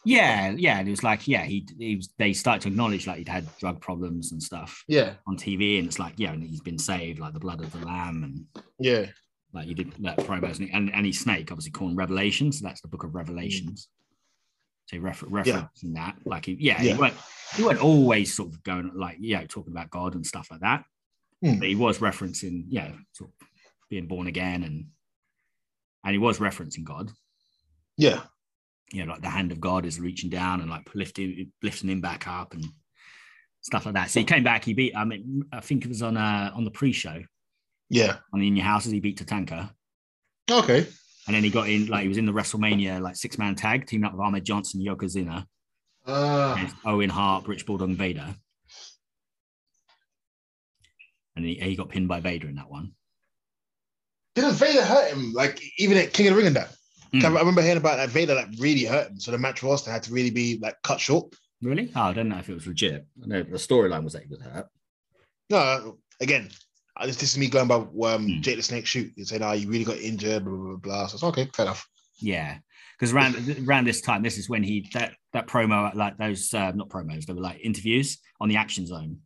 [0.06, 0.80] yeah, yeah.
[0.80, 2.10] And it was like yeah, he he was.
[2.18, 4.84] They started to acknowledge like he'd had drug problems and stuff?
[4.88, 5.14] Yeah.
[5.28, 7.86] on TV, and it's like yeah, and he's been saved, like the blood of the
[7.86, 9.08] lamb, and Yeah.
[9.54, 13.04] Like you did that promos, and he's Snake, obviously called Revelation, so that's the Book
[13.04, 13.88] of Revelations.
[14.88, 16.94] So refer- referencing that, like he, yeah, Yeah.
[16.94, 17.14] he weren't
[17.56, 20.84] he weren't always sort of going like yeah, talking about God and stuff like that,
[21.42, 21.60] Hmm.
[21.60, 23.48] but he was referencing yeah, sort of
[23.90, 24.88] being born again and
[26.04, 27.12] and he was referencing God.
[27.98, 28.22] Yeah.
[28.94, 32.00] You know, like the hand of God is reaching down and like lifting lifting him
[32.00, 32.66] back up and
[33.62, 34.10] stuff like that.
[34.10, 34.64] So he came back.
[34.64, 34.96] He beat.
[34.96, 37.24] I mean, I think it was on uh on the pre-show
[37.90, 38.18] Yeah.
[38.34, 38.92] on the In Your Houses.
[38.92, 39.70] He beat Tatanka.
[40.50, 40.86] Okay.
[41.28, 43.86] And then he got in, like he was in the WrestleMania like six man tag,
[43.88, 45.46] teaming up with Ahmed Johnson, Yokozuna,
[46.06, 48.34] Uh, Owen Hart, British Bulldog, and Vader.
[51.36, 52.94] And he, he got pinned by Vader in that one.
[54.36, 55.34] didn't Vader hurt him?
[55.34, 56.74] Like even at King of the Ring and that.
[57.12, 57.26] Hmm.
[57.26, 59.20] I remember hearing about that Vader like really hurt him.
[59.20, 61.34] So the match roster had to really be like cut short.
[61.62, 61.92] Really?
[61.96, 63.06] Oh, I don't know if it was legit.
[63.18, 64.68] No, the storyline was that he was hurt.
[65.50, 66.56] No, again, I-
[67.06, 67.88] this, this is me going by um,
[68.28, 68.42] Hmm.
[68.42, 69.12] Jake the Snake shoot.
[69.16, 70.78] He said, "Oh, you really got injured." Blah blah blah.
[70.78, 71.08] blah.
[71.08, 71.88] So it's okay, fair enough.
[72.20, 72.58] Yeah,
[72.98, 73.36] because around
[73.68, 77.26] around this time, this is when he that that promo like those uh, not promos,
[77.26, 79.20] they were like interviews on the Action Zone.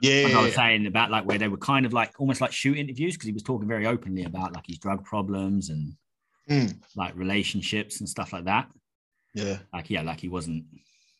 [0.00, 2.52] Yeah, Like I was saying about like where they were kind of like almost like
[2.52, 5.94] shoot interviews because he was talking very openly about like his drug problems and
[6.48, 6.78] Mm.
[6.96, 8.70] like relationships and stuff like that.
[9.34, 9.58] yeah.
[9.72, 10.64] Like yeah, like he wasn't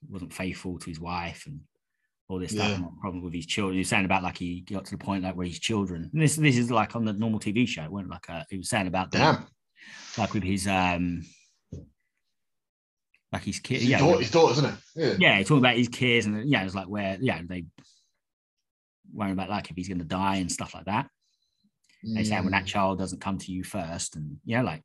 [0.08, 1.60] wasn't faithful to his wife and
[2.28, 2.68] all this stuff.
[2.68, 2.84] Yeah.
[3.00, 3.74] problem with his children.
[3.74, 6.10] He was saying about like he got to the point like where his children.
[6.12, 7.82] And this this is like on the normal TV show.
[7.84, 9.46] It wasn't like a, he was saying about the- Damn.
[10.18, 11.22] like with his um
[13.32, 13.80] like his kid.
[13.80, 14.74] His, Yeah, daughter, his daughter, isn't it?
[14.96, 15.14] Yeah.
[15.18, 17.64] yeah, talking about his kids and yeah, it was like where yeah they
[19.12, 21.08] worrying about like if he's going to die and stuff like that.
[22.14, 22.68] They say when that Mm.
[22.68, 24.84] child doesn't come to you first, and yeah, like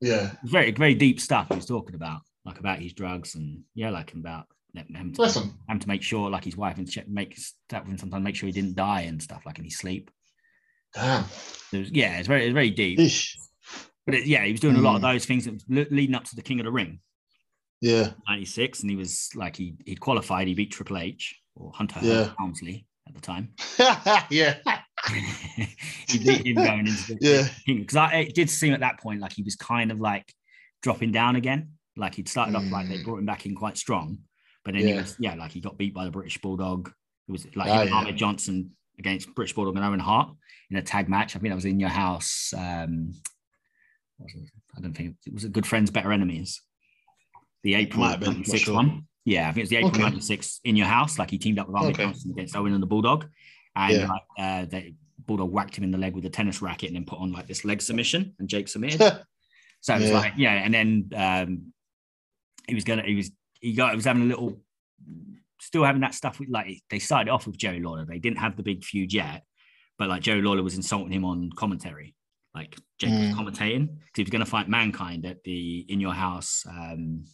[0.00, 0.32] Yeah.
[0.44, 4.12] very very deep stuff he was talking about, like about his drugs and yeah, like
[4.12, 4.46] about
[4.76, 5.54] having to, Listen.
[5.68, 7.36] having to make sure like his wife and check make
[7.70, 10.10] that with him sometimes make sure he didn't die and stuff like in his sleep.
[10.94, 11.24] Damn.
[11.72, 12.98] It was, yeah, it's very it's very deep.
[12.98, 13.36] Ish.
[14.06, 15.12] But it, yeah, he was doing a lot of Mm.
[15.12, 17.00] those things that was le- leading up to the King of the Ring.
[17.80, 18.12] Yeah.
[18.28, 22.30] 96 and he was like he he'd qualified he beat Triple H or Hunter Yeah.
[22.38, 23.52] Helmsley at the time
[24.30, 24.56] yeah.
[26.08, 27.48] he beat him going into the Yeah.
[27.66, 30.32] because it did seem at that point like he was kind of like
[30.82, 33.04] dropping down again like he'd started off like they Mm.
[33.04, 34.18] brought him back in quite strong
[34.66, 35.00] but then he Yeah.
[35.00, 36.88] was yeah like he got beat by the British Bulldog
[37.28, 37.94] it was like and yeah.
[37.96, 40.28] Ahmed Johnson against British Bulldog and Owen Hart
[40.70, 43.12] in a tag match I think that was in your house um
[44.18, 44.50] what was it?
[44.76, 46.60] I don't think it was a Good Friends Better Enemies
[47.62, 48.74] the April been, 96 sure.
[48.74, 50.02] one yeah I think it was the April Okay.
[50.02, 52.04] 96 in your house like he teamed up with Ahmed Okay.
[52.04, 53.26] Johnson against Owen and the Bulldog
[53.76, 54.08] and Yeah.
[54.08, 54.94] like uh they
[55.26, 57.46] Bulldog whacked him in the leg with a tennis racket and then put on like
[57.46, 59.00] this leg submission and Jake submitted
[59.80, 60.16] so it was Yeah.
[60.18, 61.72] like yeah and then um
[62.68, 63.30] he was gonna he was
[63.60, 64.60] he got he was having a little
[65.60, 68.56] still having that stuff with like they started off with Joey Lawler they didn't have
[68.56, 69.42] the big feud yet
[69.98, 72.14] but like Joey Lawler was insulting him on commentary
[72.54, 73.34] Like Jake was Mm.
[73.34, 76.64] commentating because he was going to fight Mankind at the In Your House.
[76.68, 77.24] Um,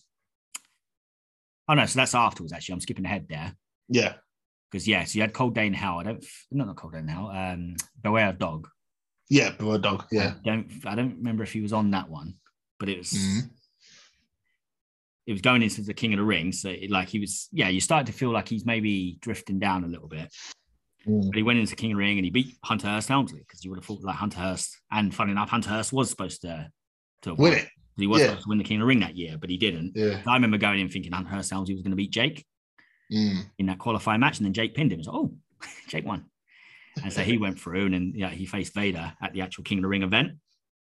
[1.69, 2.53] oh no, so that's afterwards.
[2.53, 3.55] Actually, I'm skipping ahead there
[3.89, 4.15] Yeah.
[4.71, 5.99] because yeah, so you had Cold Day in Hell.
[6.01, 7.29] I don't, no, not Cold Day in Hell.
[7.29, 8.69] Um, Beware of Dog.
[9.29, 9.51] Yeah.
[9.53, 10.07] Bro dog.
[10.11, 10.35] Yeah.
[10.39, 12.35] I don't, I don't remember if he was on that one,
[12.79, 13.13] but it was.
[13.13, 13.51] Mhm.
[15.27, 17.69] It was going into the King of the Ring, so it, like he was, yeah.
[17.69, 20.33] You started to feel like he's maybe drifting down a little bit.
[21.07, 21.27] Mm.
[21.29, 23.65] But he went into King of the Ring and he beat Hunter Hearst Helmsley because
[23.65, 24.77] you would have thought like Hunter Hearst.
[24.91, 26.71] And funny enough, Hunter Hearst was supposed to
[27.23, 27.69] to Win it.
[27.97, 28.29] He was Yeah.
[28.29, 29.93] supposed to win the King of the Ring that year, but he didn't.
[29.95, 30.23] Yeah.
[30.27, 32.45] I remember going in thinking Hunter Hearst Helmsley was going to beat Jake
[33.13, 33.45] Mm.
[33.59, 35.01] in that qualifying match, and then Jake pinned him.
[35.01, 35.35] Like, oh,
[35.89, 36.25] Jake won.
[37.03, 39.79] And so he went through, and then yeah, he faced Vader at the actual King
[39.79, 40.33] of the Ring event,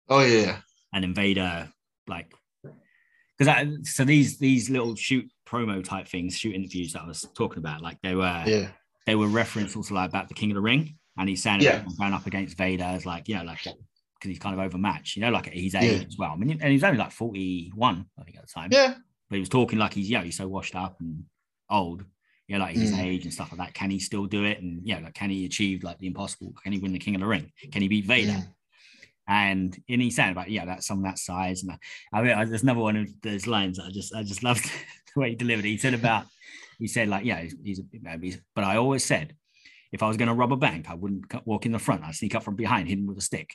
[0.10, 0.62] Oh yeah.
[0.94, 1.70] and then Vader
[2.08, 2.34] like
[3.46, 7.58] because so these these little shoot promo type things, shoot interviews that I was talking
[7.60, 8.70] about, like they were Yeah.
[9.06, 11.84] they were referenced also like about the King of the Ring, and he's saying Yeah.
[12.00, 15.22] going up against Vader as like you know like because he's kind of overmatched, you
[15.24, 16.08] know, like he's his age Yeah.
[16.08, 16.32] as well.
[16.32, 18.70] I mean, and he's only like forty one, I think, at the time.
[18.72, 18.94] Yeah.
[19.30, 21.24] But he was talking like he's yeah, he's so washed up and
[21.70, 22.06] old,
[22.48, 23.00] you know, like his Mm.
[23.04, 23.74] age and stuff like that.
[23.74, 24.62] Can he still do it?
[24.62, 26.54] And yeah, like can he achieve like the impossible?
[26.64, 27.52] Can he win the King of the Ring?
[27.72, 28.38] Can he beat Vader?
[29.28, 31.64] And and he's saying about yeah, that's some that size.
[31.64, 31.78] And I,
[32.20, 34.66] I mean, I, there's another one of those lines that I just I just loved
[35.16, 35.70] the way he delivered it.
[35.70, 36.26] He said about
[36.80, 39.36] he said like yeah, he's, he's, you he's but I always said
[39.92, 42.04] if I was going to rob a bank, I wouldn't walk in the front.
[42.04, 43.54] I'd sneak up from behind, hit him with a stick.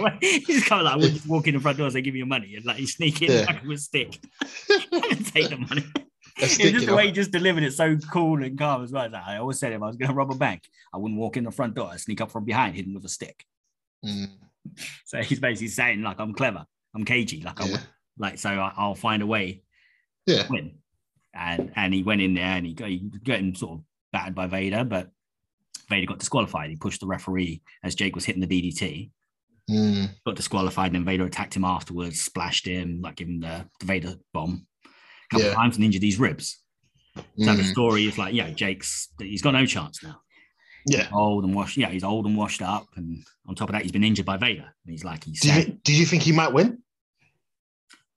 [0.00, 2.14] like, he's kind of like, I just walk in the front door and say, give
[2.14, 2.54] me your money.
[2.54, 3.44] And like, you sneak in Yeah.
[3.46, 4.20] back with a stick
[4.92, 5.84] and take the money.
[6.38, 8.82] A It was stick, just the way he just delivered it so cool and calm
[8.82, 9.08] as well.
[9.14, 10.62] I always said if I was going to rob a bank,
[10.92, 11.90] I wouldn't walk in the front door.
[11.92, 13.44] I'd sneak up from behind, him with a stick.
[14.04, 14.28] Mm.
[15.04, 16.64] So he's basically saying, like, I'm clever.
[16.94, 17.42] I'm cagey.
[17.42, 17.80] Like, I would,
[18.18, 19.62] like, so I, I'll find a way
[20.26, 20.46] Yeah.
[20.48, 20.78] win.
[21.34, 24.46] And and he went in there and he got, he him sort of battered by
[24.46, 25.10] Vader, but
[25.90, 26.70] Vader got disqualified.
[26.70, 29.10] He pushed the referee as Jake was hitting the DDT.
[29.70, 30.08] Mm.
[30.24, 33.86] got disqualified, and then Vader attacked him afterwards, splashed him, like gave him the, the
[33.86, 34.66] Vader bomb
[35.34, 35.50] couple Yeah.
[35.52, 36.60] of times and injured his ribs.
[37.16, 37.22] So
[37.54, 37.70] the Mm.
[37.70, 40.20] story is like, yeah, Jake's he's got no chance now.
[40.86, 41.08] Yeah.
[41.12, 43.92] Old and washed, yeah, he's old and washed up, and on top of that, he's
[43.92, 44.62] been injured by Vader.
[44.84, 46.78] And he's like, he's Did you, did you think he might win?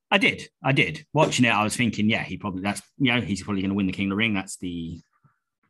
[0.09, 1.05] I did, I did.
[1.13, 3.76] Watching it, I was thinking, yeah, he probably that's you know, he's probably going to
[3.76, 4.34] win the King of the Ring.
[4.34, 4.99] That's the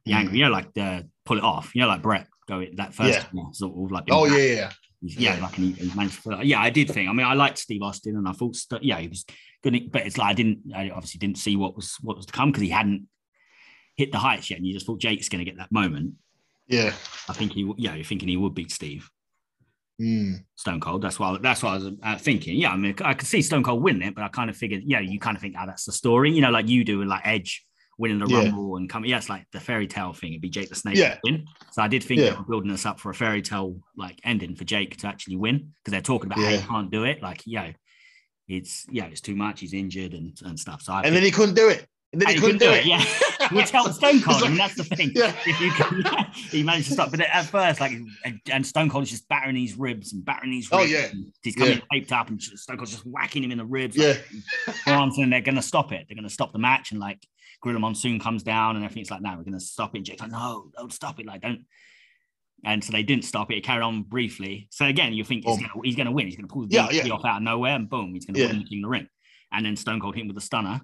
[0.05, 0.15] the Mm.
[0.15, 2.93] angle, you know, like the pull it off, you know, like Brett go it that
[2.93, 3.43] first Yeah.
[3.51, 4.71] sort of like Oh yeah, yeah.
[5.07, 6.43] He's- yeah, like he, he managed to pull it off.
[6.45, 7.09] yeah, I did think.
[7.09, 9.25] I mean, I liked Steve Austin, and I thought, yeah, he was
[9.63, 12.33] good, but it's like I didn't, I obviously didn't see what was what was to
[12.33, 13.07] come because he hadn't
[13.95, 16.13] hit the heights yet, and you just thought Jake's going to get that moment.
[16.67, 16.93] Yeah.
[17.29, 19.09] I think he, yeah, you're thinking he would beat Steve
[19.99, 20.43] Mm.
[20.55, 21.01] Stone Cold.
[21.01, 22.55] That's why, that's what I was uh, thinking.
[22.55, 24.83] Yeah, I mean, I could see Stone Cold winning it, but I kind of figured,
[24.85, 27.07] yeah, you kind of think, oh, that's the story, you know, like you do with
[27.07, 27.65] like Edge
[27.97, 28.43] winning the Yeah.
[28.43, 29.09] Rumble and coming.
[29.09, 30.31] Yeah, it's like the fairy tale thing.
[30.33, 31.17] It'd be Jake the Snake Yeah.
[31.23, 31.45] win.
[31.71, 32.31] So I did think Yeah.
[32.31, 35.35] they were building us up for a fairy tale like ending for Jake to actually
[35.37, 36.57] win because they're talking about how Yeah.
[36.61, 37.21] he can't do it.
[37.21, 37.71] Like, yeah,
[38.47, 39.59] it's yeah, it's too much.
[39.59, 40.81] He's injured and, and stuff.
[40.81, 41.87] So I And then he couldn't do it.
[42.13, 42.85] And then and he couldn't do it.
[42.85, 43.03] Yeah,
[43.51, 44.37] which helped Stone Cold.
[44.37, 45.11] It's I mean, that's the thing.
[45.13, 45.35] Yeah.
[45.45, 47.91] If you can, yeah, he managed to stop, but at first, like,
[48.49, 51.07] and, Stone Cold is just battering his ribs and battering his Oh, yeah.
[51.43, 51.83] He's coming Yeah.
[51.91, 53.97] taped up, and Stone Cold's just whacking him in the ribs.
[53.97, 54.13] Yeah.
[54.67, 56.05] Like, arms, and they're going to stop it.
[56.07, 57.19] They're going to stop the match, and like
[57.63, 60.01] Gorilla Monsoon comes down, and everything's like, no, we're going to stop it.
[60.01, 61.25] Jake's like, no, don't stop it.
[61.25, 61.65] Like, don't.
[62.65, 63.57] And so they didn't stop it.
[63.57, 64.67] It carried on briefly.
[64.71, 66.25] So again, you think he's going to he's going to win.
[66.25, 67.13] He's going to pull the Yeah, yeah.
[67.13, 68.47] off out of nowhere, and boom, he's going to Yeah.
[68.47, 69.07] win the the Ring.
[69.51, 70.81] And then Stone Cold hit him with a stunner.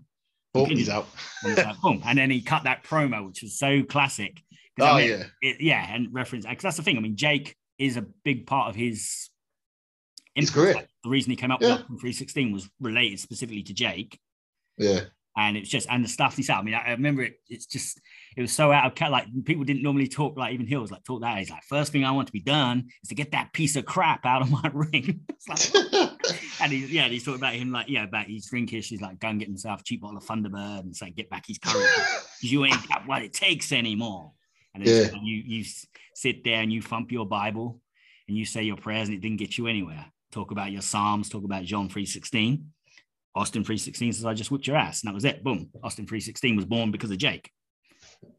[0.56, 1.08] Oh, he's out.
[1.44, 2.02] And like, boom.
[2.06, 4.40] And then he cut that promo, which was so classic.
[4.80, 5.24] Oh I mean, yeah.
[5.42, 6.98] it- yeah, and reference because that's the thing.
[6.98, 9.30] I mean, Jake is a big part of his
[10.36, 10.54] His impact.
[10.54, 10.74] career.
[10.76, 11.78] Like, the reason he came up Yeah.
[11.90, 14.20] with 316 was related specifically to Jake.
[14.78, 15.02] Yeah.
[15.36, 16.56] And it's just and the stuff he said.
[16.58, 17.40] I mean, I, I remember it.
[17.50, 18.00] It's just
[18.38, 19.10] it was so out of cat.
[19.10, 21.40] Like people didn't normally talk like even Hills like talk that.
[21.40, 23.86] He's like, first thing I want to be done is to get that piece of
[23.86, 25.22] crap out of my ring.
[25.50, 25.76] like,
[26.62, 28.86] and he's yeah, he's talking about him like yeah, about his drinkish.
[28.86, 31.46] He's like, go and get himself a cheap bottle of Thunderbird and say get back
[31.48, 34.34] his courage because you ain't got what it takes anymore.
[34.76, 35.20] And it's, Yeah.
[35.22, 35.66] you you
[36.14, 37.80] sit there and you thump your Bible
[38.28, 40.06] and you say your prayers and it didn't get you anywhere.
[40.32, 42.72] Talk about your Psalms, talk about John 316.
[43.36, 45.02] Austin 316 says, I just whipped your ass.
[45.02, 45.44] And that was it.
[45.44, 45.70] Boom.
[45.84, 47.50] Austin 316 was born because of Jake.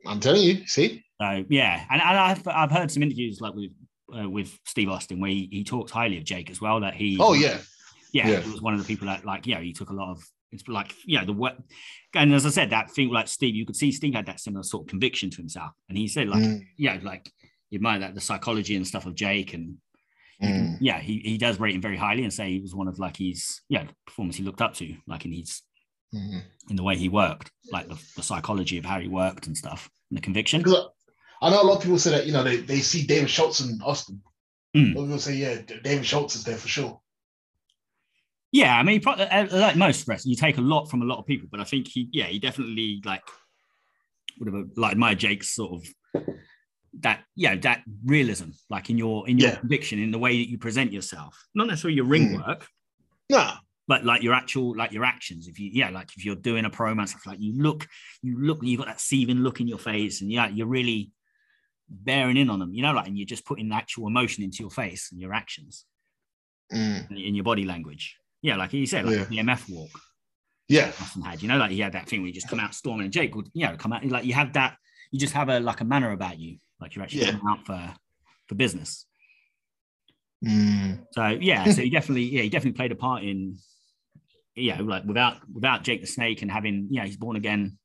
[0.06, 0.66] I'm telling you.
[0.66, 1.02] See.
[1.20, 1.84] So yeah.
[1.90, 3.70] And, and I've, I've heard some interviews like with
[4.16, 6.80] uh, with Steve Austin where he, he talks highly of Jake as well.
[6.80, 7.58] That he Oh yeah.
[8.12, 8.40] yeah, Yeah.
[8.40, 10.22] he was one of the people that like yeah he took a lot of
[10.52, 11.56] it's like yeah the what
[12.14, 14.62] and as I said that thing like Steve you could see Steve had that similar
[14.62, 17.28] sort of conviction to himself and he said like Mm, yeah like
[17.70, 19.78] you admire that the psychology and stuff of Jake and
[20.42, 20.76] mm.
[20.80, 23.16] yeah he, he does rate him very highly and say he was one of like
[23.16, 25.62] his yeah performance he looked up to like in his
[26.14, 26.42] Mhm.
[26.70, 29.90] in the way he worked like the, the psychology of how he worked and stuff
[30.10, 30.86] and the conviction Because
[31.42, 33.60] I know a lot of people say that you know they, they see David Schultz
[33.60, 34.20] and Austin,
[34.76, 34.96] Mm.
[34.96, 37.00] I was gonna say, yeah, David Schultz is there for sure.
[38.50, 41.18] Yeah, I mean, pro- uh, like most wrestlers, you take a lot from a lot
[41.18, 43.22] of people, but I think he, yeah, he definitely like
[44.38, 45.80] would have like my Jake's sort
[46.14, 46.24] of
[47.00, 49.56] that, yeah, that realism, like in your in your Yeah.
[49.60, 52.44] conviction, in the way that you present yourself, not necessarily your ring Mm.
[52.46, 52.68] work,
[53.30, 53.56] Nah,
[53.88, 55.48] but like your actual like your actions.
[55.48, 57.86] If you, yeah, like if you're doing a promo and stuff, like you look,
[58.22, 61.10] you look, you've got that seething look in your face, and yeah, you're really
[61.88, 64.70] bearing in on them, you know, like, and you're just putting actual emotion into your
[64.70, 65.84] face and your actions
[66.72, 68.16] Mm, in your body language.
[68.40, 69.24] Yeah, like you said, like Yeah.
[69.24, 69.90] the MF walk.
[70.66, 70.90] yeah,
[71.22, 71.42] had.
[71.42, 73.34] You know, like he had that thing where you just come out storming, and Jake
[73.34, 74.76] would, you know, come out like you have that.
[75.10, 77.30] You just have a like a manner about you, like you're actually Yeah.
[77.32, 77.94] coming out for
[78.46, 79.06] for business.
[80.44, 83.56] Mm, So yeah, so he definitely, yeah, he definitely played a part in,
[84.54, 87.78] yeah, like without without Jake the Snake and having, yeah, he's born again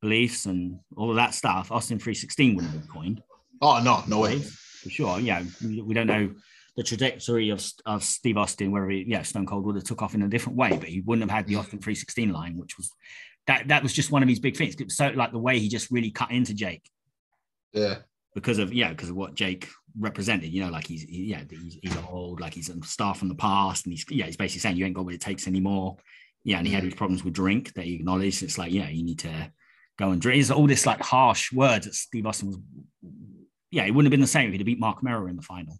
[0.00, 1.72] beliefs and all of that stuff.
[1.72, 3.22] Austin three sixteen wouldn't have been coined
[3.60, 4.38] Oh no, no way.
[4.38, 5.18] for sure.
[5.18, 6.30] Yeah, we, we don't know
[6.76, 10.14] the trajectory of, of Steve Austin, whether he, yeah, Stone Cold would have took off
[10.14, 12.92] in a different way, but he wouldn't have had the Austin 316 line, which was
[13.48, 14.76] that that was just one of his big things.
[14.94, 16.88] So like the way he just really cut into Jake
[17.72, 17.96] Yeah,
[18.34, 20.50] because of yeah, because of what Jake represented.
[20.50, 23.34] You know, like he's he, yeah, he's, he's old, like he's a star from the
[23.34, 25.96] past, and he's yeah, he's basically saying you ain't got what it takes anymore.
[26.44, 26.86] Yeah, and he had mm.
[26.86, 28.42] his problems with drink that he acknowledged.
[28.42, 29.52] It's like yeah, you need to
[29.98, 30.40] go and drink.
[30.40, 32.58] It's all this like harsh words that Steve Austin was.
[33.70, 35.42] Yeah, it wouldn't have been the same if he'd have beat Marc Mero in the
[35.42, 35.78] final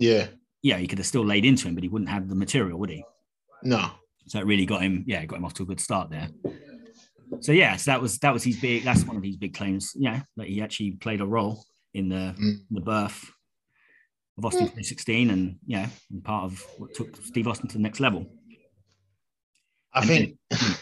[0.00, 0.28] yeah,
[0.62, 2.90] yeah, he could have still laid into him, but he wouldn't have the material, would
[2.90, 3.04] he?
[3.62, 3.90] no,
[4.26, 6.28] So it really got him, yeah, got him off to a good start there.
[7.40, 8.82] So yeah, so that was that was his big.
[8.82, 9.92] That's one of his big claims.
[9.94, 11.62] Yeah, that he actually played a role
[11.94, 12.58] in the Mm.
[12.70, 13.30] the birth
[14.38, 18.00] of Austin 2016, and yeah, and part of what took Steve Austin to the next
[18.00, 18.26] level.
[19.92, 20.36] I And think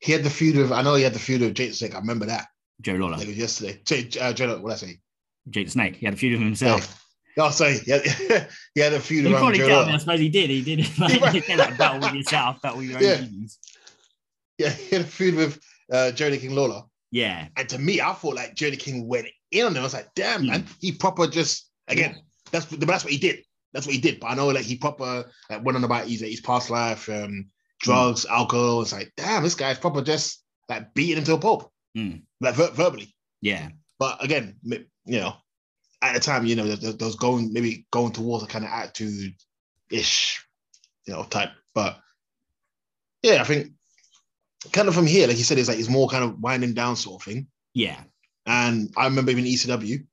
[0.00, 0.72] he had the feud with.
[0.72, 1.94] I know he had the feud with Jake Snake.
[1.94, 2.46] I remember that.
[2.82, 3.80] Joe Lawler, it was yesterday.
[3.86, 5.00] Say, uh, Joe, what did I say?
[5.48, 5.96] Jake Snake.
[5.96, 7.02] He had a feud with himself.
[7.38, 7.78] Oh, sorry.
[7.86, 7.98] Yeah,
[8.74, 9.72] he had a feud um, probably me.
[9.72, 10.50] I suppose he did.
[10.50, 13.16] He did he did like battle with yourself, battle with your own Yeah.
[13.20, 13.58] demons.
[14.58, 15.60] Yeah, he had a feud with
[15.92, 16.82] uh, Johnny King Lawler.
[17.10, 19.80] Yeah, And to me, I thought like Johnny King went in on him.
[19.80, 22.16] I was like, damn, man, he proper just again.
[22.52, 23.40] That's that's what he did.
[23.72, 24.20] That's what he did.
[24.20, 27.46] But I know like he proper like went on about his his past life, um,
[27.80, 28.82] drugs, alcohol.
[28.82, 32.22] It's like, damn, this guy's proper just like beating him to a pulp, Mm.
[32.40, 33.14] like ver- verbally.
[33.40, 33.68] yeah,
[33.98, 34.80] But again, you
[35.20, 35.34] know,
[36.02, 38.70] at the time, you know, there, there was going maybe going towards a kind of
[38.70, 39.34] attitude
[39.90, 40.44] ish,
[41.06, 41.50] you know, type.
[41.74, 41.98] But
[43.22, 43.72] yeah, I think
[44.72, 46.96] kind of from here, like you said, it's like it's more kind of winding down
[46.96, 47.46] sort of thing.
[47.74, 48.00] yeah.
[48.46, 50.06] And I remember even ECW,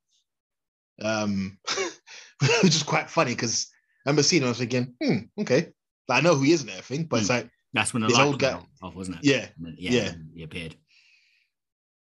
[1.01, 1.57] um,
[2.63, 3.67] which is quite funny because
[4.05, 5.69] I remember seeing him, I was thinking, hmm, okay.
[6.07, 8.17] But I know who he is and everything, but it's like, That's when the This
[8.19, 9.23] old guy- off, wasn't it?
[9.25, 9.47] yeah.
[9.57, 10.13] Then- yeah, yeah.
[10.35, 10.75] He appeared.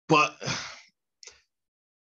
[0.09, 0.36] But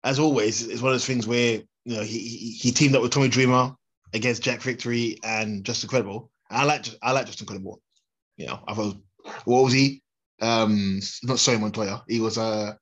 [0.02, 3.02] as always, it's one of those things where you know he he, he teamed up
[3.02, 3.74] with Tommy Dreamer
[4.12, 6.30] against Jack Victory and Justin Credible.
[6.50, 7.80] And I like I like Justin Credible.
[8.36, 8.96] You know, I thought
[9.44, 10.02] what was he?
[10.40, 12.02] Um, not Soy Montoya.
[12.08, 12.74] He was uh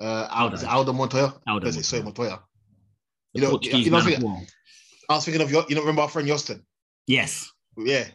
[0.00, 0.66] uh Aldo.
[0.66, 1.34] Aldo, Montoya.
[1.46, 2.30] Aldo Is it Soy Montoya.
[2.30, 2.42] Montoya?
[3.34, 4.48] The You know- Portuguese you know, man of.
[5.08, 6.62] I was thinking of your, you know, remember our friend Yostin?
[7.06, 7.50] Yes.
[7.76, 8.06] Yeah.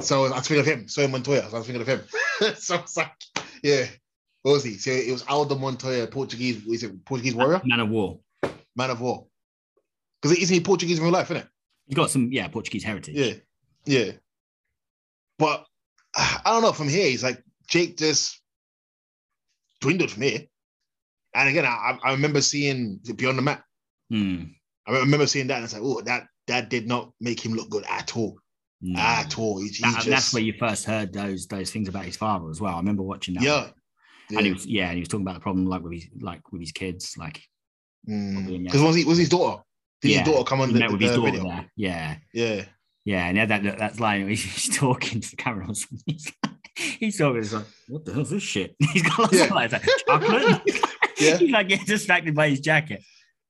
[0.00, 1.42] So I was thinking of him, Soy Montoya.
[1.48, 2.00] So I was thinking of him.
[2.56, 3.12] so it's like,
[3.62, 3.84] yeah.
[4.42, 4.78] What was he?
[4.78, 7.60] So it was Aldo Montoya, Portuguese, is it Portuguese warrior?
[7.64, 8.18] Man of war.
[8.74, 9.26] Man of war.
[10.20, 11.48] Because isn't he Portuguese in real life, isn't it?
[11.86, 13.14] He's got some, yeah, Portuguese heritage.
[13.14, 13.34] Yeah.
[13.84, 14.12] Yeah.
[15.38, 15.66] But
[16.16, 18.40] I don't know, from here, he's like, Jake just
[19.80, 20.46] dwindled from here.
[21.34, 23.62] And again, I, I remember seeing Beyond the Mat.
[24.10, 24.42] Hmm.
[24.86, 27.70] I remember seeing that and it's like, oh, that that did not make him look
[27.70, 28.36] good at all.
[28.80, 28.98] No.
[29.00, 29.60] At all.
[29.60, 32.50] He, he That- just, That's where you first heard those those things about his father
[32.50, 32.74] as well.
[32.74, 33.42] I remember watching that.
[33.44, 33.68] yeah.
[34.30, 34.52] And he Yeah.
[34.54, 36.72] was, yeah, and he was talking about the problem like with his like with his
[36.72, 37.14] kids.
[37.16, 37.40] Like
[38.04, 38.84] Because yeah.
[38.84, 39.62] was he was his daughter?
[40.00, 41.48] Did Yeah, his daughter come on he the, met with the his daughter video?
[41.48, 41.70] there.
[41.76, 42.16] Yeah.
[42.34, 42.64] Yeah.
[43.04, 43.26] Yeah.
[43.26, 46.18] And he had that that's line he's, he's talking to the camera or something.
[46.74, 48.74] He's, he's he's like, what the hell's this shit?
[48.94, 49.44] He's got lots Yeah.
[49.44, 49.70] of like,
[50.08, 50.62] chocolate.
[51.22, 51.36] Yeah.
[51.38, 53.02] he's like getting distracted by his jacket.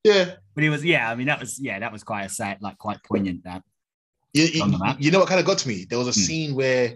[0.04, 0.32] Yeah.
[0.54, 2.76] But he was, yeah, I mean, that was, yeah, that was quite a sad, like
[2.78, 3.44] quite poignant.
[3.44, 3.62] That
[4.34, 4.96] You, you, On the map.
[5.00, 5.86] you know what kind of got to me?
[5.88, 6.24] There was a Hmm.
[6.26, 6.88] scene where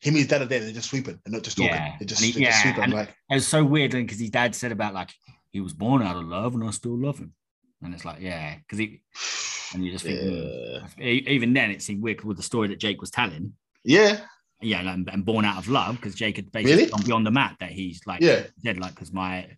[0.00, 1.72] him and his dad are there and they're just sweeping and not just talking.
[1.72, 1.94] Yeah.
[1.98, 2.82] They're just, he- they're just sweeping.
[2.84, 5.10] and- like, it was so weird And because his dad said about like
[5.52, 7.34] he was born out of love and I still love him.
[7.82, 9.00] And it's like, yeah, because he,
[9.74, 10.86] and you just think, hmm.
[10.98, 11.06] yeah.
[11.06, 13.52] Even then it seemed weird with the story that Jake was telling.
[13.84, 14.20] yeah.
[14.62, 16.90] Yeah, and, and born out of love because Jake had basically Really?
[16.90, 18.42] gone beyond the mat that he's like Yeah.
[18.62, 19.48] dead, like because my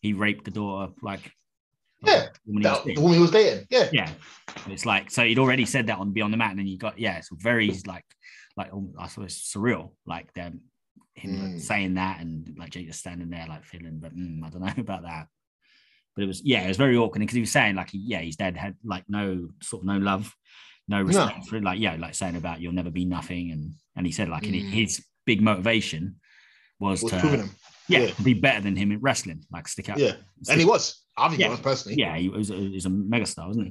[0.00, 1.32] he raped the daughter like
[2.04, 3.66] Yeah, the woman he was That, the woman he was dating.
[3.70, 3.88] Yeah.
[3.92, 4.10] yeah
[4.68, 6.98] it's like so he'd already said that on beyond the mat and then you got
[6.98, 8.04] yeah it's very like
[8.56, 10.60] like oh, I suppose surreal like them
[11.14, 11.60] him like, Mm.
[11.60, 14.72] saying that and like Jake just standing there like feeling but mm, I don't know
[14.78, 15.26] about that
[16.14, 18.36] But it was yeah, it was very awkward because he was saying like yeah, his
[18.36, 20.34] dad had like no sort of no love,
[20.88, 21.62] no respect for it.
[21.64, 24.70] Like yeah, like saying about you'll never be nothing, and and he said like Mm.
[24.72, 26.16] his big motivation
[26.78, 27.50] was, Was to proving him.
[27.88, 28.12] Yeah, yeah.
[28.22, 29.98] be better than him in wrestling, like stick out.
[29.98, 30.12] Yeah.
[30.50, 31.02] And he was.
[31.16, 31.46] I think Yeah.
[31.46, 31.96] he was personally.
[31.98, 33.66] yeah, he was, he was a megastar, wasn't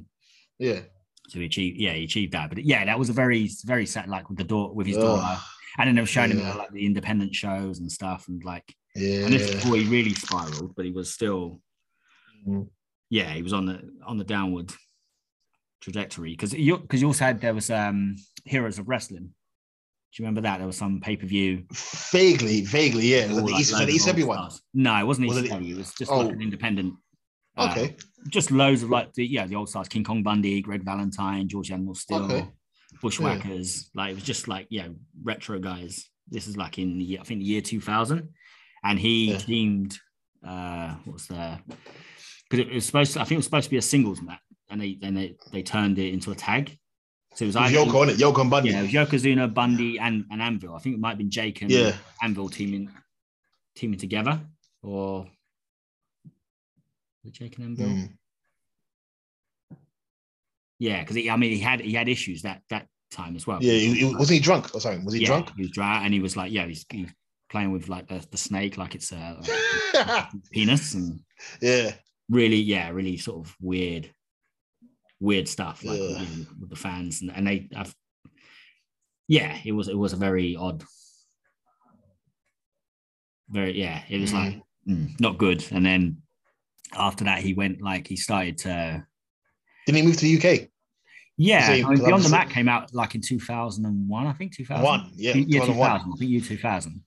[0.58, 0.66] he?
[0.68, 0.80] Yeah.
[1.28, 2.48] So he achieved, yeah, he achieved that.
[2.50, 5.02] But yeah, that was a very, very sad, like with the door, with his Ugh.
[5.02, 5.40] daughter,
[5.78, 6.50] and then they were showing him Yeah.
[6.50, 8.64] at, like the independent shows and stuff, and like,
[8.94, 9.24] Yeah.
[9.24, 11.60] and this is before he really spiraled, but he was still,
[12.46, 12.68] Mm.
[13.10, 14.72] yeah, he was on the on the downward
[15.80, 19.30] trajectory because you because you also had there was um Heroes of Wrestling.
[20.16, 20.58] Do you remember that?
[20.58, 21.64] There was some pay per view.
[22.10, 23.26] Vaguely, vaguely, yeah.
[23.26, 24.50] Was it the East, was the East everyone?
[24.72, 25.70] No, it wasn't Was East it- Heavy.
[25.72, 26.20] It was just Oh.
[26.20, 26.94] like an independent.
[27.58, 27.96] uh, Okay.
[28.28, 31.70] just loads of like the yeah the old stars, King Kong Bundy, Greg Valentine, George
[31.70, 32.48] Animal Steele, Okay.
[33.02, 33.90] Bushwhackers.
[33.94, 34.88] Like it was just like yeah
[35.22, 36.04] retro guys.
[36.28, 38.30] This is like in the I think the year two thousand,
[38.84, 39.38] and he Yeah.
[39.38, 39.98] teamed.
[40.46, 41.58] Uh, what's the?
[42.48, 43.20] Because it was supposed to.
[43.20, 44.40] I think it was supposed to be a singles match,
[44.70, 46.78] and they then they they turned it into a tag.
[47.36, 48.14] So it was It was either- Yoko.
[48.16, 48.70] Yoko and Bundy.
[48.70, 50.74] yeah, it was Yokozuna, Bundy, and, and Anvil.
[50.74, 51.94] I think it might have been Jake and Yeah.
[52.22, 52.90] Anvil teaming
[53.74, 54.40] teaming together,
[54.82, 55.26] or
[56.24, 57.88] was it Jake and Anvil?
[57.88, 58.12] Mm.
[60.78, 63.62] Yeah, because I mean he had he had issues that that time as well.
[63.62, 63.72] Yeah.
[63.74, 65.04] He, he, wasn't he drunk or something?
[65.04, 65.52] Was he yeah, drunk?
[65.56, 67.10] He was dry, and he was like, yeah, he's, he's
[67.50, 69.38] playing with like the, the snake, like it's a
[69.94, 71.20] like penis, and
[71.60, 71.92] yeah.
[72.28, 74.10] really, yeah, really sort of weird,
[75.20, 76.06] weird stuff like Yeah.
[76.08, 77.94] you know, with the fans, and, and they, I've,
[79.28, 80.84] yeah, it was it was a very odd,
[83.48, 84.34] very yeah, it was Mhm.
[84.34, 86.22] like mm, not good, and then
[86.92, 89.04] after that he went like he started to
[89.86, 90.68] Didn't he move to the UK?
[91.36, 94.26] yeah, So I mean, Beyond the Mat came out like in two thousand and one,
[94.26, 95.10] I think two thousand One.
[95.14, 95.34] Yeah.
[95.34, 95.90] year 2001.
[96.00, 97.02] 2000, I think you 2000.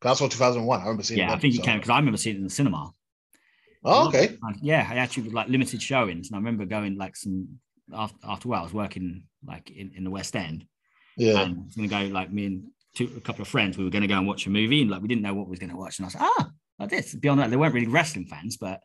[0.00, 0.78] That's what 2001.
[0.80, 1.36] I remember seeing Yeah, that.
[1.36, 2.92] I think you so- can because I remember seeing it in the cinema.
[3.84, 4.36] Oh, okay.
[4.62, 7.60] Yeah, I actually like limited showings, and I remember going like some
[7.94, 8.60] after after a while.
[8.60, 10.64] I was working like in, in the West End,
[11.16, 11.40] Yeah.
[11.42, 12.64] and I was gonna go like me and
[12.94, 13.78] two a couple of friends.
[13.78, 15.50] We were gonna go and watch a movie, and like we didn't know what we
[15.50, 15.98] was gonna watch.
[15.98, 17.14] And I was like, ah, like this.
[17.14, 18.80] Beyond that, they weren't really wrestling fans, but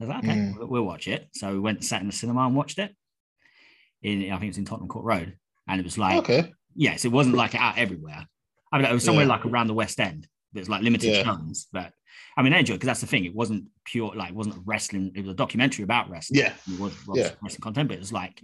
[0.00, 0.58] I was like, okay, Mm.
[0.58, 1.28] we'll, we'll watch it.
[1.32, 2.94] So we went and sat in the cinema and watched it.
[4.02, 5.36] In I think it's in Tottenham Court Road,
[5.66, 6.52] and it was like okay.
[6.74, 8.26] yes, it wasn't like out everywhere.
[8.72, 9.30] I mean, it was somewhere Yeah.
[9.32, 10.28] like around the West End.
[10.56, 11.36] There's like limited Yeah.
[11.72, 11.92] but
[12.38, 13.24] I mean, I enjoyed because that's the thing.
[13.26, 15.12] It wasn't pure, like, it wasn't wrestling.
[15.14, 16.40] It was a documentary about wrestling.
[16.40, 16.54] Yeah.
[16.66, 17.30] It was Yeah.
[17.42, 18.42] wrestling content, but it was like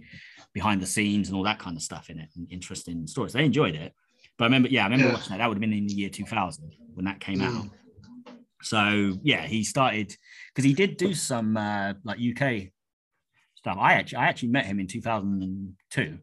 [0.53, 3.33] behind the scenes and all that kind of stuff in it and interesting stories.
[3.33, 3.93] They enjoyed it.
[4.37, 5.13] But I remember, yeah, I remember Yeah.
[5.13, 5.37] watching that.
[5.39, 7.45] That would have been in the year 2000 when that came Mm.
[7.57, 8.35] out.
[8.61, 10.15] So yeah, he started
[10.53, 12.69] because he did do some uh, like UK
[13.55, 13.77] stuff.
[13.79, 16.19] I actually, I actually met him in 2002.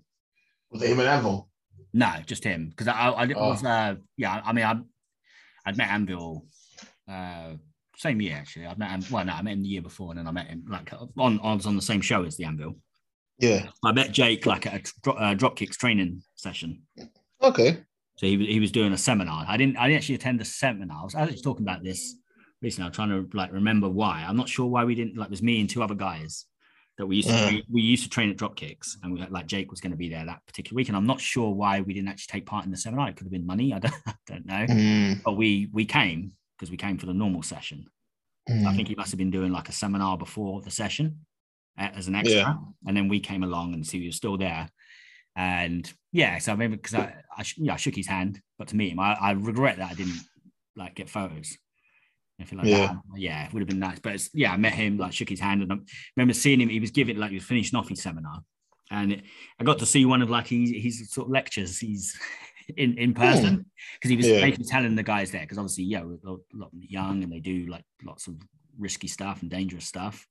[0.70, 1.48] Was it him and Anvil?
[1.92, 3.48] No, just him because I, I, I Oh.
[3.50, 4.40] was uh, yeah.
[4.44, 4.80] I mean, I
[5.70, 6.44] I'd met Anvil
[7.10, 7.54] uh,
[7.96, 8.66] same year actually.
[8.66, 9.04] I met him.
[9.10, 11.40] Well, no, I met him the year before, and then I met him like on
[11.42, 12.76] I was on the same show as the Anvil.
[13.38, 13.68] Yeah.
[13.84, 16.82] I met Jake like at a dro- uh, Dropkicks training session.
[17.42, 17.78] Okay.
[18.16, 19.44] So he, was- he was doing a seminar.
[19.48, 21.00] I didn't I didn't actually attend the seminar.
[21.00, 22.16] I was actually talking about this
[22.62, 22.86] recently.
[22.86, 24.24] I'm trying to like remember why.
[24.26, 25.28] I'm not sure why we didn't like.
[25.28, 26.46] It was me and two other guys
[27.00, 27.48] that we used to Yeah.
[27.48, 29.96] train, we used to train at Dropkicks, and we had, like Jake was going to
[29.96, 30.88] be there that particular week.
[30.88, 33.08] And I'm not sure why we didn't actually take part in the seminar.
[33.08, 33.72] It could have been money.
[33.72, 34.66] I don't, I don't know.
[34.66, 37.86] Mm, But we we came because we came for the normal session.
[38.48, 38.76] I mm.
[38.76, 41.24] think he must have been doing like a seminar before the session
[41.78, 42.54] uh, as an extra, Yeah.
[42.86, 44.68] and then we came along and see he was still there.
[45.36, 48.76] And yeah, so I remember because I, I, yeah, I shook his hand, but to
[48.76, 50.20] meet him, I, I regret that I didn't
[50.76, 51.56] like get photos.
[52.40, 52.86] Anything like Yeah.
[52.86, 52.96] that.
[53.16, 53.98] Yeah, it would have been nice.
[53.98, 55.76] But it's, yeah, I met him, like shook his hand, and I
[56.16, 56.70] remember seeing him.
[56.70, 58.40] He was giving like he was finishing off his seminar,
[58.90, 59.24] and it,
[59.58, 61.78] I got to see one of like his, his sort of lectures.
[61.78, 62.18] He's
[62.78, 63.20] in in hmm.
[63.20, 64.40] person because he was Yeah.
[64.40, 67.66] basically telling the guys there because obviously yeah, we're a lot young and they do
[67.66, 68.36] like lots of
[68.78, 70.26] risky stuff and dangerous stuff,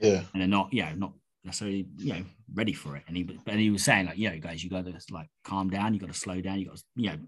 [0.00, 0.22] Yeah.
[0.34, 1.14] and they're not yeah not
[1.44, 3.04] necessarily you know ready for it.
[3.08, 5.94] And he but he was saying like yeah, guys, you got to like calm down,
[5.94, 7.18] you got to slow down, you got to you know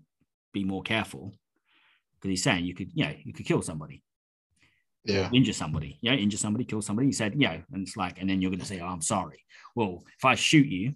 [0.52, 1.32] be more careful
[2.16, 4.02] because he's saying you could you know you could kill somebody
[5.06, 5.30] Yeah.
[5.32, 7.08] injure somebody, yeah, injure somebody, kill somebody.
[7.08, 9.44] He said, yeah, and it's like, and then you're going to say, oh, I'm sorry.
[9.74, 10.94] Well, if I shoot you,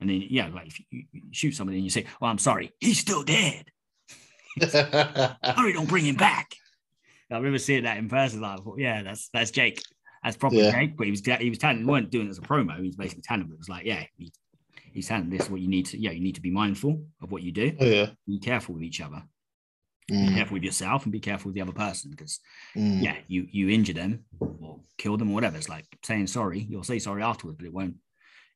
[0.00, 2.72] and then yeah, like if you you shoot somebody and you say, well, I'm sorry,
[2.80, 3.64] he's still dead.
[4.60, 6.54] Hurry, don't bring him back.
[7.30, 8.40] I remember seeing that in person.
[8.40, 9.80] Like, yeah, that's that's Jake.
[10.22, 10.72] That's probably Yeah.
[10.72, 10.96] Jake.
[10.96, 12.76] But he was he was telling, weren't doing it as a promo.
[12.78, 14.30] He was basically telling him it was like, yeah, he,
[14.92, 17.42] he's telling this what you need to, yeah, you need to be mindful of what
[17.42, 17.72] you do.
[17.80, 18.06] Oh, yeah.
[18.26, 19.22] Be careful with each other.
[20.12, 22.38] Be Mm, careful with yourself and be careful with the other person because
[22.76, 23.02] mm.
[23.02, 25.56] yeah, you you injure them or kill them or whatever.
[25.56, 26.66] It's like saying sorry.
[26.68, 27.94] You'll say sorry afterwards, but it won't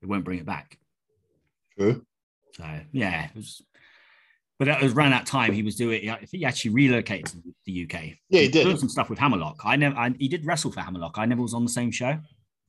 [0.02, 0.78] it won't bring it back.
[1.78, 2.04] True.
[2.58, 3.62] So yeah, it was.
[4.58, 6.10] But that was around that time he was doing.
[6.10, 8.16] I think he actually relocated to the UK.
[8.28, 8.78] Yeah, he did.
[8.78, 9.62] some stuff with Hammerlock.
[9.64, 9.96] I never.
[9.96, 11.16] I, he did wrestle for Hammerlock.
[11.16, 12.18] I never was on the same show.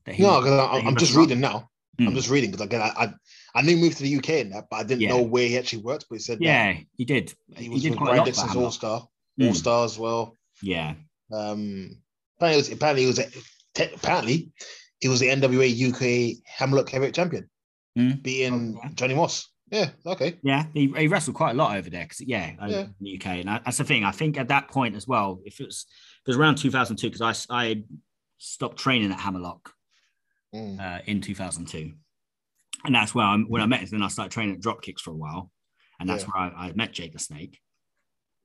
[0.06, 1.70] That he, No, because I'm just reading now.
[2.00, 2.08] Hmm.
[2.08, 3.14] I'm just reading because again, I, I
[3.56, 5.10] I knew he moved to the UK in that, but I didn't Yeah.
[5.10, 6.06] know where he actually worked.
[6.10, 7.34] But he said that Yeah, he did.
[7.56, 9.08] he He, was did with quite Brian Dixon's All Star,
[9.38, 9.48] Hmm.
[9.48, 10.36] All Star as well.
[10.62, 10.96] Yeah,
[11.32, 11.98] Um,
[12.38, 14.52] apparently, it was, apparently he was a, apparently
[15.00, 17.50] he was the NWA UK Hammerlock Heavyweight Champion,
[17.96, 18.12] Hmm.
[18.22, 18.90] beating Okay.
[18.96, 19.48] Johnny Moss.
[19.72, 20.40] Yeah, okay.
[20.44, 20.66] yeah.
[20.74, 22.82] He, he wrestled quite a lot over there because yeah, Yeah.
[22.82, 24.04] in the UK, and I, that's the thing.
[24.06, 25.86] I think at that point as well, if it was
[26.26, 27.84] it was around 2002 because I had
[28.38, 29.74] stopped training at Hammerlock
[30.56, 30.80] Mm.
[30.80, 31.92] uh, in 2002,
[32.86, 33.90] and that's where I when I met him.
[33.92, 35.52] Then I started training at Dropkicks for a while,
[36.00, 36.30] and that's Yeah.
[36.30, 37.60] where I, I met Jake the Snake.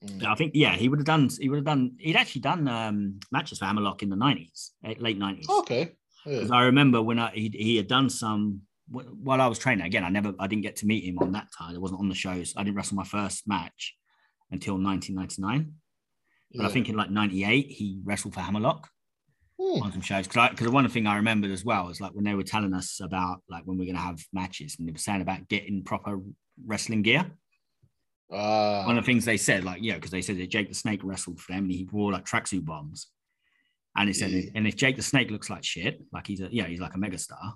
[0.04, 0.24] Mm.
[0.24, 1.28] I think yeah, he would have done.
[1.40, 1.92] He would have done.
[1.98, 5.48] He'd actually done um, matches for Hammerlock in the 90s, eh, late 90s.
[5.48, 5.92] Okay.
[6.26, 6.34] Yeah.
[6.38, 9.86] Because I remember when I he, he had done some while I was training.
[9.86, 11.74] Again, I never I didn't get to meet him on that time.
[11.74, 12.52] I wasn't on the shows.
[12.56, 13.94] I didn't wrestle my first match
[14.50, 15.74] until 1999.
[16.54, 18.88] But I think in like 98 he wrestled for Hammerlock
[19.62, 19.82] Mm.
[19.82, 20.26] on some shows.
[20.26, 23.42] Because one thing I remembered as well is like when they were telling us about
[23.48, 26.18] like when we're gonna have matches and they were saying about getting proper
[26.66, 27.24] wrestling gear.
[28.32, 30.74] Ah, One of the things they said, like, yeah, because they said that Jake the
[30.74, 33.08] Snake wrestled for them and he wore like tracksuit bombs.
[33.94, 34.50] And he said, Yeah.
[34.54, 36.98] and if Jake the Snake looks like shit, like he's a, yeah, he's like a
[36.98, 37.52] megastar.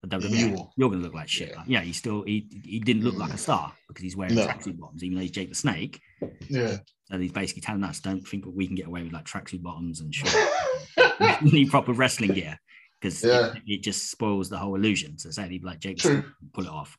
[0.00, 0.72] But WWE, You you will.
[0.76, 1.50] you're gonna look like shit.
[1.50, 1.56] Yeah.
[1.58, 4.46] Like, yeah, he still he he didn't look like a star because he's wearing No.
[4.46, 6.00] tracksuit bottoms, even though he's Jake the Snake.
[6.48, 6.78] yeah.
[7.10, 10.00] So he's basically telling us, don't think we can get away with like tracksuit bottoms
[10.00, 10.36] and shorts.
[11.42, 12.58] need proper wrestling gear
[13.00, 13.52] because Yeah.
[13.54, 15.18] it, it just spoils the whole illusion.
[15.18, 16.12] So say like Jake the True.
[16.22, 16.24] Snake,
[16.54, 16.96] pull it off.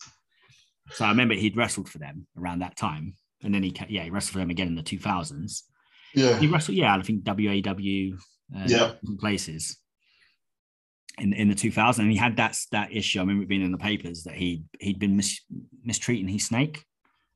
[0.91, 4.10] So I remember he'd wrestled for them around that time, and then he yeah he
[4.10, 5.64] wrestled for them again in the two thousands.
[6.14, 6.38] Yeah.
[6.40, 8.18] He wrestled yeah I think WAW
[8.56, 8.91] uh, Yeah.
[9.19, 9.77] places
[11.19, 13.19] in in the 2000s and he had that that issue.
[13.19, 15.41] I remember it being in the papers that he he'd been mis-
[15.84, 16.84] mistreating his snake,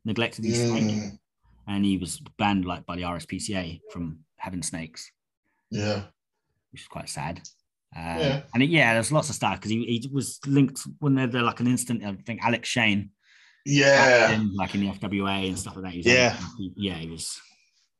[0.03, 1.17] neglected his snake, Mm.
[1.67, 5.11] and he was banned like by the RSPCA from having snakes
[5.71, 6.03] Yeah.
[6.71, 7.41] Which is quite sad.
[7.95, 8.41] Uh, Yeah.
[8.53, 11.41] And it, yeah, there's lots of stuff because he, he was linked when they're, they're
[11.41, 12.03] like an instant.
[12.03, 13.11] I think Alex Shane,
[13.65, 14.41] Yeah.
[14.55, 15.91] like in the FWA and stuff like that.
[15.93, 16.37] He was Yeah.
[16.57, 17.39] he- yeah, he was.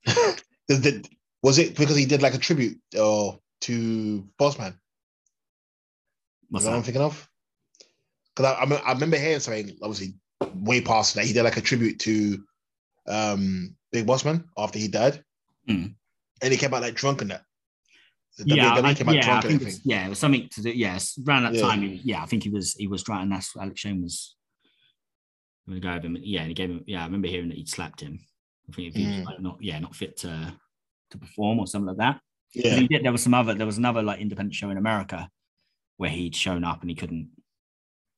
[0.67, 1.09] Did- did-
[1.43, 4.75] was it because he did like a tribute or to Bossman?
[6.49, 7.29] What's that what I'm thinking of?
[8.35, 10.15] Because I, I, I remember hearing something, obviously,
[10.55, 11.25] way past that.
[11.25, 12.43] He did like a tribute to
[13.07, 15.23] um, Big Bossman after he died.
[15.67, 15.85] Hmm.
[16.41, 17.43] And he came out like drunk and that.
[18.37, 20.69] The Yeah, I, yeah, I drunk think yeah, it was something to do.
[20.69, 21.61] Yes, around that Yeah.
[21.61, 21.81] time.
[21.81, 23.23] He, yeah, I think he was he was trying.
[23.23, 24.35] And that's Alex Shane was
[25.67, 26.17] going to go over him.
[26.21, 26.83] Yeah, and he gave him.
[26.85, 28.19] Yeah, I remember hearing that he'd slapped him.
[28.69, 29.25] I think he was Mm.
[29.25, 30.53] like not yeah not fit to
[31.11, 32.21] to perform or something like that.
[32.53, 32.75] Yeah.
[32.75, 33.03] He did.
[33.03, 33.53] There was some other.
[33.53, 35.29] There was another like independent show in America
[35.97, 37.29] where he'd shown up and he couldn't.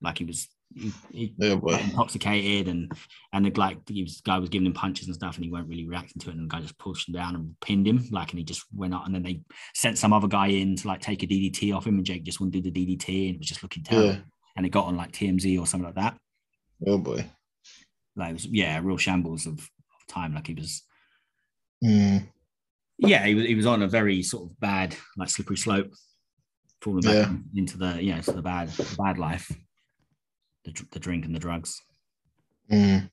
[0.02, 0.48] Like he was.
[0.76, 2.91] He, he Yeah, got intoxicated and
[3.34, 5.88] and the like was, guy was giving him punches and stuff and he weren't really
[5.88, 8.38] reacting to it and the guy just pushed him down and pinned him like and
[8.38, 9.41] he just went out and then they
[9.74, 12.40] sent some other guy in to like take a DDT off him and Jake just
[12.40, 14.20] wouldn't do the DDT and it was just looking terrible Yeah.
[14.58, 16.18] and it got on like TMZ or something like that
[16.86, 17.26] Oh, boy.
[18.16, 20.84] like was yeah real shambles of, of time like he was
[21.84, 22.28] Mm.
[23.00, 25.91] yeah he was he was on a very sort of bad like slippery slope
[26.82, 27.34] falling back Yeah.
[27.56, 29.50] into the you know to the bad the bad life
[30.74, 31.82] the, the drink and the drugs
[32.72, 33.10] Mm.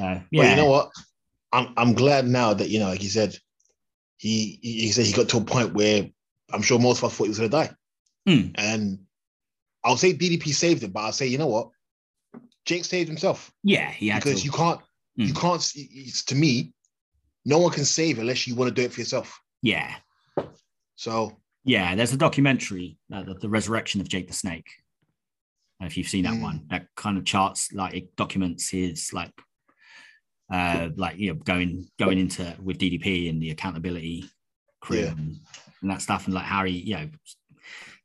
[0.00, 0.90] yeah Well, you know what?
[1.52, 3.36] I'm I'm glad now that you know, like you said,
[4.16, 6.08] he he said he got to a point where
[6.52, 7.70] I'm sure most of us thought he was gonna die.
[8.26, 8.48] Hmm.
[8.54, 9.00] And
[9.84, 11.68] I'll say DDP saved him, but I'll say, you know what?
[12.64, 14.80] Jake saved himself yeah he had because to, you can't,
[15.16, 15.40] you Hmm.
[15.40, 15.72] can't.
[15.76, 16.72] It's, to me,
[17.44, 19.38] no one can save unless you want to do it for yourself.
[19.62, 19.94] yeah
[20.96, 24.68] So Yeah, there's a documentary, uh, the, the Resurrection of Jake the Snake.
[25.80, 26.42] If you've seen that Mm.
[26.42, 29.32] one, that kind of charts like it documents his like,
[30.52, 34.24] uh, like you know going going into with DDP and the accountability
[34.80, 35.10] crew Yeah.
[35.12, 35.36] and,
[35.82, 37.08] and that stuff, and like how he you know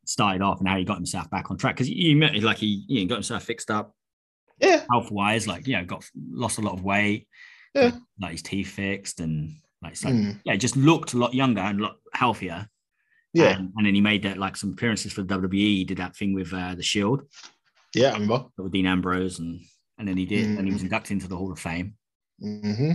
[0.06, 2.84] started off and how he got himself back on track because you met like he
[2.88, 3.96] you know got himself fixed up
[4.60, 7.28] yeah, health wise, like you know got lost a lot of weight,
[7.74, 7.86] Yeah.
[7.86, 10.40] like, like his teeth fixed and like, like Mm.
[10.46, 12.70] yeah, just looked a lot younger and a lot healthier.
[13.34, 15.58] yeah, And, and then he made that like some appearances for the WWE.
[15.78, 17.24] He did that thing with uh, the Shield
[17.96, 18.10] yeah.
[18.10, 18.46] I remember.
[18.58, 19.60] with Dean Ambrose, and
[19.98, 20.86] and then he did, and he was Mm.
[20.86, 21.96] inducted into the Hall of Fame.
[22.40, 22.94] hmm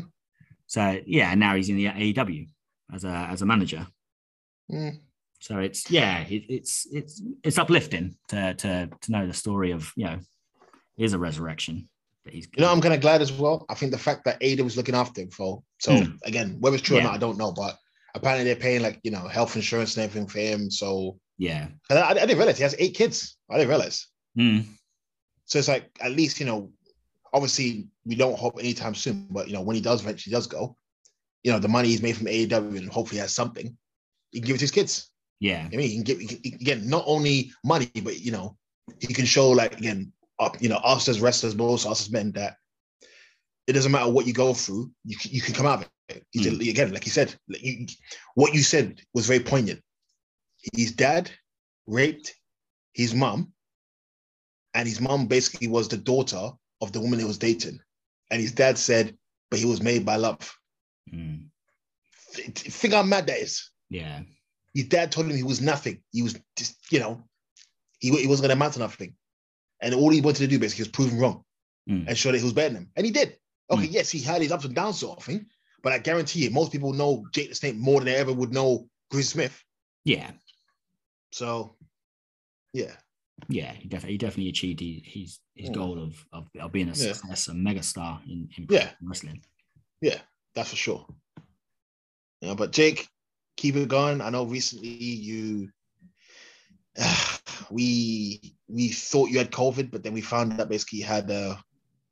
[0.67, 2.49] So yeah, and now he's in the AEW
[2.93, 3.87] as a as a manager.
[4.71, 4.99] Mm.
[5.41, 9.93] So it's yeah, it, it's it's it's uplifting to to to know the story of
[9.97, 10.19] you know,
[10.97, 11.89] is a resurrection.
[12.31, 13.65] You know, I'm kind of glad as well.
[13.71, 16.11] I think the fact that Ada was looking after him for so Hmm.
[16.25, 17.79] again, whether it's true or not, I don't know, but
[18.15, 20.71] apparently they're paying like you know health insurance and everything for him.
[20.71, 21.69] So yeah.
[21.89, 23.39] and I, I didn't realize he has eight kids.
[23.51, 24.09] I didn't realize.
[24.37, 24.67] Mm.
[25.49, 26.71] So it's like at least you know,
[27.33, 30.77] obviously we don't hope anytime soon, but you know when he does eventually does go,
[31.43, 33.77] you know the money he's made from AEW and hopefully has something,
[34.31, 35.11] he can give it to his kids.
[35.41, 35.67] Yeah.
[35.73, 38.57] I mean, he can he can, again not only money, but you know,
[39.01, 42.11] he can show like again, up you know, us as wrestlers, but also us as
[42.13, 42.57] men that
[43.67, 46.25] it doesn't matter what you go through, you can, you can come out of it.
[46.31, 46.69] He did- hmm.
[46.69, 47.87] Again, like he said, like you,
[48.35, 49.81] what you said was very poignant.
[50.75, 51.31] His dad
[51.87, 52.35] raped
[52.95, 53.53] his mom,
[54.79, 56.51] and his mom basically was the daughter
[56.81, 57.81] of the woman he was dating.
[58.31, 59.17] And his dad said,
[59.51, 60.57] but he was made by love.
[61.13, 61.47] Mm.
[62.35, 63.71] Th- Think how mad that is.
[63.91, 64.21] Yeah.
[64.75, 66.01] His dad told him he was nothing.
[66.13, 67.25] He was just, you know,
[67.99, 69.15] he, he wasn't going to amount to nothing.
[69.81, 71.45] And all he wanted to do basically was prove him wrong
[71.89, 72.07] Mm.
[72.07, 72.91] and show that he was better than him.
[72.97, 73.39] And he did.
[73.71, 75.47] Okay, yes, he had his ups and downs sort of thing,
[75.83, 78.53] but I guarantee you, most people know Jake the Snake more than they ever would
[78.53, 79.65] know Chris Smith.
[80.05, 80.31] Yeah.
[81.33, 81.77] So,
[82.75, 82.93] yeah,
[83.49, 83.73] Yeah.
[83.73, 85.75] He definitely, he definitely achieved his his, his Mm.
[85.75, 87.13] goal of, of of being a Yeah.
[87.13, 88.67] success, a mega star in, in
[89.03, 89.43] wrestling.
[90.01, 90.21] Yeah.
[90.55, 91.07] that's for sure.
[92.41, 93.09] Yeah, but Jake,
[93.57, 94.21] keep it going.
[94.21, 95.71] I know recently you,
[97.71, 101.57] we we thought you had COVID, but then we found that basically you had, uh,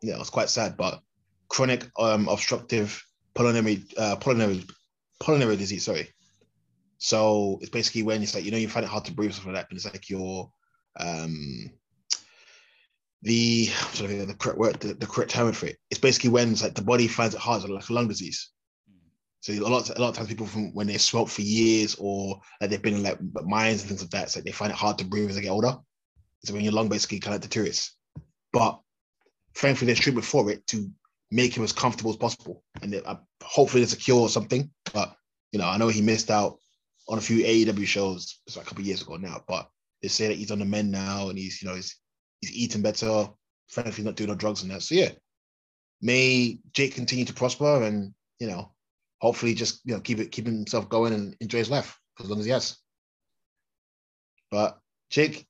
[0.03, 1.01] yeah, it was quite sad, but
[1.49, 3.03] chronic um, obstructive
[3.35, 4.65] pulmonary uh, pulmonary
[5.21, 5.85] pulmonary disease.
[5.85, 6.09] Sorry.
[6.99, 9.47] So it's basically when it's like you know you find it hard to breathe stuff
[9.47, 10.51] like that, but it's like your
[11.01, 11.71] um
[13.23, 13.69] the
[14.01, 15.79] of the correct word, the, the correct term for it.
[15.91, 18.51] It's basically when it's like the body finds it hard, like a lung disease.
[19.41, 22.41] So a lot, a lot of times people from when they smoke for years or
[22.61, 24.99] like they've been in like mines and things like that, so they find it hard
[24.99, 25.77] to breathe as they get older.
[26.45, 27.97] So when your lung basically kind of deteriorates.
[28.53, 28.81] But
[29.55, 30.91] thankfully there's treatment for it to
[31.31, 32.63] make him as comfortable as possible.
[32.83, 34.71] And it, uh, hopefully there's a cure or something.
[34.93, 35.15] But
[35.53, 36.59] you know, I know he missed out
[37.09, 39.69] on a few AEW shows it's like a couple years ago now, but
[40.03, 41.97] they say that he's on the men now and he's, you know, he's
[42.41, 43.29] he's eating better.
[43.73, 44.83] Thankfully not doing no drugs and that.
[44.83, 45.11] So yeah.
[46.03, 48.73] May Jake continue to prosper and you know
[49.21, 52.31] hopefully just you know keep it keep himself going and enjoy his life for as
[52.31, 52.77] long as he has.
[54.51, 54.79] But
[55.11, 55.47] Jake,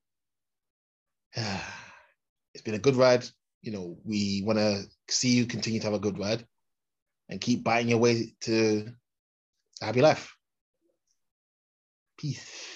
[1.35, 3.24] it's been a good ride.
[3.62, 6.47] You know, we want to see you continue to have a good ride
[7.28, 8.93] and keep biting your way to
[9.82, 10.35] a happy life.
[12.16, 12.76] Peace.